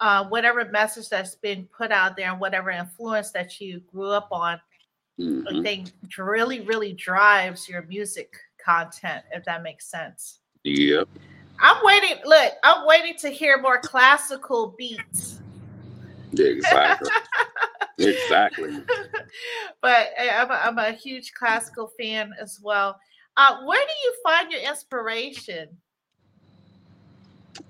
uh, 0.01 0.25
whatever 0.29 0.65
message 0.67 1.09
that's 1.09 1.35
been 1.35 1.67
put 1.77 1.93
out 1.93 2.17
there 2.17 2.31
and 2.31 2.41
whatever 2.41 2.71
influence 2.71 3.31
that 3.33 3.61
you 3.61 3.81
grew 3.93 4.11
up 4.11 4.29
on, 4.31 4.61
mm-hmm. 5.19 5.47
I 5.49 5.63
think 5.63 5.91
really, 6.17 6.61
really 6.61 6.93
drives 6.93 7.69
your 7.69 7.83
music 7.83 8.35
content, 8.65 9.25
if 9.33 9.45
that 9.45 9.63
makes 9.63 9.87
sense. 9.87 10.41
Yep. 10.65 11.09
I'm 11.61 11.85
waiting. 11.85 12.17
Look, 12.25 12.53
I'm 12.63 12.87
waiting 12.87 13.15
to 13.19 13.29
hear 13.29 13.61
more 13.61 13.79
classical 13.81 14.75
beats. 14.79 15.41
Exactly. 16.33 17.11
exactly. 18.01 18.71
but 19.83 20.09
eh, 20.17 20.31
I'm 20.35 20.51
a, 20.51 20.55
I'm 20.55 20.79
a 20.79 20.93
huge 20.93 21.33
classical 21.33 21.93
fan 21.99 22.33
as 22.41 22.61
well. 22.63 22.99
Uh, 23.37 23.59
where 23.65 23.85
do 23.85 23.93
you 24.05 24.15
find 24.25 24.51
your 24.51 24.63
inspiration? 24.63 25.69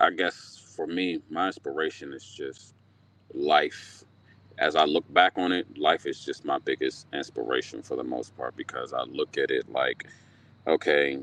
I 0.00 0.10
guess 0.10 0.62
for 0.76 0.86
me, 0.86 1.20
my 1.30 1.48
inspiration 1.48 2.12
is 2.12 2.24
just 2.24 2.74
life 3.34 4.04
as 4.60 4.76
I 4.76 4.84
look 4.84 5.10
back 5.12 5.32
on 5.36 5.52
it, 5.52 5.78
life 5.78 6.06
is 6.06 6.22
just 6.22 6.44
my 6.44 6.58
biggest 6.58 7.06
inspiration 7.14 7.82
for 7.82 7.96
the 7.96 8.04
most 8.04 8.36
part 8.36 8.54
because 8.56 8.92
I 8.92 9.02
look 9.04 9.38
at 9.38 9.50
it 9.50 9.68
like, 9.70 10.06
okay, 10.66 11.18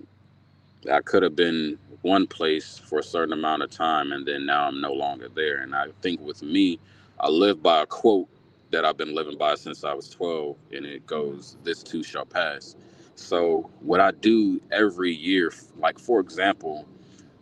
I 0.91 1.01
could 1.01 1.21
have 1.21 1.35
been 1.35 1.77
one 2.01 2.25
place 2.25 2.79
for 2.79 2.99
a 2.99 3.03
certain 3.03 3.33
amount 3.33 3.61
of 3.61 3.69
time 3.69 4.11
and 4.11 4.25
then 4.25 4.45
now 4.45 4.67
I'm 4.67 4.81
no 4.81 4.91
longer 4.91 5.29
there. 5.29 5.59
And 5.59 5.75
I 5.75 5.87
think 6.01 6.19
with 6.19 6.41
me, 6.41 6.79
I 7.19 7.29
live 7.29 7.61
by 7.61 7.83
a 7.83 7.85
quote 7.85 8.27
that 8.71 8.85
I've 8.85 8.97
been 8.97 9.15
living 9.15 9.37
by 9.37 9.55
since 9.55 9.83
I 9.83 9.93
was 9.93 10.09
12, 10.09 10.57
and 10.73 10.85
it 10.85 11.05
goes, 11.07 11.57
This 11.63 11.83
too 11.83 12.03
shall 12.03 12.25
pass. 12.25 12.75
So, 13.15 13.69
what 13.81 14.01
I 14.01 14.11
do 14.11 14.61
every 14.71 15.13
year, 15.13 15.53
like 15.77 15.99
for 15.99 16.19
example, 16.19 16.85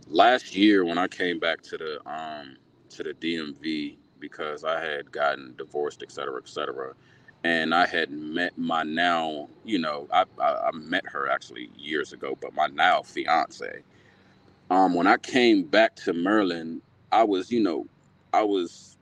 last 0.07 0.55
year 0.55 0.86
when 0.86 0.97
I 0.97 1.07
came 1.07 1.39
back 1.39 1.61
to 1.63 1.78
the 1.78 2.09
um 2.09 2.57
to 2.91 3.03
the 3.03 3.13
DMV 3.13 3.97
because 4.19 4.63
I 4.63 4.82
had 4.82 5.11
gotten 5.11 5.55
divorced, 5.57 6.03
et 6.03 6.11
cetera, 6.11 6.39
et 6.41 6.49
cetera, 6.49 6.93
and 7.43 7.76
I 7.76 7.86
had 7.88 8.11
met 8.11 8.57
my 8.57 8.84
now, 8.84 9.49
you 9.65 9.80
know, 9.80 10.07
I 10.13 10.26
I, 10.39 10.69
I 10.69 10.71
met 10.73 11.05
her 11.07 11.30
actually 11.30 11.69
years 11.78 12.13
ago, 12.13 12.38
but 12.41 12.53
my 12.55 12.67
now 12.67 13.01
fiance. 13.03 13.84
Um, 14.69 14.95
when 14.95 15.07
I 15.07 15.17
came 15.17 15.63
back 15.63 15.95
to 15.97 16.13
Maryland, 16.13 16.82
I 17.11 17.23
was, 17.23 17.51
you 17.51 17.61
know, 17.61 17.88
I 18.34 18.43
was 18.43 18.95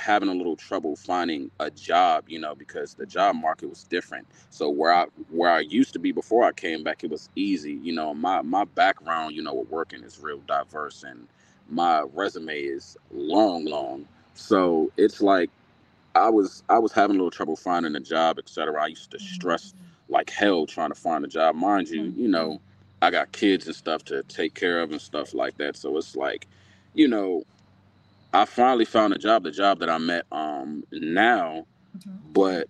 having 0.00 0.28
a 0.28 0.34
little 0.34 0.56
trouble 0.56 0.96
finding 0.96 1.50
a 1.60 1.70
job, 1.70 2.24
you 2.28 2.38
know, 2.38 2.54
because 2.54 2.94
the 2.94 3.06
job 3.06 3.36
market 3.36 3.68
was 3.68 3.84
different. 3.84 4.26
So 4.50 4.68
where 4.68 4.92
I 4.92 5.06
where 5.30 5.50
I 5.50 5.60
used 5.60 5.92
to 5.92 5.98
be 5.98 6.12
before 6.12 6.44
I 6.44 6.52
came 6.52 6.82
back, 6.82 7.04
it 7.04 7.10
was 7.10 7.28
easy. 7.36 7.74
You 7.74 7.92
know, 7.92 8.14
my 8.14 8.42
my 8.42 8.64
background, 8.64 9.36
you 9.36 9.42
know, 9.42 9.54
with 9.54 9.68
working 9.70 10.02
is 10.02 10.18
real 10.18 10.40
diverse 10.46 11.02
and 11.02 11.28
my 11.68 12.02
resume 12.12 12.58
is 12.58 12.96
long, 13.12 13.64
long. 13.64 14.06
So 14.34 14.90
it's 14.96 15.20
like 15.20 15.50
I 16.14 16.28
was 16.28 16.62
I 16.68 16.78
was 16.78 16.92
having 16.92 17.16
a 17.16 17.18
little 17.18 17.30
trouble 17.30 17.56
finding 17.56 17.94
a 17.94 18.00
job, 18.00 18.38
etc. 18.38 18.82
I 18.82 18.88
used 18.88 19.10
to 19.12 19.18
stress 19.18 19.72
mm-hmm. 19.72 20.14
like 20.14 20.30
hell 20.30 20.66
trying 20.66 20.90
to 20.90 20.94
find 20.94 21.24
a 21.24 21.28
job. 21.28 21.54
Mind 21.54 21.88
you, 21.88 22.02
you 22.02 22.10
mm-hmm. 22.10 22.30
know, 22.30 22.60
I 23.02 23.10
got 23.10 23.32
kids 23.32 23.66
and 23.66 23.76
stuff 23.76 24.04
to 24.06 24.22
take 24.24 24.54
care 24.54 24.80
of 24.80 24.90
and 24.90 25.00
stuff 25.00 25.34
like 25.34 25.56
that. 25.58 25.76
So 25.76 25.96
it's 25.96 26.16
like, 26.16 26.46
you 26.94 27.08
know, 27.08 27.44
I 28.32 28.44
finally 28.44 28.84
found 28.84 29.12
a 29.12 29.18
job, 29.18 29.44
the 29.44 29.50
job 29.50 29.80
that 29.80 29.90
I'm 29.90 30.08
at 30.10 30.26
um 30.32 30.84
now, 30.92 31.66
mm-hmm. 31.96 32.32
but 32.32 32.68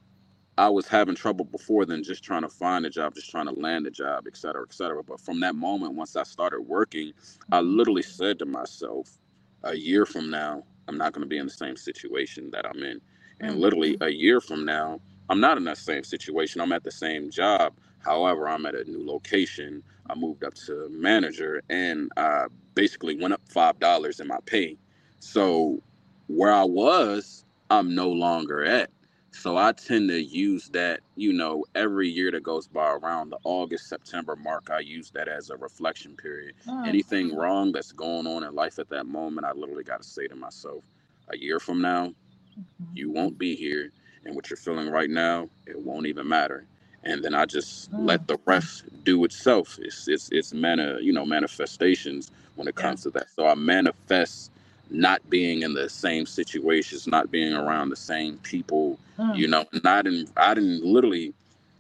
I 0.58 0.68
was 0.68 0.86
having 0.86 1.14
trouble 1.14 1.44
before 1.44 1.86
then 1.86 2.02
just 2.02 2.22
trying 2.22 2.42
to 2.42 2.48
find 2.48 2.84
a 2.84 2.90
job, 2.90 3.14
just 3.14 3.30
trying 3.30 3.46
to 3.46 3.52
land 3.52 3.86
a 3.86 3.90
job, 3.90 4.24
et 4.26 4.36
cetera, 4.36 4.62
et 4.62 4.74
cetera. 4.74 5.02
But 5.02 5.20
from 5.20 5.40
that 5.40 5.54
moment, 5.54 5.94
once 5.94 6.16
I 6.16 6.22
started 6.22 6.60
working, 6.62 7.12
I 7.50 7.60
mm-hmm. 7.60 7.76
literally 7.76 8.02
said 8.02 8.38
to 8.40 8.46
myself, 8.46 9.18
a 9.62 9.74
year 9.74 10.06
from 10.06 10.30
now, 10.30 10.64
I'm 10.88 10.98
not 10.98 11.12
going 11.12 11.22
to 11.22 11.28
be 11.28 11.38
in 11.38 11.46
the 11.46 11.52
same 11.52 11.76
situation 11.76 12.50
that 12.52 12.66
I'm 12.66 12.82
in. 12.82 13.00
And 13.40 13.52
mm-hmm. 13.52 13.60
literally 13.60 13.96
a 14.00 14.10
year 14.10 14.40
from 14.40 14.64
now, 14.64 15.00
I'm 15.28 15.40
not 15.40 15.56
in 15.56 15.64
that 15.64 15.78
same 15.78 16.04
situation. 16.04 16.60
I'm 16.60 16.72
at 16.72 16.84
the 16.84 16.90
same 16.90 17.30
job. 17.30 17.74
However, 18.00 18.48
I'm 18.48 18.66
at 18.66 18.74
a 18.74 18.84
new 18.84 19.06
location. 19.06 19.82
I 20.08 20.14
moved 20.14 20.44
up 20.44 20.54
to 20.66 20.88
manager 20.90 21.62
and 21.70 22.10
I 22.16 22.46
basically 22.74 23.16
went 23.16 23.34
up 23.34 23.42
$5 23.48 24.20
in 24.20 24.26
my 24.26 24.38
pay 24.44 24.76
so 25.20 25.80
where 26.26 26.52
I 26.52 26.64
was, 26.64 27.44
I'm 27.70 27.94
no 27.94 28.10
longer 28.10 28.64
at. 28.64 28.90
So 29.32 29.56
I 29.56 29.72
tend 29.72 30.08
to 30.08 30.20
use 30.20 30.68
that, 30.70 31.00
you 31.14 31.32
know, 31.32 31.64
every 31.76 32.08
year 32.08 32.32
that 32.32 32.42
goes 32.42 32.66
by 32.66 32.90
around 32.90 33.30
the 33.30 33.38
August, 33.44 33.88
September 33.88 34.34
mark, 34.34 34.70
I 34.70 34.80
use 34.80 35.10
that 35.12 35.28
as 35.28 35.50
a 35.50 35.56
reflection 35.56 36.16
period. 36.16 36.54
Oh. 36.68 36.84
Anything 36.84 37.36
wrong 37.36 37.70
that's 37.70 37.92
going 37.92 38.26
on 38.26 38.42
in 38.42 38.54
life 38.54 38.80
at 38.80 38.88
that 38.88 39.06
moment, 39.06 39.46
I 39.46 39.52
literally 39.52 39.84
got 39.84 40.02
to 40.02 40.08
say 40.08 40.26
to 40.26 40.34
myself, 40.34 40.82
a 41.28 41.36
year 41.36 41.60
from 41.60 41.80
now, 41.80 42.08
mm-hmm. 42.08 42.96
you 42.96 43.10
won't 43.10 43.38
be 43.38 43.54
here. 43.54 43.92
And 44.24 44.34
what 44.34 44.50
you're 44.50 44.56
feeling 44.56 44.90
right 44.90 45.08
now, 45.08 45.48
it 45.66 45.78
won't 45.78 46.06
even 46.06 46.28
matter. 46.28 46.66
And 47.04 47.22
then 47.24 47.34
I 47.34 47.46
just 47.46 47.90
mm. 47.90 48.06
let 48.06 48.26
the 48.26 48.38
rest 48.44 48.84
do 49.04 49.24
itself. 49.24 49.78
It's 49.80 50.06
it's 50.06 50.28
it's 50.30 50.52
mana, 50.52 50.98
you 51.00 51.14
know, 51.14 51.24
manifestations 51.24 52.30
when 52.56 52.68
it 52.68 52.74
comes 52.74 53.00
yeah. 53.00 53.12
to 53.12 53.18
that. 53.18 53.30
So 53.34 53.46
I 53.46 53.54
manifest 53.54 54.50
not 54.90 55.28
being 55.30 55.62
in 55.62 55.74
the 55.74 55.88
same 55.88 56.26
situations, 56.26 57.06
not 57.06 57.30
being 57.30 57.54
around 57.54 57.90
the 57.90 57.96
same 57.96 58.38
people, 58.38 58.98
mm. 59.18 59.36
you 59.36 59.46
know, 59.46 59.64
not 59.84 60.06
in 60.06 60.28
I 60.36 60.54
didn't 60.54 60.84
literally 60.84 61.32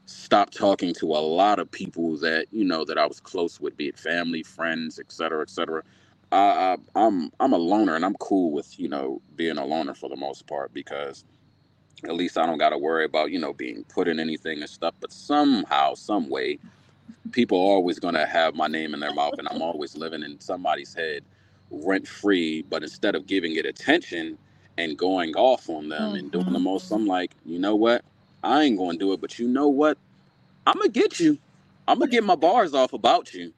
stop 0.06 0.50
talking 0.50 0.92
to 0.94 1.06
a 1.06 1.22
lot 1.22 1.58
of 1.58 1.70
people 1.70 2.16
that, 2.18 2.46
you 2.50 2.64
know, 2.64 2.84
that 2.84 2.98
I 2.98 3.06
was 3.06 3.20
close 3.20 3.60
with, 3.60 3.76
be 3.76 3.88
it 3.88 3.98
family, 3.98 4.42
friends, 4.42 4.98
et 4.98 5.12
cetera, 5.12 5.42
et 5.42 5.50
cetera. 5.50 5.82
I, 6.32 6.36
I 6.36 6.76
I'm 6.94 7.32
I'm 7.40 7.52
a 7.52 7.58
loner 7.58 7.96
and 7.96 8.04
I'm 8.04 8.14
cool 8.14 8.52
with, 8.52 8.78
you 8.78 8.88
know, 8.88 9.20
being 9.36 9.58
a 9.58 9.64
loner 9.64 9.94
for 9.94 10.08
the 10.08 10.16
most 10.16 10.46
part 10.46 10.72
because 10.72 11.24
at 12.04 12.14
least 12.14 12.38
I 12.38 12.46
don't 12.46 12.58
gotta 12.58 12.78
worry 12.78 13.04
about, 13.04 13.30
you 13.30 13.40
know, 13.40 13.52
being 13.52 13.84
put 13.84 14.08
in 14.08 14.20
anything 14.20 14.60
and 14.60 14.70
stuff. 14.70 14.94
But 15.00 15.12
somehow, 15.12 15.94
some 15.94 16.28
way, 16.28 16.58
people 17.32 17.58
are 17.58 17.74
always 17.74 17.98
gonna 17.98 18.26
have 18.26 18.54
my 18.54 18.68
name 18.68 18.94
in 18.94 19.00
their 19.00 19.12
mouth 19.12 19.34
and 19.38 19.48
I'm 19.48 19.62
always 19.62 19.96
living 19.96 20.22
in 20.22 20.40
somebody's 20.40 20.94
head 20.94 21.24
rent 21.70 22.06
free, 22.06 22.62
but 22.62 22.82
instead 22.82 23.14
of 23.14 23.26
giving 23.26 23.56
it 23.56 23.66
attention 23.66 24.38
and 24.78 24.96
going 24.96 25.34
off 25.34 25.68
on 25.68 25.88
them 25.88 26.02
mm-hmm. 26.02 26.16
and 26.16 26.32
doing 26.32 26.44
the 26.46 26.52
mm-hmm. 26.52 26.64
most, 26.64 26.90
I'm 26.90 27.06
like, 27.06 27.32
you 27.44 27.58
know 27.58 27.76
what? 27.76 28.04
I 28.42 28.62
ain't 28.62 28.78
going 28.78 28.98
to 28.98 29.04
do 29.04 29.12
it, 29.12 29.20
but 29.20 29.38
you 29.38 29.48
know 29.48 29.68
what? 29.68 29.98
I'm 30.66 30.76
gonna 30.76 30.88
get 30.88 31.18
you. 31.18 31.38
I'm 31.88 31.98
gonna 31.98 32.10
get 32.10 32.24
my 32.24 32.36
bars 32.36 32.74
off 32.74 32.92
about 32.92 33.32
you. 33.34 33.52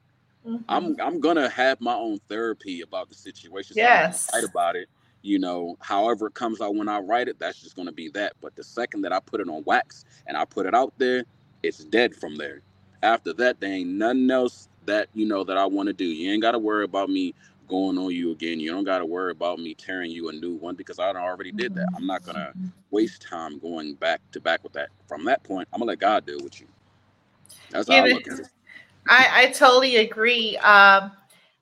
Mm-hmm. 0.45 0.63
I'm 0.67 0.95
I'm 1.01 1.19
gonna 1.19 1.49
have 1.49 1.79
my 1.79 1.93
own 1.93 2.19
therapy 2.29 2.81
about 2.81 3.09
the 3.09 3.15
situation. 3.15 3.75
So 3.75 3.81
yes, 3.81 4.29
write 4.33 4.43
about 4.43 4.75
it. 4.75 4.89
You 5.21 5.39
know, 5.39 5.77
however 5.79 6.27
it 6.27 6.33
comes 6.33 6.59
out 6.59 6.75
when 6.75 6.89
I 6.89 6.99
write 6.99 7.27
it, 7.27 7.39
that's 7.39 7.61
just 7.61 7.75
gonna 7.75 7.91
be 7.91 8.09
that. 8.09 8.33
But 8.41 8.55
the 8.55 8.63
second 8.63 9.01
that 9.03 9.13
I 9.13 9.19
put 9.19 9.41
it 9.41 9.47
on 9.47 9.63
wax 9.65 10.05
and 10.27 10.35
I 10.35 10.45
put 10.45 10.65
it 10.65 10.73
out 10.73 10.93
there, 10.97 11.23
it's 11.61 11.83
dead 11.83 12.15
from 12.15 12.35
there. 12.35 12.61
After 13.03 13.33
that, 13.33 13.59
there 13.59 13.71
ain't 13.71 13.89
nothing 13.89 14.31
else 14.31 14.69
that 14.85 15.09
you 15.13 15.25
know 15.25 15.43
that 15.43 15.57
I 15.57 15.65
want 15.65 15.87
to 15.87 15.93
do. 15.93 16.05
You 16.05 16.31
ain't 16.31 16.41
gotta 16.41 16.59
worry 16.59 16.83
about 16.83 17.09
me 17.09 17.33
going 17.67 17.97
on 17.97 18.11
you 18.11 18.31
again. 18.31 18.59
You 18.59 18.71
don't 18.71 18.83
got 18.83 18.99
to 18.99 19.05
worry 19.05 19.31
about 19.31 19.59
me 19.59 19.73
tearing 19.73 20.11
you 20.11 20.29
a 20.29 20.33
new 20.33 20.55
one 20.55 20.75
because 20.75 20.99
I 20.99 21.09
already 21.09 21.51
did 21.51 21.75
that. 21.75 21.87
I'm 21.95 22.05
not 22.05 22.23
gonna 22.23 22.51
mm-hmm. 22.57 22.67
waste 22.91 23.21
time 23.21 23.59
going 23.59 23.95
back 23.95 24.21
to 24.31 24.39
back 24.39 24.63
with 24.63 24.73
that. 24.73 24.89
From 25.07 25.23
that 25.25 25.43
point, 25.43 25.67
I'm 25.73 25.79
gonna 25.79 25.89
let 25.89 25.99
God 25.99 26.25
deal 26.25 26.39
with 26.43 26.59
you. 26.59 26.67
That's 27.71 27.87
how 27.87 27.95
yeah, 27.95 28.03
I 28.03 28.07
look 28.07 28.27
at 28.27 28.39
it. 28.39 28.47
I, 29.09 29.27
I 29.33 29.45
totally 29.51 29.97
agree. 29.97 30.57
Um, 30.57 31.11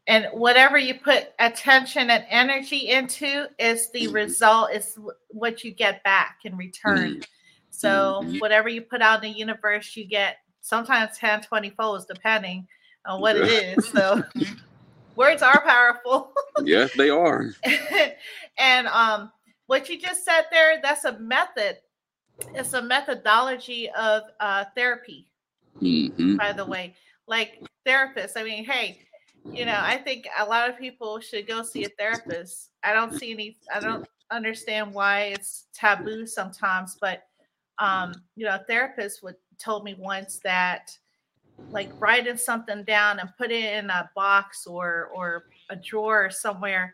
and 0.07 0.27
whatever 0.33 0.77
you 0.77 0.95
put 0.95 1.29
attention 1.39 2.09
and 2.09 2.25
energy 2.29 2.89
into 2.89 3.47
is 3.59 3.89
the 3.91 4.05
mm-hmm. 4.05 4.15
result 4.15 4.71
is 4.71 4.97
what 5.29 5.63
you 5.63 5.71
get 5.71 6.03
back 6.03 6.39
in 6.43 6.57
return. 6.57 7.11
Mm-hmm. 7.11 7.21
So 7.69 8.21
mm-hmm. 8.23 8.37
whatever 8.39 8.69
you 8.69 8.81
put 8.81 9.01
out 9.01 9.23
in 9.23 9.31
the 9.31 9.37
universe, 9.37 9.95
you 9.95 10.05
get 10.05 10.37
sometimes 10.61 11.17
10, 11.17 11.41
20 11.43 11.69
folds 11.71 12.05
depending 12.05 12.67
on 13.05 13.21
what 13.21 13.35
it 13.35 13.47
is. 13.47 13.87
So 13.87 14.23
Words 15.15 15.41
are 15.41 15.61
powerful. 15.61 16.33
yes, 16.63 16.91
they 16.95 17.09
are. 17.09 17.51
and 18.57 18.87
um, 18.87 19.31
what 19.67 19.89
you 19.89 19.99
just 19.99 20.25
said 20.25 20.43
there, 20.51 20.79
that's 20.81 21.05
a 21.05 21.19
method. 21.19 21.77
It's 22.53 22.73
a 22.73 22.81
methodology 22.81 23.89
of 23.91 24.23
uh, 24.39 24.65
therapy. 24.75 25.27
Mm-hmm. 25.81 26.37
By 26.37 26.53
the 26.53 26.65
way, 26.65 26.95
like 27.27 27.61
therapists. 27.85 28.33
I 28.35 28.43
mean, 28.43 28.65
hey, 28.65 28.99
you 29.45 29.65
know, 29.65 29.79
I 29.79 29.97
think 29.97 30.27
a 30.39 30.45
lot 30.45 30.69
of 30.69 30.77
people 30.77 31.19
should 31.19 31.47
go 31.47 31.63
see 31.63 31.85
a 31.85 31.89
therapist. 31.89 32.71
I 32.83 32.93
don't 32.93 33.17
see 33.17 33.31
any. 33.31 33.57
I 33.73 33.79
don't 33.79 34.07
understand 34.31 34.93
why 34.93 35.33
it's 35.33 35.65
taboo 35.73 36.25
sometimes, 36.25 36.97
but 36.99 37.23
um, 37.79 38.13
you 38.35 38.45
know, 38.45 38.55
a 38.55 38.63
therapist 38.67 39.23
would 39.23 39.35
told 39.57 39.83
me 39.83 39.95
once 39.97 40.39
that 40.43 40.97
like 41.69 41.89
writing 41.99 42.37
something 42.37 42.83
down 42.83 43.19
and 43.19 43.29
put 43.37 43.51
it 43.51 43.73
in 43.73 43.89
a 43.89 44.09
box 44.15 44.65
or 44.67 45.09
or 45.13 45.45
a 45.69 45.75
drawer 45.75 46.29
somewhere 46.29 46.93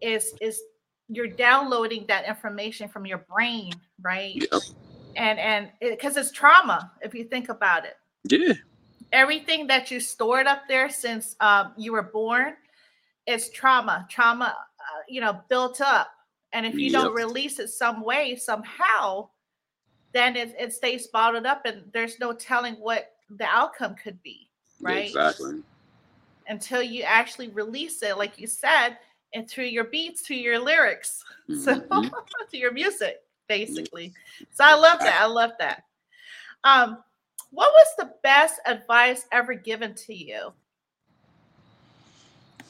is 0.00 0.34
is 0.40 0.60
you're 1.08 1.28
downloading 1.28 2.04
that 2.08 2.26
information 2.26 2.88
from 2.88 3.06
your 3.06 3.18
brain 3.18 3.72
right? 4.02 4.42
And 5.16 5.38
and 5.38 5.70
because 5.80 6.16
it, 6.16 6.20
it's 6.20 6.32
trauma 6.32 6.92
if 7.02 7.14
you 7.14 7.24
think 7.24 7.48
about 7.48 7.84
it. 7.84 7.96
Yeah. 8.24 8.54
Everything 9.12 9.66
that 9.68 9.90
you 9.90 10.00
stored 10.00 10.46
up 10.46 10.62
there 10.68 10.90
since 10.90 11.34
um, 11.40 11.72
you 11.76 11.92
were 11.92 12.02
born 12.02 12.54
is 13.26 13.50
trauma 13.50 14.06
trauma 14.10 14.54
uh, 14.56 15.02
you 15.08 15.20
know 15.20 15.40
built 15.48 15.80
up. 15.80 16.10
And 16.52 16.64
if 16.64 16.74
you 16.76 16.90
don't 16.90 17.14
release 17.14 17.58
it 17.58 17.68
some 17.68 18.02
way 18.02 18.36
somehow 18.36 19.28
then 20.12 20.36
it, 20.36 20.54
it 20.58 20.72
stays 20.72 21.06
bottled 21.08 21.46
up 21.46 21.62
and 21.66 21.82
there's 21.92 22.18
no 22.18 22.32
telling 22.32 22.74
what 22.74 23.12
the 23.30 23.44
outcome 23.44 23.94
could 23.94 24.22
be, 24.22 24.48
right? 24.80 25.06
Exactly. 25.06 25.62
Until 26.48 26.82
you 26.82 27.02
actually 27.02 27.48
release 27.48 28.02
it, 28.02 28.16
like 28.16 28.38
you 28.38 28.46
said, 28.46 28.96
and 29.34 29.48
through 29.48 29.66
your 29.66 29.84
beats, 29.84 30.22
through 30.22 30.36
your 30.36 30.58
lyrics, 30.58 31.22
mm-hmm. 31.48 31.60
so 32.04 32.10
to 32.50 32.56
your 32.56 32.72
music, 32.72 33.20
basically. 33.48 34.12
So 34.52 34.64
I 34.64 34.74
love 34.74 34.98
that. 35.00 35.20
I 35.20 35.26
love 35.26 35.52
that. 35.58 35.84
Um, 36.64 36.98
what 37.50 37.72
was 37.72 37.86
the 37.98 38.12
best 38.22 38.60
advice 38.66 39.24
ever 39.32 39.54
given 39.54 39.94
to 39.94 40.14
you? 40.14 40.52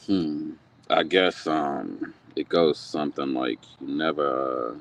Hmm. 0.07 0.53
I 0.91 1.03
guess 1.03 1.47
um 1.47 2.15
it 2.35 2.49
goes 2.49 2.79
something 2.79 3.35
like 3.35 3.59
you 3.81 3.89
never 3.89 4.77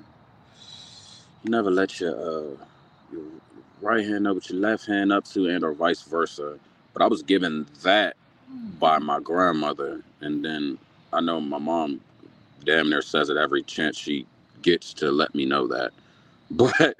never 1.43 1.69
let 1.69 1.99
your 1.99 2.15
uh 2.15 2.43
your 2.51 2.57
right 3.81 4.05
hand 4.05 4.27
up 4.27 4.35
with 4.35 4.49
your 4.49 4.59
left 4.59 4.85
hand 4.85 5.11
up 5.11 5.25
to, 5.25 5.47
and 5.47 5.63
or 5.63 5.73
vice 5.73 6.01
versa. 6.01 6.59
But 6.93 7.01
I 7.01 7.07
was 7.07 7.21
given 7.21 7.67
that 7.83 8.15
by 8.79 8.97
hmm. 8.97 9.05
my 9.05 9.19
grandmother, 9.19 10.03
and 10.21 10.43
then 10.43 10.77
I 11.13 11.21
know 11.21 11.39
my 11.39 11.59
mom 11.59 12.01
damn 12.63 12.89
near 12.89 13.01
says 13.01 13.29
it 13.29 13.37
every 13.37 13.63
chance 13.63 13.97
she 13.97 14.25
gets 14.61 14.93
to 14.95 15.11
let 15.11 15.33
me 15.35 15.45
know 15.45 15.67
that. 15.67 15.91
But 16.49 16.95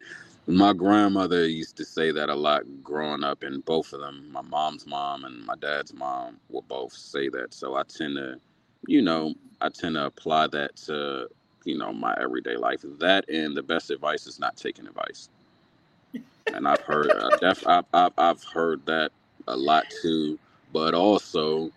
my 0.47 0.73
grandmother 0.73 1.47
used 1.47 1.77
to 1.77 1.85
say 1.85 2.11
that 2.11 2.29
a 2.29 2.35
lot 2.35 2.63
growing 2.83 3.23
up, 3.23 3.43
and 3.43 3.63
both 3.63 3.93
of 3.93 3.99
them, 3.99 4.29
my 4.31 4.41
mom's 4.41 4.85
mom 4.85 5.25
and 5.25 5.45
my 5.45 5.55
dad's 5.55 5.93
mom, 5.93 6.37
will 6.49 6.63
both 6.63 6.93
say 6.93 7.29
that. 7.29 7.53
So 7.53 7.75
I 7.75 7.83
tend 7.83 8.15
to, 8.15 8.39
you 8.87 9.01
know, 9.01 9.33
I 9.61 9.69
tend 9.69 9.95
to 9.95 10.05
apply 10.05 10.47
that 10.47 10.75
to, 10.87 11.27
you 11.65 11.77
know, 11.77 11.91
my 11.91 12.15
everyday 12.19 12.55
life. 12.55 12.81
That 12.99 13.27
and 13.29 13.55
the 13.55 13.63
best 13.63 13.89
advice 13.89 14.27
is 14.27 14.39
not 14.39 14.55
taking 14.57 14.87
advice. 14.87 15.29
And 16.53 16.67
I've 16.67 16.81
heard, 16.81 17.11
uh, 17.11 17.37
def, 17.37 17.67
I've, 17.67 17.85
I've, 17.93 18.13
I've 18.17 18.43
heard 18.43 18.85
that 18.87 19.11
a 19.47 19.57
lot 19.57 19.85
too. 20.01 20.39
But 20.73 20.93
also, 20.95 21.71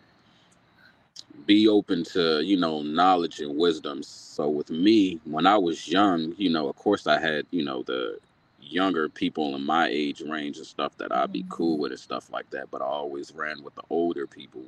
be 1.46 1.68
open 1.68 2.04
to 2.04 2.40
you 2.42 2.56
know 2.56 2.82
knowledge 2.82 3.40
and 3.40 3.58
wisdom 3.58 4.02
so 4.02 4.48
with 4.48 4.70
me 4.70 5.20
when 5.24 5.46
i 5.46 5.56
was 5.56 5.88
young 5.88 6.34
you 6.38 6.50
know 6.50 6.68
of 6.68 6.76
course 6.76 7.06
i 7.06 7.20
had 7.20 7.46
you 7.50 7.64
know 7.64 7.82
the 7.84 8.18
younger 8.62 9.08
people 9.08 9.54
in 9.56 9.64
my 9.64 9.88
age 9.88 10.22
range 10.22 10.58
and 10.58 10.66
stuff 10.66 10.96
that 10.98 11.12
I'd 11.14 11.32
be 11.32 11.44
cool 11.50 11.78
with 11.78 11.92
and 11.92 12.00
stuff 12.00 12.30
like 12.32 12.50
that. 12.50 12.70
But 12.70 12.82
I 12.82 12.86
always 12.86 13.32
ran 13.34 13.62
with 13.62 13.74
the 13.74 13.82
older 13.90 14.26
people 14.26 14.64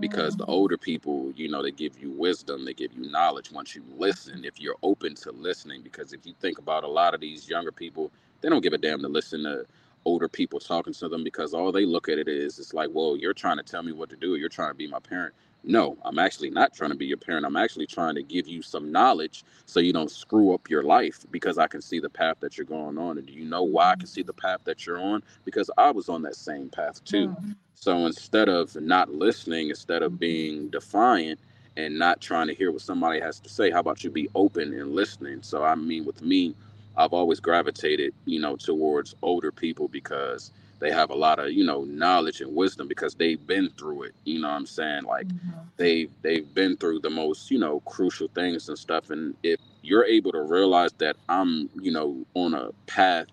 because 0.00 0.36
the 0.36 0.46
older 0.46 0.78
people, 0.78 1.32
you 1.36 1.48
know, 1.50 1.62
they 1.62 1.72
give 1.72 1.98
you 2.00 2.10
wisdom, 2.12 2.64
they 2.64 2.74
give 2.74 2.92
you 2.94 3.10
knowledge 3.10 3.52
once 3.52 3.74
you 3.76 3.84
listen, 3.98 4.44
if 4.44 4.60
you're 4.60 4.76
open 4.82 5.14
to 5.16 5.32
listening. 5.32 5.82
Because 5.82 6.12
if 6.12 6.26
you 6.26 6.34
think 6.40 6.58
about 6.58 6.84
a 6.84 6.88
lot 6.88 7.14
of 7.14 7.20
these 7.20 7.48
younger 7.48 7.72
people, 7.72 8.10
they 8.42 8.48
don't 8.48 8.62
give 8.62 8.72
a 8.72 8.78
damn 8.78 9.00
to 9.00 9.08
listen 9.08 9.44
to 9.44 9.64
older 10.04 10.28
people 10.28 10.58
talking 10.58 10.92
to 10.92 11.08
them 11.08 11.24
because 11.24 11.54
all 11.54 11.72
they 11.72 11.86
look 11.86 12.08
at 12.08 12.18
it 12.18 12.28
is 12.28 12.58
it's 12.58 12.74
like, 12.74 12.90
well, 12.92 13.16
you're 13.16 13.34
trying 13.34 13.56
to 13.56 13.62
tell 13.62 13.82
me 13.82 13.92
what 13.92 14.10
to 14.10 14.16
do, 14.16 14.36
you're 14.36 14.48
trying 14.48 14.70
to 14.70 14.74
be 14.74 14.86
my 14.86 14.98
parent. 14.98 15.34
No, 15.64 15.96
I'm 16.04 16.18
actually 16.18 16.50
not 16.50 16.74
trying 16.74 16.90
to 16.90 16.96
be 16.96 17.06
your 17.06 17.16
parent. 17.18 17.46
I'm 17.46 17.56
actually 17.56 17.86
trying 17.86 18.16
to 18.16 18.22
give 18.22 18.48
you 18.48 18.62
some 18.62 18.90
knowledge 18.90 19.44
so 19.64 19.78
you 19.78 19.92
don't 19.92 20.10
screw 20.10 20.52
up 20.52 20.68
your 20.68 20.82
life 20.82 21.24
because 21.30 21.56
I 21.56 21.68
can 21.68 21.80
see 21.80 22.00
the 22.00 22.10
path 22.10 22.38
that 22.40 22.58
you're 22.58 22.66
going 22.66 22.98
on. 22.98 23.18
And 23.18 23.26
do 23.26 23.32
you 23.32 23.44
know 23.44 23.62
why 23.62 23.92
I 23.92 23.96
can 23.96 24.08
see 24.08 24.24
the 24.24 24.32
path 24.32 24.58
that 24.64 24.84
you're 24.86 24.98
on? 24.98 25.22
Because 25.44 25.70
I 25.78 25.92
was 25.92 26.08
on 26.08 26.22
that 26.22 26.34
same 26.34 26.68
path 26.68 27.04
too. 27.04 27.28
Mm-hmm. 27.28 27.52
So 27.76 28.06
instead 28.06 28.48
of 28.48 28.74
not 28.80 29.10
listening, 29.12 29.70
instead 29.70 30.02
of 30.02 30.18
being 30.18 30.68
defiant 30.68 31.38
and 31.76 31.96
not 31.96 32.20
trying 32.20 32.48
to 32.48 32.54
hear 32.54 32.72
what 32.72 32.82
somebody 32.82 33.20
has 33.20 33.38
to 33.40 33.48
say, 33.48 33.70
how 33.70 33.80
about 33.80 34.02
you 34.02 34.10
be 34.10 34.28
open 34.34 34.72
and 34.72 34.94
listening? 34.94 35.42
So, 35.42 35.62
I 35.62 35.76
mean, 35.76 36.04
with 36.04 36.22
me, 36.22 36.56
I've 36.96 37.12
always 37.12 37.40
gravitated, 37.40 38.14
you 38.24 38.40
know, 38.40 38.56
towards 38.56 39.14
older 39.22 39.50
people 39.50 39.88
because 39.88 40.52
they 40.82 40.90
have 40.90 41.10
a 41.10 41.14
lot 41.14 41.38
of 41.38 41.52
you 41.52 41.64
know 41.64 41.84
knowledge 41.84 42.40
and 42.40 42.54
wisdom 42.56 42.88
because 42.88 43.14
they've 43.14 43.46
been 43.46 43.70
through 43.78 44.02
it 44.02 44.14
you 44.24 44.40
know 44.40 44.48
what 44.48 44.54
i'm 44.54 44.66
saying 44.66 45.04
like 45.04 45.28
mm-hmm. 45.28 45.60
they 45.76 46.08
they've 46.22 46.52
been 46.54 46.76
through 46.76 46.98
the 46.98 47.08
most 47.08 47.52
you 47.52 47.58
know 47.58 47.78
crucial 47.80 48.26
things 48.34 48.68
and 48.68 48.76
stuff 48.76 49.10
and 49.10 49.34
if 49.44 49.60
you're 49.82 50.04
able 50.04 50.32
to 50.32 50.42
realize 50.42 50.92
that 50.94 51.14
i'm 51.28 51.70
you 51.80 51.92
know 51.92 52.26
on 52.34 52.52
a 52.54 52.70
path 52.86 53.28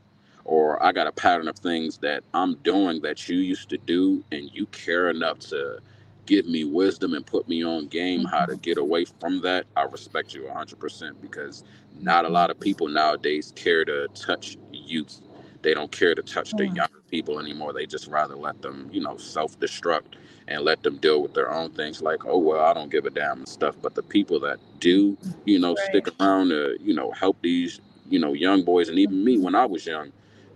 or 0.46 0.82
i 0.84 0.92
got 0.92 1.08
a 1.08 1.12
pattern 1.12 1.48
of 1.48 1.58
things 1.58 1.98
that 1.98 2.24
i'm 2.36 2.54
doing 2.58 3.02
that 3.02 3.28
you 3.28 3.38
used 3.38 3.68
to 3.68 3.80
do 3.80 4.24
and 4.32 4.52
you 4.54 4.68
care 4.68 5.10
enough 5.10 5.40
to 5.40 5.80
give 6.28 6.46
me 6.46 6.64
wisdom 6.64 7.16
and 7.16 7.26
put 7.26 7.50
me 7.50 7.66
on 7.66 7.88
game 7.88 8.24
how 8.26 8.46
to 8.46 8.54
mm-hmm. 8.54 8.62
get 8.62 8.78
away 8.78 9.04
from 9.20 9.42
that 9.42 9.66
i 9.76 9.82
respect 9.82 10.36
you 10.36 10.44
100% 10.44 11.20
because 11.20 11.64
not 12.00 12.26
a 12.26 12.30
lot 12.30 12.50
of 12.50 12.60
people 12.60 12.88
nowadays 12.88 13.54
care 13.56 13.84
to 13.86 14.08
touch 14.14 14.58
youth 14.72 15.22
they 15.62 15.74
don't 15.74 15.92
care 15.92 16.16
to 16.16 16.22
touch 16.22 16.52
the 16.52 16.66
younger 16.66 17.02
people 17.10 17.40
anymore. 17.40 17.74
They 17.74 17.86
just 17.86 18.08
rather 18.08 18.36
let 18.36 18.62
them, 18.62 18.90
you 18.92 19.02
know, 19.02 19.18
self 19.18 19.60
destruct 19.60 20.16
and 20.48 20.64
let 20.64 20.84
them 20.84 20.98
deal 20.98 21.22
with 21.22 21.34
their 21.34 21.52
own 21.52 21.72
things 21.72 22.02
like, 22.02 22.26
oh, 22.26 22.38
well, 22.38 22.62
I 22.62 22.74
don't 22.74 22.92
give 22.92 23.06
a 23.06 23.10
damn 23.10 23.40
and 23.40 23.48
stuff. 23.48 23.76
But 23.82 23.96
the 23.96 24.04
people 24.04 24.40
that 24.42 24.60
do, 24.80 25.18
you 25.46 25.60
know, 25.60 25.76
right. 25.76 25.86
stick 25.90 26.08
around 26.20 26.50
to, 26.50 26.78
you 26.80 26.94
know, 26.94 27.12
help 27.12 27.42
these, 27.42 27.82
you 28.10 28.20
know, 28.20 28.34
young 28.34 28.64
boys 28.64 28.90
and 28.90 28.98
even 28.98 29.24
me 29.24 29.38
when 29.38 29.54
I 29.54 29.66
was 29.66 29.86
young, 29.86 30.12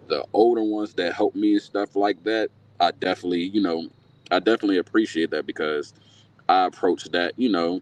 the 0.08 0.26
older 0.34 0.64
ones 0.64 0.94
that 0.96 1.14
helped 1.14 1.36
me 1.36 1.54
and 1.54 1.62
stuff 1.62 1.96
like 1.96 2.24
that, 2.24 2.50
I 2.80 2.92
definitely, 2.92 3.44
you 3.44 3.62
know, 3.62 3.90
I 4.32 4.40
definitely 4.40 4.78
appreciate 4.78 5.32
that 5.32 5.46
because 5.46 5.94
I 6.48 6.66
approach 6.66 7.06
that, 7.12 7.34
you 7.38 7.50
know, 7.50 7.82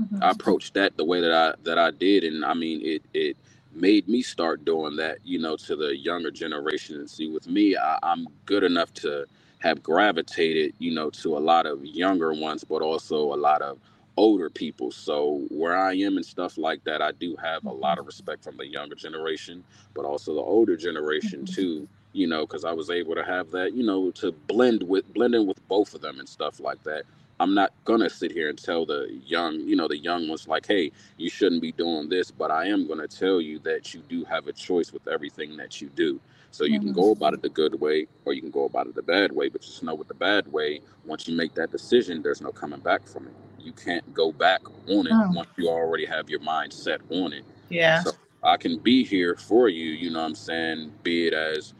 mm-hmm. 0.00 0.24
I 0.24 0.30
approached 0.32 0.74
that 0.74 0.96
the 0.96 1.04
way 1.04 1.20
that 1.22 1.32
I 1.32 1.54
that 1.64 1.78
I 1.78 1.92
did, 1.92 2.24
and 2.24 2.44
I 2.44 2.54
mean 2.54 2.80
it 2.84 3.02
it 3.14 3.36
made 3.74 4.08
me 4.08 4.22
start 4.22 4.64
doing 4.64 4.96
that, 4.96 5.18
you 5.24 5.38
know, 5.38 5.56
to 5.56 5.76
the 5.76 5.96
younger 5.96 6.30
generation. 6.32 6.96
And 6.96 7.10
see, 7.10 7.28
with 7.28 7.48
me, 7.48 7.76
I, 7.76 7.98
I'm 8.02 8.26
good 8.46 8.64
enough 8.64 8.92
to 8.96 9.26
have 9.60 9.82
gravitated, 9.82 10.74
you 10.78 10.94
know, 10.94 11.10
to 11.10 11.36
a 11.36 11.40
lot 11.40 11.66
of 11.66 11.84
younger 11.84 12.32
ones, 12.34 12.64
but 12.64 12.82
also 12.82 13.34
a 13.34 13.36
lot 13.36 13.62
of 13.62 13.78
older 14.16 14.50
people. 14.50 14.90
So 14.92 15.46
where 15.50 15.76
I 15.76 15.94
am 15.94 16.16
and 16.16 16.26
stuff 16.26 16.58
like 16.58 16.84
that, 16.84 17.02
I 17.02 17.12
do 17.12 17.36
have 17.42 17.64
a 17.66 17.72
lot 17.72 17.98
of 17.98 18.06
respect 18.06 18.44
from 18.44 18.56
the 18.58 18.66
younger 18.66 18.96
generation, 18.96 19.64
but 19.94 20.04
also 20.06 20.34
the 20.34 20.40
older 20.42 20.76
generation 20.76 21.42
mm-hmm. 21.44 21.54
too. 21.54 21.88
You 22.14 22.26
know, 22.28 22.46
because 22.46 22.64
I 22.64 22.72
was 22.72 22.90
able 22.90 23.14
to 23.14 23.24
have 23.24 23.52
that, 23.52 23.74
you 23.74 23.84
know, 23.84 24.10
to 24.12 24.32
blend 24.32 24.82
with 24.82 25.12
blend 25.14 25.34
in 25.36 25.46
with 25.46 25.66
both 25.68 25.94
of 25.94 26.00
them 26.02 26.18
and 26.20 26.28
stuff 26.28 26.60
like 26.60 26.82
that. 26.84 27.04
I'm 27.40 27.54
not 27.54 27.72
gonna 27.86 28.10
sit 28.10 28.32
here 28.32 28.50
and 28.50 28.62
tell 28.62 28.84
the 28.84 29.18
young, 29.24 29.60
you 29.60 29.74
know, 29.74 29.88
the 29.88 29.96
young 29.96 30.28
ones 30.28 30.46
like, 30.46 30.66
hey, 30.66 30.92
you 31.16 31.30
shouldn't 31.30 31.62
be 31.62 31.72
doing 31.72 32.10
this, 32.10 32.30
but 32.30 32.50
I 32.50 32.66
am 32.66 32.86
gonna 32.86 33.08
tell 33.08 33.40
you 33.40 33.58
that 33.60 33.94
you 33.94 34.02
do 34.10 34.24
have 34.24 34.46
a 34.46 34.52
choice 34.52 34.92
with 34.92 35.08
everything 35.08 35.56
that 35.56 35.80
you 35.80 35.88
do. 35.88 36.20
So 36.50 36.64
you 36.64 36.78
can 36.80 36.92
go 36.92 37.12
about 37.12 37.32
it 37.32 37.42
the 37.42 37.48
good 37.48 37.80
way 37.80 38.08
or 38.24 38.34
you 38.34 38.42
can 38.42 38.50
go 38.50 38.64
about 38.64 38.88
it 38.88 38.94
the 38.94 39.02
bad 39.02 39.32
way, 39.32 39.48
but 39.48 39.62
just 39.62 39.82
know 39.82 39.94
with 39.94 40.08
the 40.08 40.14
bad 40.14 40.52
way, 40.52 40.80
once 41.06 41.26
you 41.26 41.34
make 41.34 41.54
that 41.54 41.72
decision, 41.72 42.22
there's 42.22 42.42
no 42.42 42.50
coming 42.50 42.80
back 42.80 43.06
from 43.06 43.26
it. 43.26 43.32
You 43.58 43.72
can't 43.72 44.12
go 44.12 44.32
back 44.32 44.60
on 44.88 45.06
it 45.06 45.12
oh. 45.12 45.30
once 45.32 45.48
you 45.56 45.68
already 45.68 46.04
have 46.04 46.28
your 46.28 46.40
mind 46.40 46.72
set 46.72 47.00
on 47.08 47.32
it. 47.32 47.44
Yeah. 47.70 48.02
So 48.02 48.10
I 48.42 48.58
can 48.58 48.78
be 48.78 49.02
here 49.02 49.36
for 49.36 49.70
you, 49.70 49.92
you 49.92 50.10
know 50.10 50.20
what 50.20 50.26
I'm 50.26 50.34
saying? 50.34 50.92
Be 51.02 51.28
it 51.28 51.34
as 51.34 51.72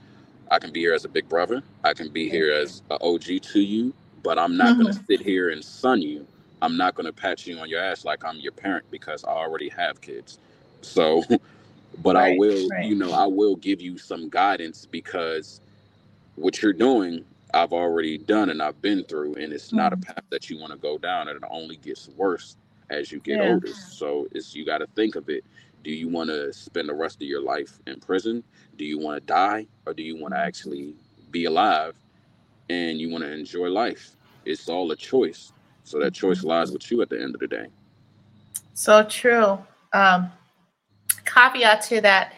I 0.50 0.58
can 0.58 0.72
be 0.72 0.80
here 0.80 0.94
as 0.94 1.04
a 1.04 1.08
big 1.08 1.28
brother, 1.28 1.62
I 1.84 1.92
can 1.92 2.08
be 2.08 2.30
here 2.30 2.50
as 2.50 2.82
an 2.90 2.98
OG 3.02 3.42
to 3.42 3.60
you, 3.60 3.92
but 4.22 4.38
I'm 4.38 4.56
not 4.56 4.74
mm-hmm. 4.74 4.82
going 4.82 4.94
to 4.94 5.04
sit 5.04 5.20
here 5.20 5.50
and 5.50 5.64
sun 5.64 6.02
you. 6.02 6.26
I'm 6.62 6.76
not 6.76 6.94
going 6.94 7.06
to 7.06 7.12
pat 7.12 7.46
you 7.46 7.58
on 7.58 7.68
your 7.68 7.80
ass 7.80 8.04
like 8.04 8.24
I'm 8.24 8.36
your 8.38 8.52
parent 8.52 8.84
because 8.90 9.24
I 9.24 9.30
already 9.30 9.68
have 9.70 10.00
kids. 10.00 10.38
So, 10.82 11.22
but 12.02 12.16
right, 12.16 12.34
I 12.34 12.38
will, 12.38 12.68
right. 12.68 12.84
you 12.84 12.94
know, 12.94 13.12
I 13.12 13.26
will 13.26 13.56
give 13.56 13.80
you 13.80 13.98
some 13.98 14.28
guidance 14.28 14.86
because 14.86 15.60
what 16.36 16.62
you're 16.62 16.72
doing, 16.72 17.24
I've 17.54 17.72
already 17.72 18.18
done 18.18 18.50
and 18.50 18.62
I've 18.62 18.80
been 18.82 19.04
through, 19.04 19.34
and 19.34 19.52
it's 19.52 19.68
mm-hmm. 19.68 19.76
not 19.76 19.92
a 19.92 19.96
mm-hmm. 19.96 20.12
path 20.12 20.24
that 20.30 20.50
you 20.50 20.58
want 20.58 20.72
to 20.72 20.78
go 20.78 20.98
down, 20.98 21.28
and 21.28 21.36
it 21.36 21.48
only 21.50 21.76
gets 21.76 22.08
worse 22.10 22.56
as 22.90 23.10
you 23.10 23.20
get 23.20 23.38
yeah. 23.38 23.52
older. 23.52 23.72
So 23.72 24.28
it's 24.32 24.54
you 24.54 24.64
got 24.64 24.78
to 24.78 24.86
think 24.88 25.16
of 25.16 25.28
it. 25.28 25.44
Do 25.82 25.90
you 25.90 26.08
want 26.08 26.28
to 26.28 26.52
spend 26.52 26.90
the 26.90 26.94
rest 26.94 27.16
of 27.16 27.22
your 27.22 27.40
life 27.40 27.78
in 27.86 28.00
prison? 28.00 28.44
Do 28.76 28.84
you 28.84 28.98
want 28.98 29.20
to 29.20 29.26
die, 29.26 29.66
or 29.86 29.94
do 29.94 30.02
you 30.02 30.16
want 30.16 30.34
to 30.34 30.38
mm-hmm. 30.38 30.48
actually 30.48 30.94
be 31.30 31.46
alive 31.46 31.94
and 32.70 33.00
you 33.00 33.10
want 33.10 33.24
to 33.24 33.32
enjoy 33.32 33.68
life. 33.68 34.12
It's 34.44 34.68
all 34.68 34.90
a 34.92 34.96
choice. 34.96 35.52
So 35.82 35.98
that 35.98 36.14
choice 36.14 36.38
mm-hmm. 36.38 36.48
lies 36.48 36.70
with 36.70 36.88
you 36.90 37.02
at 37.02 37.10
the 37.10 37.20
end 37.20 37.34
of 37.34 37.40
the 37.40 37.48
day. 37.48 37.66
So 38.74 39.02
true. 39.02 39.58
Um, 39.92 40.30
caveat 41.24 41.82
to 41.82 42.00
that, 42.02 42.34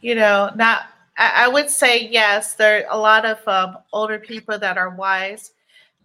you 0.00 0.14
know, 0.14 0.50
not 0.56 0.86
I, 1.18 1.44
I 1.44 1.48
would 1.48 1.68
say 1.68 2.08
yes, 2.08 2.54
there 2.54 2.86
are 2.86 2.96
a 2.96 2.98
lot 2.98 3.26
of 3.26 3.46
um, 3.46 3.78
older 3.92 4.18
people 4.18 4.58
that 4.58 4.78
are 4.78 4.90
wise, 4.90 5.52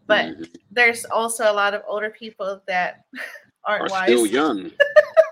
but 0.07 0.25
mm-hmm. 0.25 0.43
there's 0.71 1.05
also 1.05 1.49
a 1.49 1.53
lot 1.53 1.73
of 1.73 1.83
older 1.87 2.09
people 2.09 2.61
that 2.67 3.05
aren't 3.63 3.89
are 3.89 3.93
wise. 3.93 4.09
Still 4.09 4.25
young. 4.25 4.71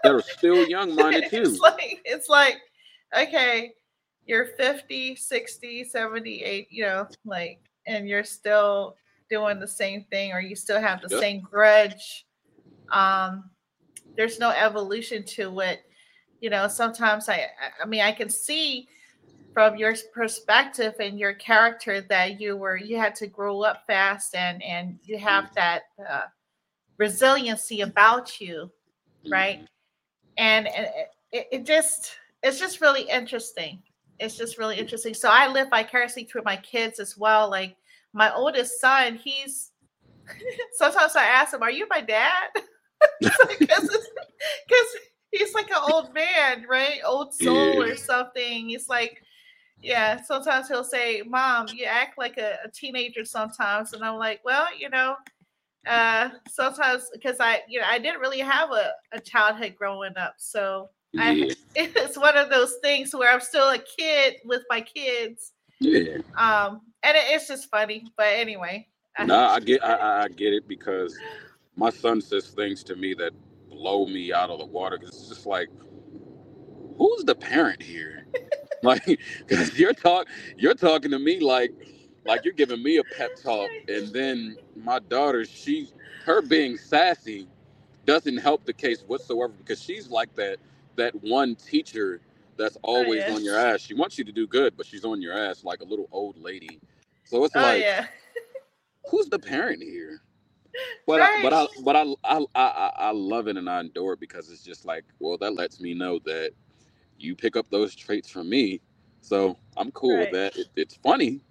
They're 0.04 0.22
still 0.22 0.68
young 0.70 0.96
minded 0.96 1.30
too. 1.30 1.42
It's 1.42 1.60
like 1.60 2.02
it's 2.06 2.30
like, 2.30 2.58
okay, 3.18 3.74
you're 4.26 4.46
50, 4.46 5.16
60, 5.16 5.84
78, 5.84 6.68
you 6.70 6.84
know, 6.86 7.08
like 7.26 7.60
and 7.88 8.08
you're 8.08 8.24
still 8.24 8.96
doing 9.30 9.60
the 9.60 9.68
same 9.68 10.04
thing 10.10 10.32
or 10.34 10.42
you 10.42 10.56
still 10.56 10.82
have 10.82 11.02
the 11.02 11.08
yep. 11.10 11.20
same 11.20 11.42
grudge 11.42 12.26
um 12.92 13.50
there's 14.18 14.40
no 14.40 14.50
evolution 14.50 15.24
to 15.24 15.60
it 15.62 15.82
you 16.42 16.50
know 16.50 16.68
sometimes 16.68 17.30
i 17.30 17.46
i 17.82 17.86
mean 17.86 18.02
i 18.02 18.12
can 18.12 18.30
see 18.30 18.88
from 19.54 19.76
your 19.76 19.96
perspective 20.14 20.94
and 21.00 21.20
your 21.20 21.34
character 21.34 22.02
that 22.02 22.40
you 22.40 22.56
were 22.56 22.78
you 22.78 22.98
had 22.98 23.16
to 23.16 23.28
grow 23.28 23.62
up 23.62 23.84
fast 23.88 24.36
and 24.36 24.62
and 24.64 25.00
you 25.04 25.18
have 25.18 25.46
mm-hmm. 25.46 25.56
that 25.56 25.82
uh, 26.10 26.26
resiliency 26.98 27.82
about 27.82 28.40
you 28.40 28.70
right 29.30 29.58
mm-hmm. 29.58 29.66
and, 30.38 30.68
and 30.68 30.88
it, 31.32 31.48
it 31.52 31.66
just 31.66 32.16
it's 32.44 32.60
just 32.60 32.82
really 32.82 33.04
interesting 33.04 33.82
it's 34.22 34.38
just 34.38 34.58
really 34.58 34.78
interesting. 34.78 35.14
So 35.14 35.30
I 35.32 35.48
live 35.48 35.70
vicariously 35.70 36.26
through 36.26 36.44
my 36.46 36.58
kids 36.58 37.00
as 37.00 37.18
well. 37.18 37.50
Like 37.50 37.76
my 38.14 38.34
oldest 38.34 38.80
son, 38.80 39.16
he's 39.16 39.72
sometimes 40.78 41.16
I 41.16 41.26
ask 41.26 41.54
him, 41.54 41.64
"Are 41.64 41.72
you 41.72 41.88
my 41.90 42.02
dad?" 42.02 42.50
Because 43.60 44.88
he's 45.32 45.54
like 45.54 45.70
an 45.70 45.78
old 45.92 46.14
man, 46.14 46.66
right? 46.70 47.00
Old 47.06 47.34
soul 47.44 47.86
Yeah. 47.86 47.94
or 47.94 47.96
something. 47.96 48.70
He's 48.70 48.90
like, 48.90 49.22
yeah. 49.82 50.22
Sometimes 50.22 50.68
he'll 50.68 50.84
say, 50.84 51.22
"Mom, 51.26 51.68
you 51.74 51.86
act 51.86 52.18
like 52.18 52.38
a, 52.38 52.58
a 52.66 52.70
teenager 52.72 53.26
sometimes," 53.26 53.94
and 53.94 54.04
I'm 54.04 54.18
like, 54.18 54.42
well, 54.46 54.68
you 54.78 54.90
know, 54.90 55.16
uh, 55.88 56.30
sometimes 56.50 57.10
because 57.14 57.38
I, 57.40 57.62
you 57.68 57.80
know, 57.80 57.88
I 57.90 58.00
didn't 58.00 58.22
really 58.22 58.40
have 58.40 58.72
a, 58.72 58.92
a 59.12 59.20
childhood 59.20 59.76
growing 59.78 60.18
up, 60.18 60.36
so 60.38 60.90
I, 61.18 61.52
it's 61.76 62.18
one 62.18 62.38
of 62.38 62.50
those 62.50 62.76
things 62.82 63.14
where 63.14 63.32
I'm 63.34 63.42
still 63.42 63.70
a 63.70 63.80
kid 63.80 64.36
with 64.46 64.64
my 64.70 64.82
kids. 64.82 65.54
Yeah. 65.80 66.18
Um, 66.38 66.82
and 67.04 67.18
it, 67.18 67.24
it's 67.30 67.48
just 67.48 67.70
funny. 67.70 68.06
But 68.18 68.28
anyway, 68.34 68.88
I- 69.18 69.26
No, 69.26 69.38
I 69.38 69.60
get 69.60 69.84
I- 69.84 70.24
I, 70.24 70.24
get 70.30 70.54
it 70.54 70.68
because 70.68 71.18
my 71.76 71.90
son 71.90 72.22
says 72.22 72.50
things 72.50 72.84
to 72.86 72.96
me 72.96 73.14
that 73.16 73.32
blow 73.70 74.06
me 74.06 74.34
out 74.34 74.50
of 74.50 74.60
the 74.60 74.66
water. 74.66 74.98
'cause 74.98 75.10
it's 75.10 75.30
just 75.30 75.46
like, 75.46 75.70
who's 76.98 77.24
the 77.26 77.36
parent 77.36 77.82
here? 77.82 78.26
like, 78.84 79.20
because 79.48 79.78
you're 79.80 79.94
talk 79.94 80.28
you're 80.58 80.76
talking 80.76 81.12
to 81.12 81.20
me 81.20 81.40
like 81.40 81.72
like 82.26 82.46
you're 82.46 82.54
giving 82.54 82.84
me 82.84 82.98
a 82.98 83.04
pep 83.04 83.32
talk, 83.44 83.70
and 83.88 84.08
then 84.14 84.58
my 84.76 85.00
daughter, 85.00 85.46
she 85.46 85.90
her 86.26 86.42
being 86.42 86.78
sassy 86.78 87.48
doesn't 88.06 88.38
help 88.38 88.66
the 88.66 88.74
case 88.74 89.04
whatsoever 89.08 89.54
because 89.60 89.82
she's 89.82 90.10
like 90.10 90.34
that 90.36 90.58
that 90.96 91.14
one 91.24 91.56
teacher 91.56 92.22
that's 92.58 92.78
always 92.84 93.28
yeah. 93.28 93.34
on 93.34 93.44
your 93.44 93.58
ass. 93.58 93.82
She 93.82 93.94
wants 93.94 94.18
you 94.18 94.24
to 94.26 94.32
do 94.32 94.48
good, 94.48 94.76
but 94.78 94.86
she's 94.86 95.06
on 95.06 95.22
your 95.22 95.34
ass 95.34 95.64
like 95.64 95.82
a 95.82 95.86
little 95.86 96.08
old 96.12 96.38
lady. 96.38 96.82
So 97.26 97.44
it's 97.46 97.56
oh 97.56 97.62
like 97.62 97.82
yeah, 97.82 98.08
who's 99.10 99.30
the 99.30 99.40
parent 99.40 99.82
here? 99.84 100.22
But 101.08 101.22
I, 101.22 101.30
but 101.42 101.54
I 101.54 101.68
but 101.84 101.96
I, 101.96 102.06
I 102.24 102.46
I 102.56 102.92
I 102.98 103.12
love 103.12 103.48
it 103.48 103.58
and 103.58 103.70
I 103.70 103.82
adore 103.82 104.14
it 104.14 104.20
because 104.20 104.50
it's 104.50 104.64
just 104.64 104.86
like 104.86 105.04
well 105.20 105.38
that 105.40 105.56
lets 105.56 105.80
me 105.82 105.94
know 105.94 106.20
that 106.26 106.52
you 107.18 107.36
pick 107.36 107.56
up 107.56 107.70
those 107.70 107.96
traits 107.96 108.30
from 108.30 108.50
me, 108.50 108.82
so 109.22 109.58
I'm 109.78 109.92
cool 109.92 110.18
Right. 110.18 110.20
with 110.20 110.32
that. 110.32 110.56
It, 110.58 110.68
it's 110.76 110.96
funny, 110.96 111.42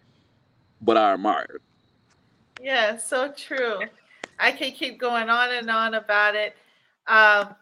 but 0.81 0.97
I 0.97 1.13
admire 1.15 1.57
it. 1.57 1.63
yeah, 2.63 2.97
so 2.97 3.33
true. 3.33 3.81
I 4.39 4.53
can 4.53 4.73
keep 4.73 4.99
going 4.99 5.29
on 5.29 5.51
and 5.51 5.71
on 5.71 5.95
about 5.95 6.35
it. 6.35 6.57
Um, 7.07 7.55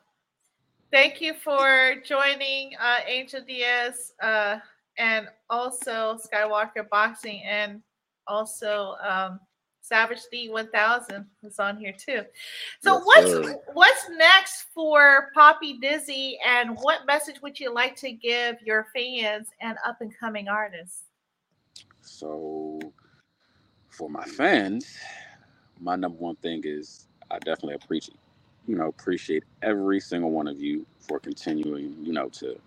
thank 0.91 1.20
you 1.20 1.34
for 1.34 1.95
joining 2.05 2.72
uh, 2.80 2.99
Angel 3.07 3.41
Diaz 3.47 4.12
uh, 4.22 4.59
and 4.97 5.28
also 5.51 6.18
Skywalker 6.18 6.89
Boxing 6.89 7.43
and 7.45 7.82
also 8.26 8.95
um, 9.07 9.41
Savage 9.80 10.20
D 10.30 10.51
1000 10.51 11.24
is 11.45 11.59
on 11.59 11.78
here 11.78 11.93
too. 11.99 12.22
So 12.82 12.95
Yes, 12.97 13.03
what's 13.05 13.30
sir. 13.30 13.61
what's 13.72 14.11
next 14.16 14.66
for 14.74 15.30
Poppi 15.34 15.78
Dizzy 15.78 16.39
and 16.47 16.76
what 16.80 17.07
message 17.07 17.41
would 17.43 17.59
you 17.59 17.72
like 17.72 17.97
to 17.97 18.12
give 18.12 18.57
your 18.62 18.86
fans 18.95 19.49
and 19.61 19.78
up 19.86 20.01
and 20.01 20.12
coming 20.18 20.49
artists? 20.49 21.05
So 22.03 22.80
for 23.89 24.11
my 24.11 24.24
fans, 24.24 24.99
my 25.80 25.97
number 25.97 26.18
one 26.18 26.36
thing 26.36 26.62
is 26.64 27.09
I 27.30 27.39
definitely 27.39 27.74
appreciate 27.74 28.18
you 28.69 28.77
know 28.77 28.89
appreciate 28.89 29.45
every 29.62 30.01
single 30.01 30.33
one 30.33 30.49
of 30.49 30.61
you 30.61 30.87
for 31.01 31.21
continuing 31.21 31.97
you 32.03 32.12
know 32.14 32.31
to 32.31 32.59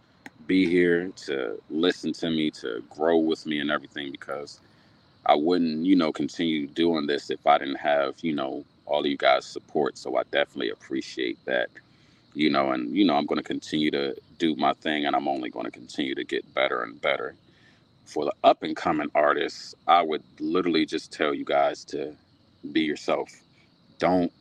be 0.47 0.67
here 0.69 1.09
to 1.15 1.61
listen 1.71 2.13
to 2.13 2.29
me 2.31 2.51
to 2.51 2.83
grow 2.91 3.17
with 3.17 3.45
me 3.47 3.59
and 3.61 3.71
everything 3.71 4.11
because 4.11 4.61
I 5.25 5.35
wouldn't 5.35 5.85
you 5.85 5.95
know 5.95 6.11
continue 6.13 6.67
doing 6.67 7.07
this 7.07 7.31
if 7.31 7.45
I 7.47 7.59
didn't 7.59 7.77
have 7.77 8.15
you 8.21 8.33
know 8.35 8.65
all 8.87 9.01
of 9.01 9.07
you 9.07 9.17
guys 9.17 9.45
support 9.45 9.97
so 9.97 10.17
I 10.17 10.23
definitely 10.31 10.71
appreciate 10.71 11.43
that 11.45 11.69
you 12.35 12.49
know 12.51 12.71
and 12.71 12.95
you 12.95 13.05
know 13.05 13.15
I'm 13.15 13.25
going 13.27 13.39
to 13.41 13.47
continue 13.47 13.91
to 13.91 14.15
do 14.39 14.55
my 14.57 14.73
thing 14.75 15.05
and 15.07 15.15
I'm 15.15 15.27
only 15.29 15.49
going 15.49 15.65
to 15.65 15.71
continue 15.71 16.15
to 16.15 16.25
get 16.25 16.53
better 16.55 16.83
and 16.83 17.01
better 17.01 17.35
for 18.05 18.25
the 18.25 18.33
up 18.43 18.63
and 18.63 18.75
coming 18.75 19.09
artists, 19.15 19.75
I 19.87 20.01
would 20.01 20.23
literally 20.39 20.85
just 20.85 21.11
tell 21.13 21.33
you 21.33 21.45
guys 21.45 21.85
to 21.85 22.15
be 22.71 22.81
yourself. 22.81 23.29
Don't 23.99 24.31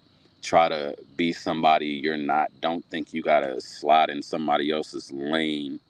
try 0.43 0.69
to 0.69 0.97
be 1.17 1.33
somebody 1.33 1.87
you're 1.89 2.17
not. 2.19 2.51
Don't 2.61 2.85
think 2.87 3.15
you 3.15 3.23
got 3.23 3.41
to 3.41 3.61
slide 3.61 4.11
in 4.11 4.23
somebody 4.23 4.71
else's 4.73 5.13
lane 5.13 5.81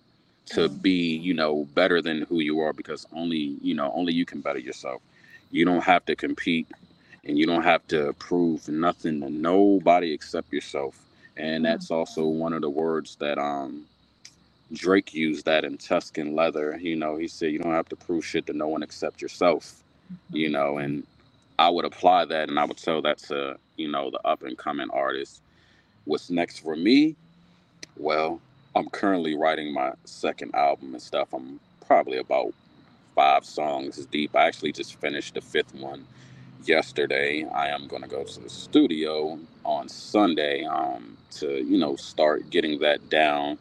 to 0.46 0.68
Mhm. 0.68 0.82
be, 0.82 1.16
you 1.16 1.34
know, 1.34 1.64
better 1.74 2.02
than 2.02 2.22
who 2.22 2.40
you 2.40 2.60
are 2.60 2.72
because 2.74 3.06
only, 3.12 3.58
you 3.62 3.74
know, 3.74 3.92
only 3.94 4.12
you 4.14 4.26
can 4.26 4.40
better 4.40 4.60
yourself. 4.60 5.02
You 5.50 5.64
don't 5.64 5.84
have 5.84 6.04
to 6.06 6.16
compete 6.16 6.68
and 7.24 7.38
you 7.38 7.46
don't 7.46 7.64
have 7.64 7.86
to 7.88 8.14
prove 8.14 8.68
nothing 8.68 9.20
to 9.22 9.30
nobody 9.30 10.12
except 10.12 10.52
yourself. 10.52 11.00
And 11.36 11.64
that's 11.64 11.90
also 11.90 12.26
one 12.26 12.52
of 12.54 12.62
the 12.62 12.70
words 12.70 13.16
that 13.16 13.38
um 13.38 13.86
Drake 14.72 15.14
used 15.14 15.46
that 15.46 15.64
in 15.64 15.78
Tuscan 15.78 16.34
Leather. 16.36 16.78
You 16.80 16.96
know, 16.96 17.16
he 17.16 17.28
said 17.28 17.52
you 17.52 17.60
don't 17.60 17.72
have 17.74 17.88
to 17.90 17.96
prove 17.96 18.24
shit 18.26 18.46
to 18.48 18.54
no 18.54 18.68
one 18.68 18.82
except 18.82 19.22
yourself. 19.22 19.82
You 20.32 20.50
know, 20.50 20.78
and 20.78 21.06
I 21.60 21.70
would 21.70 21.86
apply 21.86 22.26
that, 22.26 22.50
and 22.50 22.58
I 22.60 22.66
would 22.66 22.78
tell 22.78 23.02
that 23.04 23.18
to 23.30 23.58
you 23.78 23.88
know 23.90 24.10
the 24.10 24.20
up 24.26 24.42
and 24.44 24.58
coming 24.58 24.90
artists. 24.92 25.42
What's 26.06 26.30
next 26.30 26.60
for 26.60 26.76
me? 26.76 27.16
Well, 27.98 28.40
I'm 28.76 28.88
currently 28.90 29.36
writing 29.36 29.74
my 29.74 29.92
second 30.04 30.54
album 30.54 30.94
and 30.94 31.02
stuff. 31.02 31.28
I'm 31.34 31.60
probably 31.86 32.18
about 32.18 32.54
five 33.14 33.44
songs 33.44 34.04
deep. 34.06 34.36
I 34.36 34.46
actually 34.46 34.72
just 34.72 35.00
finished 35.00 35.34
the 35.34 35.40
fifth 35.40 35.74
one 35.74 36.06
yesterday. 36.64 37.46
I 37.54 37.68
am 37.68 37.88
going 37.88 38.02
to 38.02 38.08
go 38.08 38.24
to 38.24 38.40
the 38.40 38.50
studio 38.50 39.38
on 39.64 39.88
Sunday 39.88 40.64
um, 40.64 41.16
to, 41.32 41.62
you 41.64 41.78
know, 41.78 41.96
start 41.96 42.50
getting 42.50 42.80
that 42.80 43.10
down. 43.10 43.58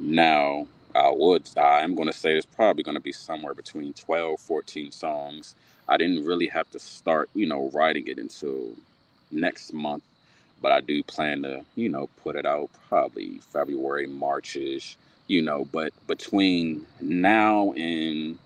Now, 0.00 0.66
I 0.94 1.10
would, 1.10 1.48
I 1.56 1.82
am 1.82 1.94
going 1.94 2.08
to 2.08 2.16
say 2.18 2.36
it's 2.36 2.46
probably 2.46 2.82
going 2.84 2.96
to 2.96 3.00
be 3.02 3.12
somewhere 3.12 3.54
between 3.54 3.94
12, 3.94 4.40
14 4.40 4.92
songs. 4.92 5.56
I 5.90 5.98
didn't 5.98 6.26
really 6.26 6.48
have 6.48 6.70
to 6.72 6.80
start, 6.80 7.30
you 7.34 7.46
know, 7.46 7.70
writing 7.74 8.08
it 8.08 8.18
until 8.18 8.70
next 9.32 9.74
month, 9.74 10.04
but 10.62 10.72
I 10.72 10.82
do 10.82 11.04
plan 11.04 11.42
to, 11.44 11.62
you 11.76 11.90
know, 11.90 12.08
put 12.24 12.36
it 12.36 12.46
out 12.46 12.70
probably 12.88 13.40
February, 13.52 14.08
Marchish, 14.08 14.96
you 15.28 15.42
know, 15.42 15.66
but 15.72 15.92
between 16.08 16.86
now 17.02 17.72
and 17.74 18.38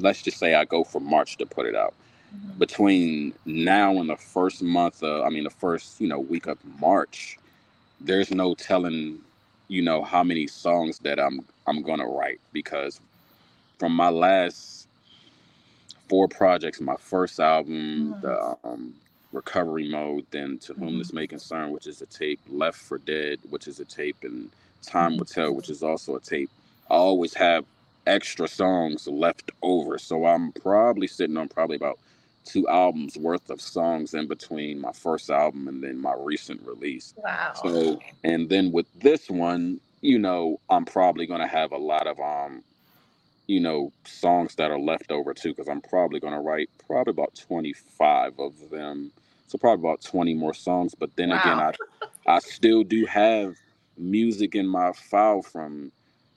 let's 0.00 0.22
just 0.22 0.38
say 0.38 0.54
I 0.54 0.64
go 0.66 0.84
for 0.84 1.00
March 1.00 1.38
to 1.38 1.46
put 1.46 1.66
it 1.66 1.76
out 1.76 1.94
Mhm. 2.34 2.58
between 2.58 3.34
now 3.46 3.98
and 4.00 4.10
the 4.10 4.16
first 4.16 4.62
month 4.62 5.02
of, 5.04 5.24
I 5.26 5.30
mean, 5.30 5.44
the 5.44 5.50
first, 5.50 6.00
you 6.00 6.08
know, 6.08 6.20
week 6.20 6.46
of 6.48 6.58
March, 6.80 7.38
there's 8.00 8.30
no 8.32 8.54
telling, 8.54 9.20
you 9.68 9.82
know, 9.82 10.02
how 10.04 10.24
many 10.24 10.46
songs 10.48 10.98
that 11.00 11.20
I'm 11.20 11.46
I'm 11.66 11.82
gonna 11.82 12.08
write 12.08 12.40
because 12.52 13.00
from 13.78 13.94
my 13.94 14.10
last 14.10 14.83
four 16.08 16.28
projects, 16.28 16.80
my 16.80 16.96
first 16.96 17.40
album, 17.40 18.14
Mhm. 18.14 18.20
the 18.20 18.56
um, 18.64 18.94
Recovery 19.32 19.88
Mode, 19.88 20.26
then 20.30 20.58
To 20.58 20.74
Whom 20.74 20.94
Mhm. 20.94 20.98
This 20.98 21.12
May 21.12 21.26
Concern, 21.26 21.72
which 21.72 21.86
is 21.86 22.02
a 22.02 22.06
tape, 22.06 22.40
Left 22.48 22.78
for 22.78 22.98
Dead, 22.98 23.40
which 23.50 23.66
is 23.66 23.80
a 23.80 23.84
tape, 23.84 24.22
and 24.22 24.50
Time 24.82 25.16
Will 25.16 25.24
Tell, 25.24 25.52
which 25.52 25.70
is 25.70 25.82
also 25.82 26.16
a 26.16 26.20
tape. 26.20 26.50
I 26.90 26.94
always 26.94 27.34
have 27.34 27.64
extra 28.06 28.46
songs 28.46 29.08
left 29.08 29.50
over, 29.62 29.98
so 29.98 30.26
I'm 30.26 30.52
probably 30.52 31.06
sitting 31.06 31.36
on 31.36 31.48
probably 31.48 31.76
about 31.76 31.98
two 32.44 32.68
albums 32.68 33.16
worth 33.16 33.48
of 33.48 33.60
songs 33.60 34.12
in 34.12 34.26
between 34.26 34.78
my 34.78 34.92
first 34.92 35.30
album 35.30 35.66
and 35.66 35.82
then 35.82 35.98
my 35.98 36.14
recent 36.18 36.60
release. 36.66 37.14
Wow. 37.16 37.52
So, 37.54 37.98
and 38.22 38.48
then 38.50 38.70
with 38.70 38.86
this 39.00 39.30
one, 39.30 39.80
you 40.02 40.18
know, 40.18 40.60
I'm 40.68 40.84
probably 40.84 41.26
gonna 41.26 41.46
have 41.46 41.72
a 41.72 41.78
lot 41.78 42.06
of 42.06 42.20
um, 42.20 42.62
you 43.46 43.60
know, 43.60 43.92
songs 44.04 44.54
that 44.56 44.70
are 44.70 44.78
left 44.78 45.10
over 45.10 45.34
too, 45.34 45.50
because 45.50 45.68
I'm 45.68 45.80
probably 45.80 46.20
gonna 46.20 46.40
write 46.40 46.70
probably 46.86 47.10
about 47.10 47.34
25 47.34 48.38
of 48.38 48.70
them. 48.70 49.12
So 49.48 49.58
probably 49.58 49.88
about 49.88 50.02
20 50.02 50.34
more 50.34 50.54
songs. 50.54 50.94
But 50.94 51.14
then 51.16 51.30
again, 51.30 51.58
I 51.58 51.72
I 52.26 52.38
still 52.38 52.82
do 52.82 53.04
have 53.06 53.56
music 53.96 54.54
in 54.54 54.66
my 54.66 54.92
file 54.92 55.42
from 55.42 55.92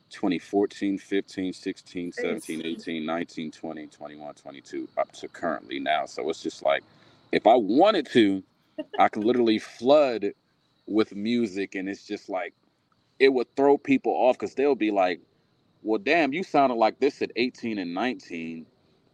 2014, 0.10 0.98
15, 0.98 1.54
16, 1.54 2.12
17, 2.12 2.66
18, 2.66 3.06
19, 3.06 3.52
20, 3.52 3.88
21, 3.88 4.34
22, 4.36 4.88
up 4.98 5.12
to 5.14 5.28
currently 5.28 5.80
now. 5.80 6.06
So 6.06 6.30
it's 6.30 6.42
just 6.42 6.64
like, 6.64 6.84
if 7.32 7.46
I 7.48 7.56
wanted 7.56 8.08
to, 8.12 8.44
I 9.00 9.10
could 9.10 9.24
literally 9.24 9.60
flood 9.60 10.34
with 10.88 11.16
music, 11.16 11.76
and 11.76 11.90
it's 11.90 12.06
just 12.06 12.30
like, 12.30 12.54
it 13.20 13.30
would 13.30 13.54
throw 13.56 13.78
people 13.78 14.14
off 14.14 14.38
because 14.38 14.56
they'll 14.56 14.76
be 14.76 14.92
like, 14.92 15.20
well, 15.84 16.00
damn, 16.00 16.34
you 16.34 16.44
sounded 16.44 16.76
like 16.76 17.00
this 17.00 17.22
at 17.22 17.32
18 17.36 17.80
and 17.80 17.94
19. 17.94 18.68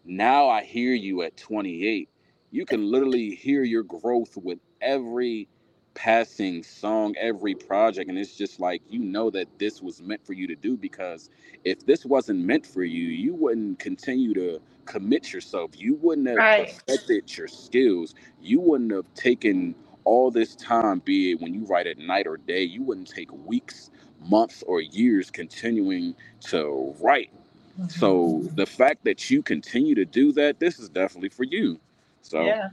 Now 0.06 0.50
I 0.50 0.64
hear 0.64 0.94
you 0.94 1.24
at 1.24 1.38
28. 1.38 2.10
You 2.52 2.66
can 2.66 2.92
literally 2.92 3.36
hear 3.36 3.64
your 3.64 3.84
growth 3.84 4.38
with 4.38 4.60
every 4.82 5.50
passing 5.96 6.64
song, 6.64 7.16
every 7.20 7.56
project. 7.56 8.10
And 8.10 8.18
it's 8.20 8.36
just 8.36 8.60
like, 8.60 8.82
you 8.90 9.00
know 9.02 9.30
that 9.32 9.48
this 9.60 9.82
was 9.82 10.02
meant 10.02 10.26
for 10.26 10.34
you 10.34 10.48
to 10.48 10.56
do 10.56 10.78
because 10.78 11.30
if 11.66 11.86
this 11.86 12.06
wasn't 12.06 12.40
meant 12.42 12.66
for 12.68 12.84
you, 12.84 13.06
you 13.10 13.36
wouldn't 13.36 13.80
continue 13.80 14.34
to 14.36 14.60
commit 14.86 15.34
yourself. 15.34 15.72
You 15.76 15.96
wouldn't 15.96 16.30
have 16.30 16.40
Right. 16.40 16.80
perfected 16.88 17.38
your 17.38 17.48
skills. 17.50 18.16
You 18.42 18.62
wouldn't 18.62 18.92
have 18.94 19.14
taken 19.16 19.76
all 20.06 20.32
this 20.32 20.56
time, 20.56 21.00
be 21.00 21.32
it 21.32 21.42
when 21.42 21.54
you 21.54 21.66
write 21.66 21.88
at 21.88 21.98
night 21.98 22.28
or 22.28 22.38
day, 22.38 22.64
you 22.64 22.84
wouldn't 22.84 23.08
take 23.10 23.32
weeks 23.34 23.82
months 24.30 24.64
or 24.68 24.82
years 24.82 25.30
continuing 25.32 26.16
to 26.42 26.96
write. 27.00 27.32
Mm-hmm. 27.80 27.88
So 28.00 28.42
the 28.56 28.66
fact 28.66 29.04
that 29.04 29.30
you 29.30 29.42
continue 29.42 29.96
to 29.96 30.06
do 30.06 30.32
that, 30.34 30.60
this 30.60 30.80
is 30.80 30.90
definitely 30.90 31.30
for 31.30 31.44
you. 31.44 31.80
So 32.22 32.44
yeah. 32.46 32.70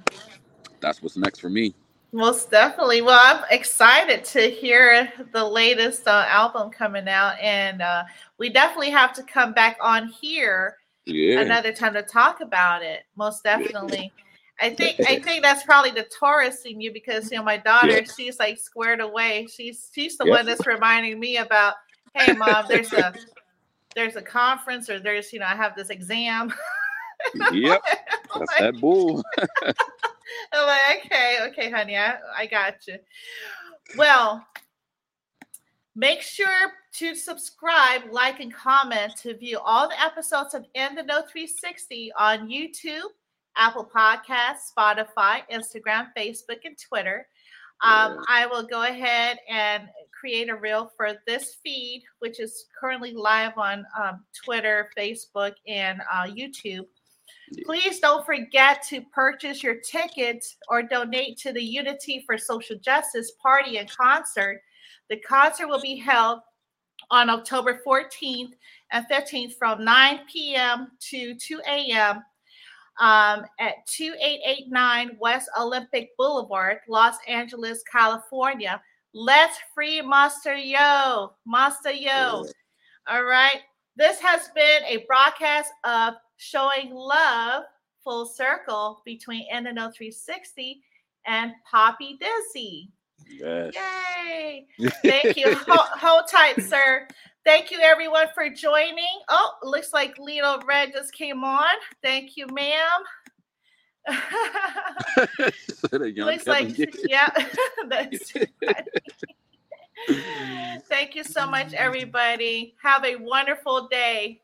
that's 0.80 1.02
what's 1.02 1.16
next 1.16 1.40
for 1.40 1.50
me. 1.50 1.74
Most 2.12 2.50
definitely. 2.50 3.02
Well, 3.02 3.20
I'm 3.22 3.44
excited 3.50 4.24
to 4.26 4.50
hear 4.50 5.12
the 5.32 5.44
latest 5.44 6.08
uh, 6.08 6.24
album 6.26 6.70
coming 6.70 7.08
out, 7.08 7.38
and 7.38 7.80
uh, 7.80 8.02
we 8.36 8.50
definitely 8.50 8.90
have 8.90 9.12
to 9.14 9.22
come 9.22 9.52
back 9.52 9.78
on 9.80 10.08
here 10.08 10.78
Yeah. 11.06 11.40
another 11.40 11.72
time 11.72 11.94
to 11.94 12.02
talk 12.02 12.40
about 12.40 12.82
it. 12.82 13.04
Most 13.14 13.44
definitely. 13.44 14.12
I 14.60 14.74
think 14.74 15.00
I 15.08 15.18
think 15.20 15.42
that's 15.42 15.62
probably 15.64 15.90
the 15.90 16.06
Taurus 16.18 16.62
in 16.66 16.80
you 16.80 16.92
because 16.92 17.30
you 17.30 17.38
know 17.38 17.44
my 17.44 17.56
daughter, 17.56 17.98
Yeah. 18.00 18.12
she's 18.16 18.38
like 18.38 18.58
squared 18.58 19.00
away. 19.00 19.46
She's 19.50 19.90
she's 19.94 20.16
the 20.18 20.26
Yep. 20.26 20.36
one 20.36 20.46
that's 20.46 20.66
reminding 20.66 21.18
me 21.18 21.38
about, 21.38 21.74
hey 22.14 22.32
mom, 22.32 22.66
there's 22.68 22.92
a 22.92 23.14
there's 23.94 24.16
a 24.16 24.22
conference 24.22 24.90
or 24.90 25.00
there's 25.00 25.32
you 25.32 25.38
know 25.40 25.46
I 25.46 25.54
have 25.56 25.74
this 25.76 25.88
exam. 25.90 26.52
yep. 27.52 27.80
I'm 28.32 28.40
That's 28.40 28.50
like, 28.52 28.58
that 28.74 28.80
bull. 28.80 29.22
I'm 30.52 30.66
like, 30.66 31.06
okay, 31.06 31.38
okay, 31.48 31.70
honey, 31.70 31.96
I, 31.96 32.16
I 32.36 32.46
got 32.46 32.86
you. 32.86 32.96
Well, 33.96 34.46
make 35.96 36.22
sure 36.22 36.46
to 36.94 37.14
subscribe, 37.14 38.02
like, 38.10 38.40
and 38.40 38.52
comment 38.54 39.16
to 39.18 39.36
view 39.36 39.58
all 39.58 39.88
the 39.88 40.00
episodes 40.00 40.54
of 40.54 40.64
In 40.74 40.94
the 40.94 41.02
Know 41.02 41.22
360 41.22 42.12
on 42.18 42.48
YouTube, 42.48 43.10
Apple 43.60 43.88
Podcasts, 43.94 44.72
Spotify, 44.76 45.42
Instagram, 45.52 46.08
Facebook, 46.16 46.60
and 46.64 46.76
Twitter. 46.78 47.28
Um, 47.82 48.22
I 48.28 48.46
will 48.46 48.62
go 48.62 48.82
ahead 48.82 49.38
and 49.48 49.84
create 50.18 50.48
a 50.48 50.56
reel 50.56 50.90
for 50.96 51.12
this 51.26 51.56
feed, 51.62 52.02
which 52.18 52.40
is 52.40 52.66
currently 52.78 53.12
live 53.12 53.52
on 53.56 53.84
um, 54.02 54.24
Twitter, 54.44 54.90
Facebook, 54.96 55.52
and 55.68 56.00
uh, 56.12 56.24
YouTube. 56.24 56.86
Please 57.66 58.00
don't 58.00 58.24
forget 58.24 58.82
to 58.88 59.02
purchase 59.12 59.62
your 59.62 59.76
tickets 59.76 60.56
or 60.68 60.82
donate 60.82 61.36
to 61.38 61.52
the 61.52 61.62
Unity 61.62 62.22
for 62.26 62.38
Social 62.38 62.76
Justice 62.76 63.32
party 63.42 63.76
and 63.76 63.90
concert. 63.90 64.62
The 65.10 65.18
concert 65.18 65.68
will 65.68 65.80
be 65.80 65.96
held 65.96 66.40
on 67.10 67.28
October 67.28 67.80
14th 67.86 68.52
and 68.92 69.06
15th 69.10 69.54
from 69.58 69.84
9 69.84 70.20
p.m. 70.32 70.88
to 71.10 71.34
2 71.34 71.60
a.m. 71.66 72.22
Um, 73.00 73.46
at 73.58 73.86
2889 73.86 75.16
West 75.18 75.48
Olympic 75.58 76.10
Boulevard, 76.18 76.78
Los 76.86 77.16
Angeles, 77.26 77.82
California. 77.90 78.80
Let's 79.14 79.58
free 79.74 80.02
Monster 80.02 80.54
Yo. 80.54 81.32
Master 81.46 81.92
Yo. 81.92 82.44
All 83.08 83.24
right. 83.24 83.60
This 83.96 84.20
has 84.20 84.50
been 84.54 84.82
a 84.86 85.04
broadcast 85.08 85.72
of 85.84 86.14
showing 86.36 86.90
love 86.90 87.64
full 88.04 88.26
circle 88.26 89.02
between 89.04 89.50
NNO 89.52 89.94
360 89.94 90.82
and 91.26 91.52
Poppi 91.70 92.18
Dizzy. 92.20 92.90
Yes. 93.28 93.74
Yay. 93.74 94.66
Thank 95.02 95.36
you. 95.36 95.54
Hold, 95.54 95.88
hold 95.88 96.24
tight, 96.30 96.60
sir. 96.62 97.06
Thank 97.44 97.70
you, 97.70 97.80
everyone, 97.80 98.26
for 98.34 98.50
joining. 98.50 99.20
Oh, 99.28 99.52
looks 99.62 99.92
like 99.94 100.16
Lito 100.18 100.62
Red 100.66 100.92
just 100.92 101.12
came 101.12 101.42
on. 101.42 101.70
Thank 102.02 102.36
you, 102.36 102.46
ma'am. 102.52 103.00
Said 105.68 106.02
a 106.02 106.10
young 106.10 106.26
looks 106.26 106.46
like, 106.46 106.76
yeah. 107.08 107.30
Thank 110.88 111.14
you 111.14 111.24
so 111.24 111.46
much, 111.46 111.72
everybody. 111.74 112.74
Have 112.82 113.04
a 113.04 113.16
wonderful 113.16 113.88
day. 113.88 114.42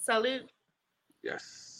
Salute. 0.00 0.48
yes. 1.22 1.73